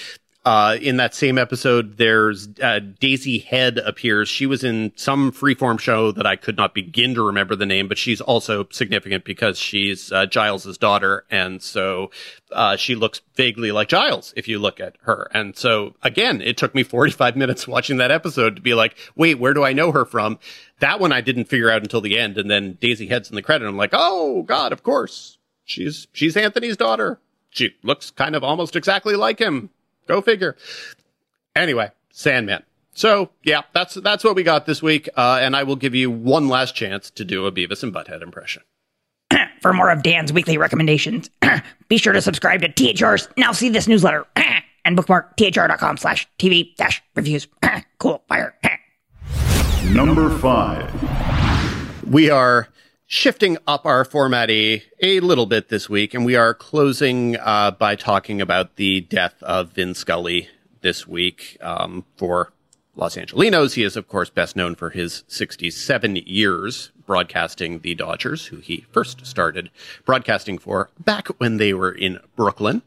[0.45, 4.29] Uh, in that same episode, there's uh, Daisy Head appears.
[4.29, 7.89] She was in some freeform show that I could not begin to remember the name,
[7.89, 12.11] but she's also significant because she's uh, Giles's daughter, and so
[12.53, 15.31] uh, she looks vaguely like Giles if you look at her.
[15.33, 19.39] And so again, it took me 45 minutes watching that episode to be like, wait,
[19.39, 20.39] where do I know her from?
[20.81, 23.43] That one I didn't figure out until the end, and then Daisy Head's in the
[23.43, 23.67] credit.
[23.67, 27.19] I'm like, oh God, of course, she's she's Anthony's daughter.
[27.49, 29.71] She looks kind of almost exactly like him.
[30.07, 30.57] Go figure.
[31.57, 32.63] Anyway, Sandman.
[32.95, 36.11] So yeah, that's that's what we got this week, uh, and I will give you
[36.11, 38.63] one last chance to do a Beavis and Butthead impression.
[39.61, 41.29] For more of Dan's weekly recommendations,
[41.89, 44.27] be sure to subscribe to THR's Now See This newsletter
[44.85, 47.49] and bookmark thr.com slash TV dash reviews.
[47.99, 48.55] cool, fire.
[49.93, 50.91] Number five.
[52.09, 52.69] We are
[53.07, 57.71] shifting up our format a, a little bit this week, and we are closing uh,
[57.73, 60.49] by talking about the death of Vin Scully
[60.81, 61.57] this week.
[61.61, 62.53] Um, for
[62.97, 68.47] Los Angelinos, he is, of course, best known for his 67 years broadcasting the Dodgers,
[68.47, 69.71] who he first started
[70.05, 72.83] broadcasting for back when they were in Brooklyn.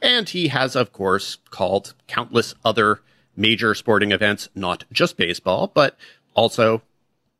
[0.00, 3.00] And he has, of course, called countless other
[3.36, 5.96] major sporting events, not just baseball, but
[6.34, 6.82] also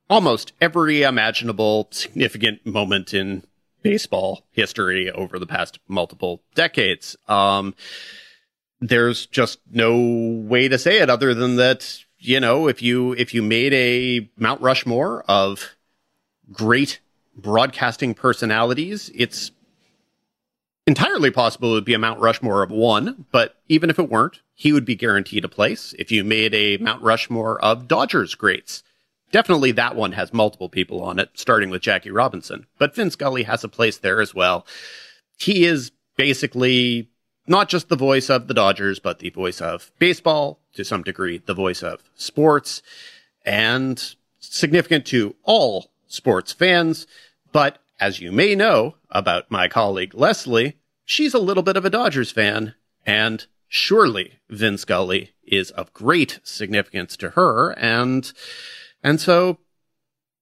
[0.09, 3.45] almost every imaginable significant moment in
[3.83, 7.17] baseball history over the past multiple decades.
[7.29, 7.75] Um,
[8.81, 13.35] there's just no way to say it other than that, you know, if you, if
[13.35, 15.77] you made a Mount Rushmore of
[16.51, 17.01] great
[17.37, 19.53] broadcasting personalities, it's
[20.87, 24.41] entirely possible it would be a Mount Rushmore of one, but even if it weren't,
[24.55, 25.95] he would be guaranteed a place.
[25.99, 28.83] If you made a Mount Rushmore of Dodgers greats,
[29.31, 32.67] Definitely that one has multiple people on it, starting with Jackie Robinson.
[32.79, 34.67] But Vin Scully has a place there as well.
[35.39, 37.11] He is basically
[37.47, 41.39] not just the voice of the Dodgers, but the voice of baseball, to some degree,
[41.39, 42.83] the voice of sports,
[43.45, 47.07] and significant to all sports fans.
[47.53, 51.91] But as you may know about my colleague Lesley, she's a little bit of a
[51.91, 52.75] Dodgers fan,
[53.07, 58.33] and surely Vin Scully is of great significance to her, and
[59.03, 59.59] and so,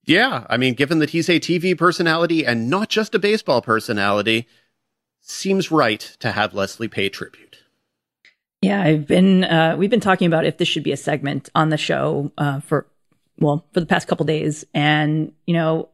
[0.04, 4.46] yeah, I mean, given that he's a TV personality and not just a baseball personality,
[5.20, 7.58] seems right to have Lesley pay tribute.
[8.62, 11.68] Yeah, I've been uh, we've been talking about if this should be a segment on
[11.68, 12.86] the show uh, for
[13.38, 15.88] well for the past couple days, and you know,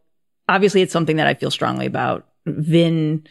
[0.49, 2.27] obviously it's something that I feel strongly about.
[2.47, 3.27] Vin,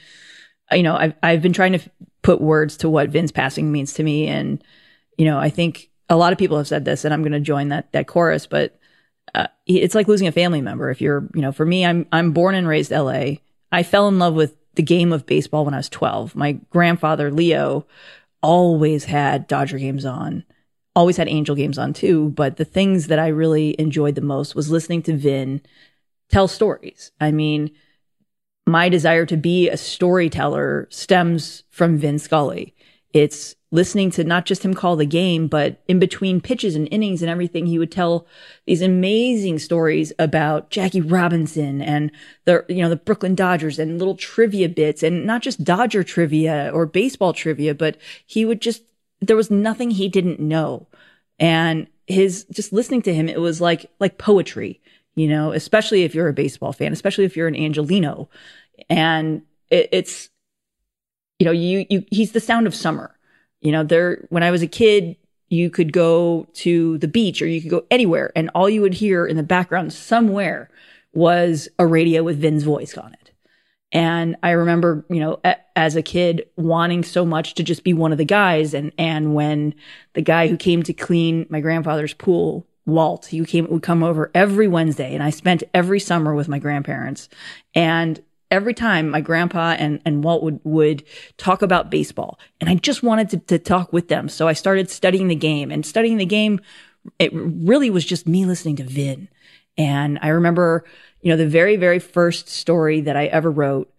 [0.71, 1.79] you know, I've I've been trying to
[2.23, 4.61] put words to what Vin's passing means to me, and
[5.17, 7.39] you know, I think a lot of people have said this, and I'm going to
[7.39, 8.77] join that that chorus, but
[9.33, 10.89] uh, it's like losing a family member.
[10.89, 13.35] If you're, you know, for me, I'm I'm born and raised LA.
[13.71, 16.35] I fell in love with the game of baseball when I was 12.
[16.35, 17.85] My grandfather Leo
[18.41, 20.43] always had Dodger games on,
[20.95, 22.29] always had Angel games on too.
[22.29, 25.61] But the things that I really enjoyed the most was listening to Vin
[26.29, 27.11] tell stories.
[27.19, 27.71] I mean,
[28.67, 32.75] my desire to be a storyteller stems from Vin Scully.
[33.13, 37.21] It's listening to not just him call the game, but in between pitches and innings
[37.21, 38.27] and everything, he would tell
[38.65, 42.11] these amazing stories about Jackie Robinson and
[42.43, 46.69] the, you know, the Brooklyn Dodgers and little trivia bits and not just Dodger trivia
[46.73, 48.83] or baseball trivia, but he would just,
[49.21, 50.87] there was nothing he didn't know.
[51.39, 54.81] And his, just listening to him, it was like, like poetry,
[55.15, 58.29] you know, especially if you're a baseball fan, especially if you're an Angelino.
[58.89, 60.29] And it, it's,
[61.39, 63.15] you know, you, you, he's the sound of summer
[63.61, 65.15] you know, there, when I was a kid,
[65.49, 68.93] you could go to the beach or you could go anywhere and all you would
[68.93, 70.69] hear in the background somewhere
[71.13, 73.31] was a radio with Vin's voice on it.
[73.91, 77.93] And I remember, you know, a, as a kid wanting so much to just be
[77.93, 78.73] one of the guys.
[78.73, 79.75] And, and when
[80.13, 84.31] the guy who came to clean my grandfather's pool, Walt, he came, would come over
[84.33, 87.27] every Wednesday and I spent every summer with my grandparents.
[87.75, 88.21] And
[88.51, 91.03] every time my grandpa and, and Walt would, would
[91.37, 94.29] talk about baseball and I just wanted to, to talk with them.
[94.29, 96.59] So I started studying the game and studying the game.
[97.17, 99.29] It really was just me listening to Vin.
[99.77, 100.83] And I remember,
[101.21, 103.91] you know, the very, very first story that I ever wrote,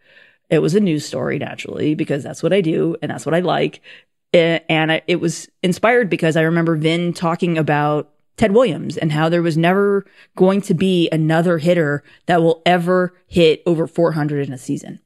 [0.50, 3.40] it was a news story naturally because that's what I do and that's what I
[3.40, 3.80] like.
[4.34, 9.12] Eh, and I, it was inspired because I remember Vin talking about Ted Williams and
[9.12, 10.06] how there was never
[10.36, 15.00] going to be another hitter that will ever hit over 400 in a season.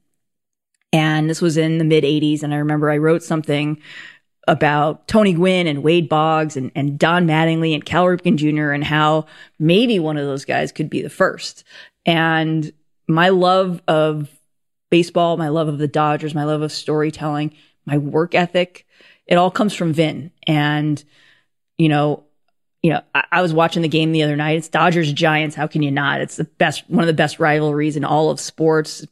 [0.93, 2.43] And this was in the mid 80s.
[2.43, 3.81] And I remember I wrote something
[4.47, 8.71] about Tony Gwynn and Wade Boggs and, and Don Mattingly and Cal Ripken Jr.
[8.71, 9.25] and how
[9.59, 11.65] maybe one of those guys could be the first.
[12.05, 12.71] And
[13.07, 14.29] my love of
[14.89, 17.53] baseball, my love of the Dodgers, my love of storytelling,
[17.85, 18.85] my work ethic,
[19.25, 20.31] it all comes from Vin.
[20.45, 21.03] And,
[21.77, 22.23] you know,
[22.83, 24.57] you know, I, I, was watching the game the other night.
[24.57, 25.55] It's Dodgers Giants.
[25.55, 26.21] How can you not?
[26.21, 29.05] It's the best, one of the best rivalries in all of sports,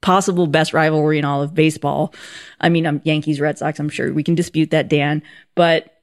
[0.00, 2.14] possible best rivalry in all of baseball.
[2.60, 3.78] I mean, I'm Yankees, Red Sox.
[3.78, 5.22] I'm sure we can dispute that, Dan,
[5.54, 6.00] but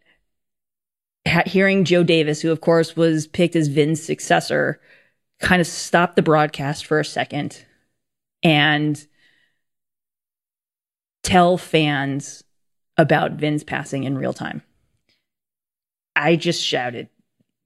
[1.28, 4.80] ha- hearing Joe Davis, who of course was picked as Vin's successor,
[5.40, 7.66] kind of stopped the broadcast for a second
[8.44, 9.06] and
[11.24, 12.44] tell fans
[12.98, 14.62] about Vin's passing in real time.
[16.16, 17.10] I just shouted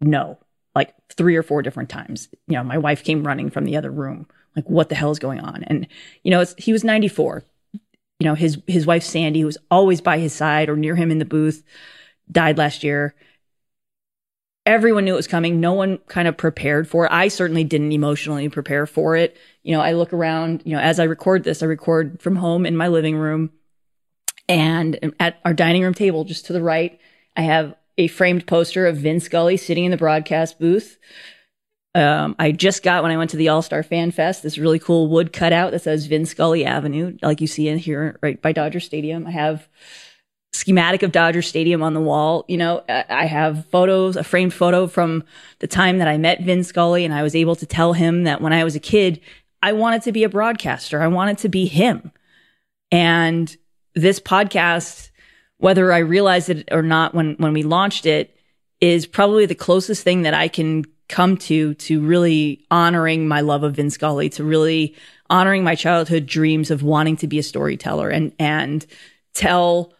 [0.02, 0.38] no
[0.76, 2.30] like three or four different times.
[2.48, 5.20] You know, my wife came running from the other room, like, what the hell is
[5.20, 5.64] going on?
[5.64, 5.88] And,
[6.24, 7.44] you know, he was 94.
[8.20, 11.12] You know, his, his wife, Sandy, who was always by his side or near him
[11.12, 11.64] in the booth,
[12.32, 13.16] died last year.
[14.66, 15.60] Everyone knew it was coming.
[15.60, 17.12] No one kind of prepared for it.
[17.12, 19.36] I certainly didn't emotionally prepare for it.
[19.62, 22.66] You know, I look around, you know, as I record this, I record from home
[22.66, 23.52] in my living room
[24.48, 26.98] and at our dining room table just to the right,
[27.36, 30.98] I have a framed poster of Vin Scully sitting in the broadcast booth.
[31.96, 34.80] Um, I just got when I went to the All Star Fan Fest this really
[34.80, 38.52] cool wood cutout that says Vin Scully Avenue, like you see in here right by
[38.52, 39.28] Dodger Stadium.
[39.28, 39.68] I have
[40.54, 42.46] schematic of Dodger Stadium on the wall.
[42.48, 45.24] You know, I have photos, a framed photo from
[45.60, 48.42] the time that I met Vin Scully, and I was able to tell him that
[48.42, 49.20] when I was a kid,
[49.62, 51.02] I wanted to be a broadcaster.
[51.02, 52.12] I wanted to be him.
[52.92, 53.56] And
[53.96, 55.10] this podcast
[55.64, 58.36] whether I realized it or not when, when we launched it
[58.82, 63.64] is probably the closest thing that I can come to, to really honoring my love
[63.64, 64.94] of Vin Scully, to really
[65.30, 68.86] honoring my childhood dreams of wanting to be a storyteller and, and
[69.34, 69.94] tell,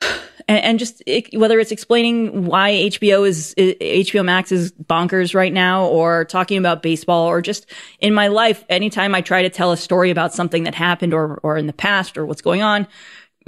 [0.00, 5.52] and, and just it, whether it's explaining why HBO is, HBO Max is bonkers right
[5.52, 7.66] now or talking about baseball or just
[8.00, 11.38] in my life, anytime I try to tell a story about something that happened or,
[11.42, 12.86] or in the past or what's going on,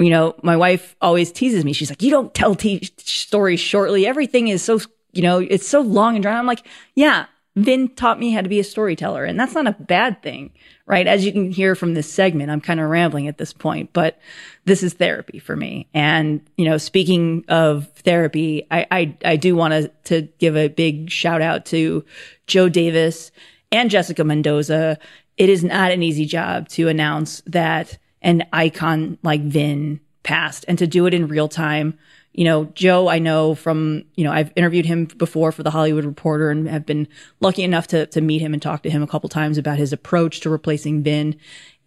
[0.00, 1.72] you know, my wife always teases me.
[1.72, 4.06] She's like, you don't tell t- stories shortly.
[4.06, 4.80] Everything is so,
[5.12, 6.38] you know, it's so long and dry.
[6.38, 9.24] I'm like, yeah, Vin taught me how to be a storyteller.
[9.24, 10.52] And that's not a bad thing,
[10.86, 11.06] right?
[11.06, 14.18] As you can hear from this segment, I'm kind of rambling at this point, but
[14.64, 15.88] this is therapy for me.
[15.92, 21.10] And, you know, speaking of therapy, I, I, I do want to give a big
[21.10, 22.04] shout out to
[22.46, 23.32] Joe Davis
[23.70, 24.98] and Jessica Mendoza.
[25.36, 30.78] It is not an easy job to announce that an icon like Vin passed and
[30.78, 31.98] to do it in real time.
[32.32, 36.04] You know, Joe, I know from, you know, I've interviewed him before for the Hollywood
[36.04, 37.08] Reporter and have been
[37.40, 39.92] lucky enough to, to meet him and talk to him a couple times about his
[39.92, 41.36] approach to replacing Vin.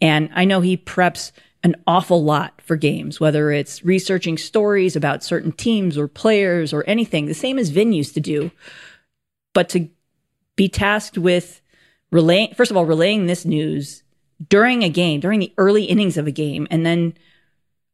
[0.02, 1.32] And I know he preps
[1.64, 6.84] an awful lot for games, whether it's researching stories about certain teams or players or
[6.88, 8.52] anything, the same as Vin used to do.
[9.54, 9.88] But to
[10.58, 11.62] be tasked with
[12.12, 14.04] relaying, first of all, relaying this news
[14.50, 17.14] during a game, during the early innings of a game, and then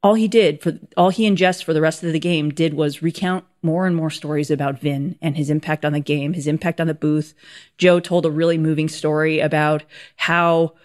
[0.01, 3.01] all he did for all he ingests for the rest of the game did was
[3.01, 6.79] recount more and more stories about Vin and his impact on the game, his impact
[6.79, 7.33] on the booth.
[7.77, 9.83] Joe told a really moving story about
[10.15, 10.75] how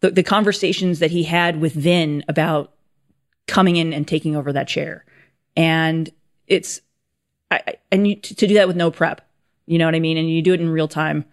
[0.00, 2.72] the, the conversations that he had with Vin about
[3.46, 5.04] coming in and taking over that chair.
[5.54, 6.08] And
[6.46, 6.80] it's,
[7.50, 9.20] I, and you, to do that with no prep,
[9.66, 10.16] you know what I mean?
[10.16, 11.26] And you do it in real time.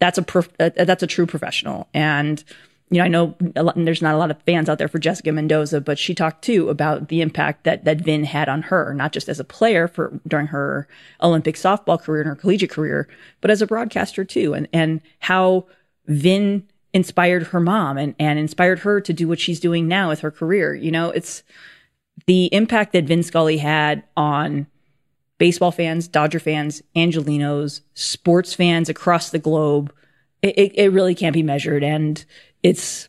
[0.00, 1.88] That's a, prof, that's a true professional.
[1.94, 2.42] And,
[2.90, 5.32] you know, I know lot, there's not a lot of fans out there for Jessica
[5.32, 9.12] Mendoza, but she talked too about the impact that that Vin had on her, not
[9.12, 10.86] just as a player for during her
[11.20, 13.08] Olympic softball career and her collegiate career,
[13.40, 15.66] but as a broadcaster too, and and how
[16.06, 20.20] Vin inspired her mom and and inspired her to do what she's doing now with
[20.20, 20.72] her career.
[20.72, 21.42] You know, it's
[22.26, 24.68] the impact that Vin Scully had on
[25.38, 29.92] baseball fans, Dodger fans, Angelinos, sports fans across the globe.
[30.40, 32.24] It, it, it really can't be measured, and
[32.66, 33.08] it's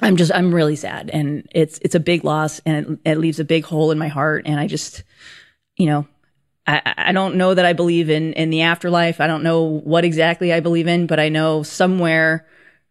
[0.00, 3.40] I'm just I'm really sad and it's it's a big loss and it, it leaves
[3.40, 5.02] a big hole in my heart and I just
[5.76, 6.06] you know
[6.66, 9.20] I, I don't know that I believe in in the afterlife.
[9.20, 12.46] I don't know what exactly I believe in, but I know somewhere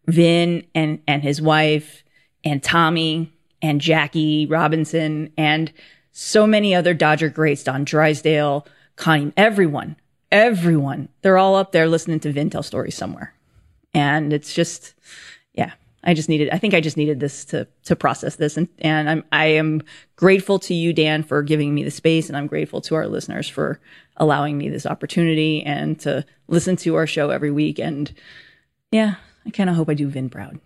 [0.06, 2.04] Vin and and his wife
[2.44, 3.32] and Tommy
[3.62, 5.72] and Jackie Robinson and
[6.10, 8.66] so many other Dodger greats, Don Drysdale,
[8.96, 9.96] Connie, everyone,
[10.30, 13.32] everyone, they're all up there listening to Vin tell stories somewhere.
[13.94, 14.94] And it's just,
[15.54, 15.72] yeah,
[16.04, 18.56] I just needed, I think I just needed this to, to process this.
[18.56, 19.82] And, and I'm, I am
[20.16, 22.28] grateful to you, Dan, for giving me the space.
[22.28, 23.80] And I'm grateful to our listeners for
[24.16, 27.78] allowing me this opportunity and to listen to our show every week.
[27.78, 28.12] And
[28.90, 29.16] yeah,
[29.46, 30.58] I kind of hope I do Vin proud.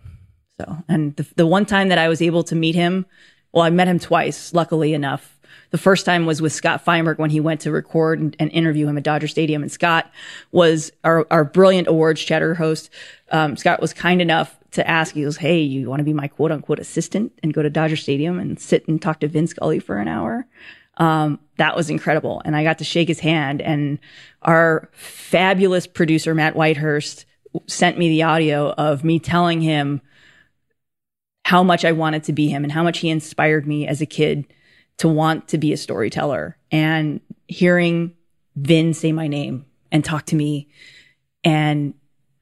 [0.59, 3.05] So, and the, the one time that I was able to meet him,
[3.51, 5.39] well, I met him twice, luckily enough.
[5.69, 8.87] The first time was with Scott Feinberg when he went to record and, and interview
[8.87, 9.61] him at Dodger Stadium.
[9.61, 10.11] And Scott
[10.51, 12.89] was our, our brilliant awards chatter host.
[13.31, 16.27] Um, Scott was kind enough to ask, he goes, Hey, you want to be my
[16.27, 19.79] quote unquote assistant and go to Dodger Stadium and sit and talk to Vince Scully
[19.79, 20.47] for an hour?
[20.97, 22.41] Um, that was incredible.
[22.43, 23.99] And I got to shake his hand and
[24.41, 27.25] our fabulous producer, Matt Whitehurst,
[27.67, 30.01] sent me the audio of me telling him
[31.45, 34.05] how much I wanted to be him and how much he inspired me as a
[34.05, 34.45] kid
[34.97, 38.13] to want to be a storyteller and hearing
[38.55, 40.67] Vin say my name and talk to me
[41.43, 41.93] and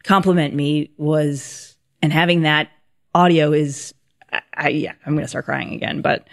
[0.04, 1.75] compliment me was,
[2.06, 2.70] and having that
[3.16, 3.96] audio is,
[4.32, 6.02] I, I yeah, I'm going to start crying again.
[6.02, 6.28] But,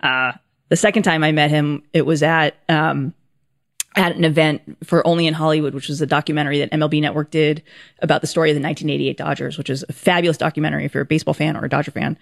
[0.00, 0.32] uh,
[0.70, 3.12] the second time I met him, it was at, um,
[3.94, 7.62] at an event for Only in Hollywood, which was a documentary that MLB Network did
[8.00, 11.06] about the story of the 1988 Dodgers, which is a fabulous documentary if you're a
[11.06, 12.18] baseball fan or a Dodger fan.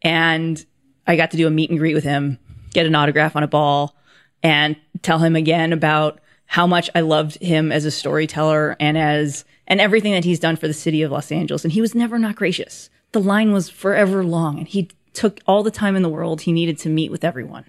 [0.00, 0.64] And
[1.06, 2.38] I got to do a meet and greet with him,
[2.70, 3.94] get an autograph on a ball,
[4.42, 9.44] and tell him again about how much I loved him as a storyteller and as
[9.66, 11.64] and everything that he's done for the city of Los Angeles.
[11.64, 12.88] And he was never not gracious.
[13.12, 16.52] The line was forever long, and he took all the time in the world he
[16.52, 17.64] needed to meet with everyone.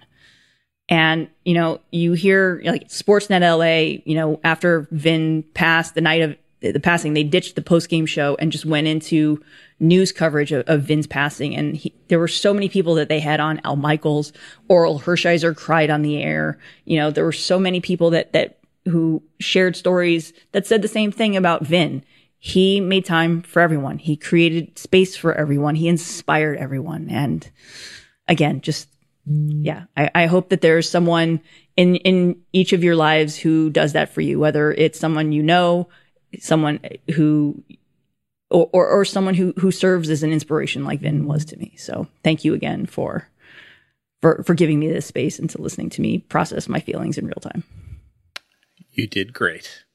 [0.90, 6.22] And, you know, you hear like Sportsnet LA, you know, after Vin passed the night
[6.22, 9.44] of the passing, they ditched the post game show and just went into
[9.80, 11.56] news coverage of, of Vin's passing.
[11.56, 14.32] And he, there were so many people that they had on Al Michaels,
[14.70, 16.58] Orel Hershiser cried on the air.
[16.86, 18.58] You know, there were so many people that, that
[18.90, 22.04] who shared stories that said the same thing about Vin.
[22.40, 23.98] He made time for everyone.
[23.98, 25.76] He created space for everyone.
[25.76, 27.08] He inspired everyone.
[27.10, 27.50] And
[28.28, 28.88] again, just
[29.26, 31.42] yeah, I, I hope that there's someone
[31.76, 35.44] in in each of your lives who does that for you, whether it's someone you
[35.44, 35.90] know,
[36.40, 36.80] someone
[37.14, 37.62] who
[38.50, 41.74] or, or, or someone who who serves as an inspiration like Vin was to me.
[41.78, 43.28] So thank you again for
[44.22, 47.26] for for giving me this space and to listening to me process my feelings in
[47.26, 47.64] real time.
[48.98, 49.86] You did great.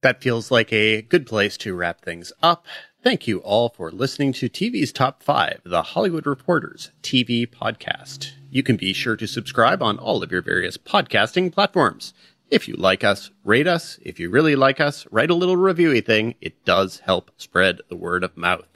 [0.00, 2.64] That feels like a good place to wrap things up.
[3.02, 8.30] Thank you all for listening to TV's Top 5, the Hollywood Reporters TV podcast.
[8.48, 12.14] You can be sure to subscribe on all of your various podcasting platforms.
[12.48, 13.98] If you like us, rate us.
[14.00, 16.36] If you really like us, write a little reviewy thing.
[16.40, 18.68] It does help spread the word of mouth.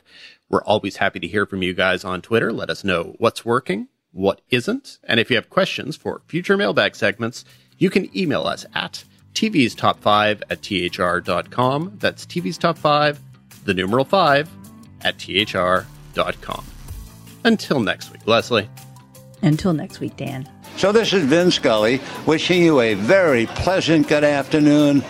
[0.49, 2.53] We're always happy to hear from you guys on Twitter.
[2.53, 4.99] Let us know what's working, what isn't.
[5.05, 7.45] And if you have questions for future mailbag segments,
[7.79, 9.05] you can email us at
[9.35, 11.97] TV's Top 5 at thr.com.
[11.99, 13.21] That's TV's Top 5,
[13.65, 14.49] the numeral 5,
[15.03, 16.65] at thr.com.
[17.45, 18.69] Until next week, Lesley.
[19.43, 20.49] Until next week, Dan.
[20.77, 25.01] So this is Vin Scully wishing you a very pleasant good afternoon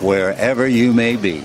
[0.00, 1.44] wherever you may be.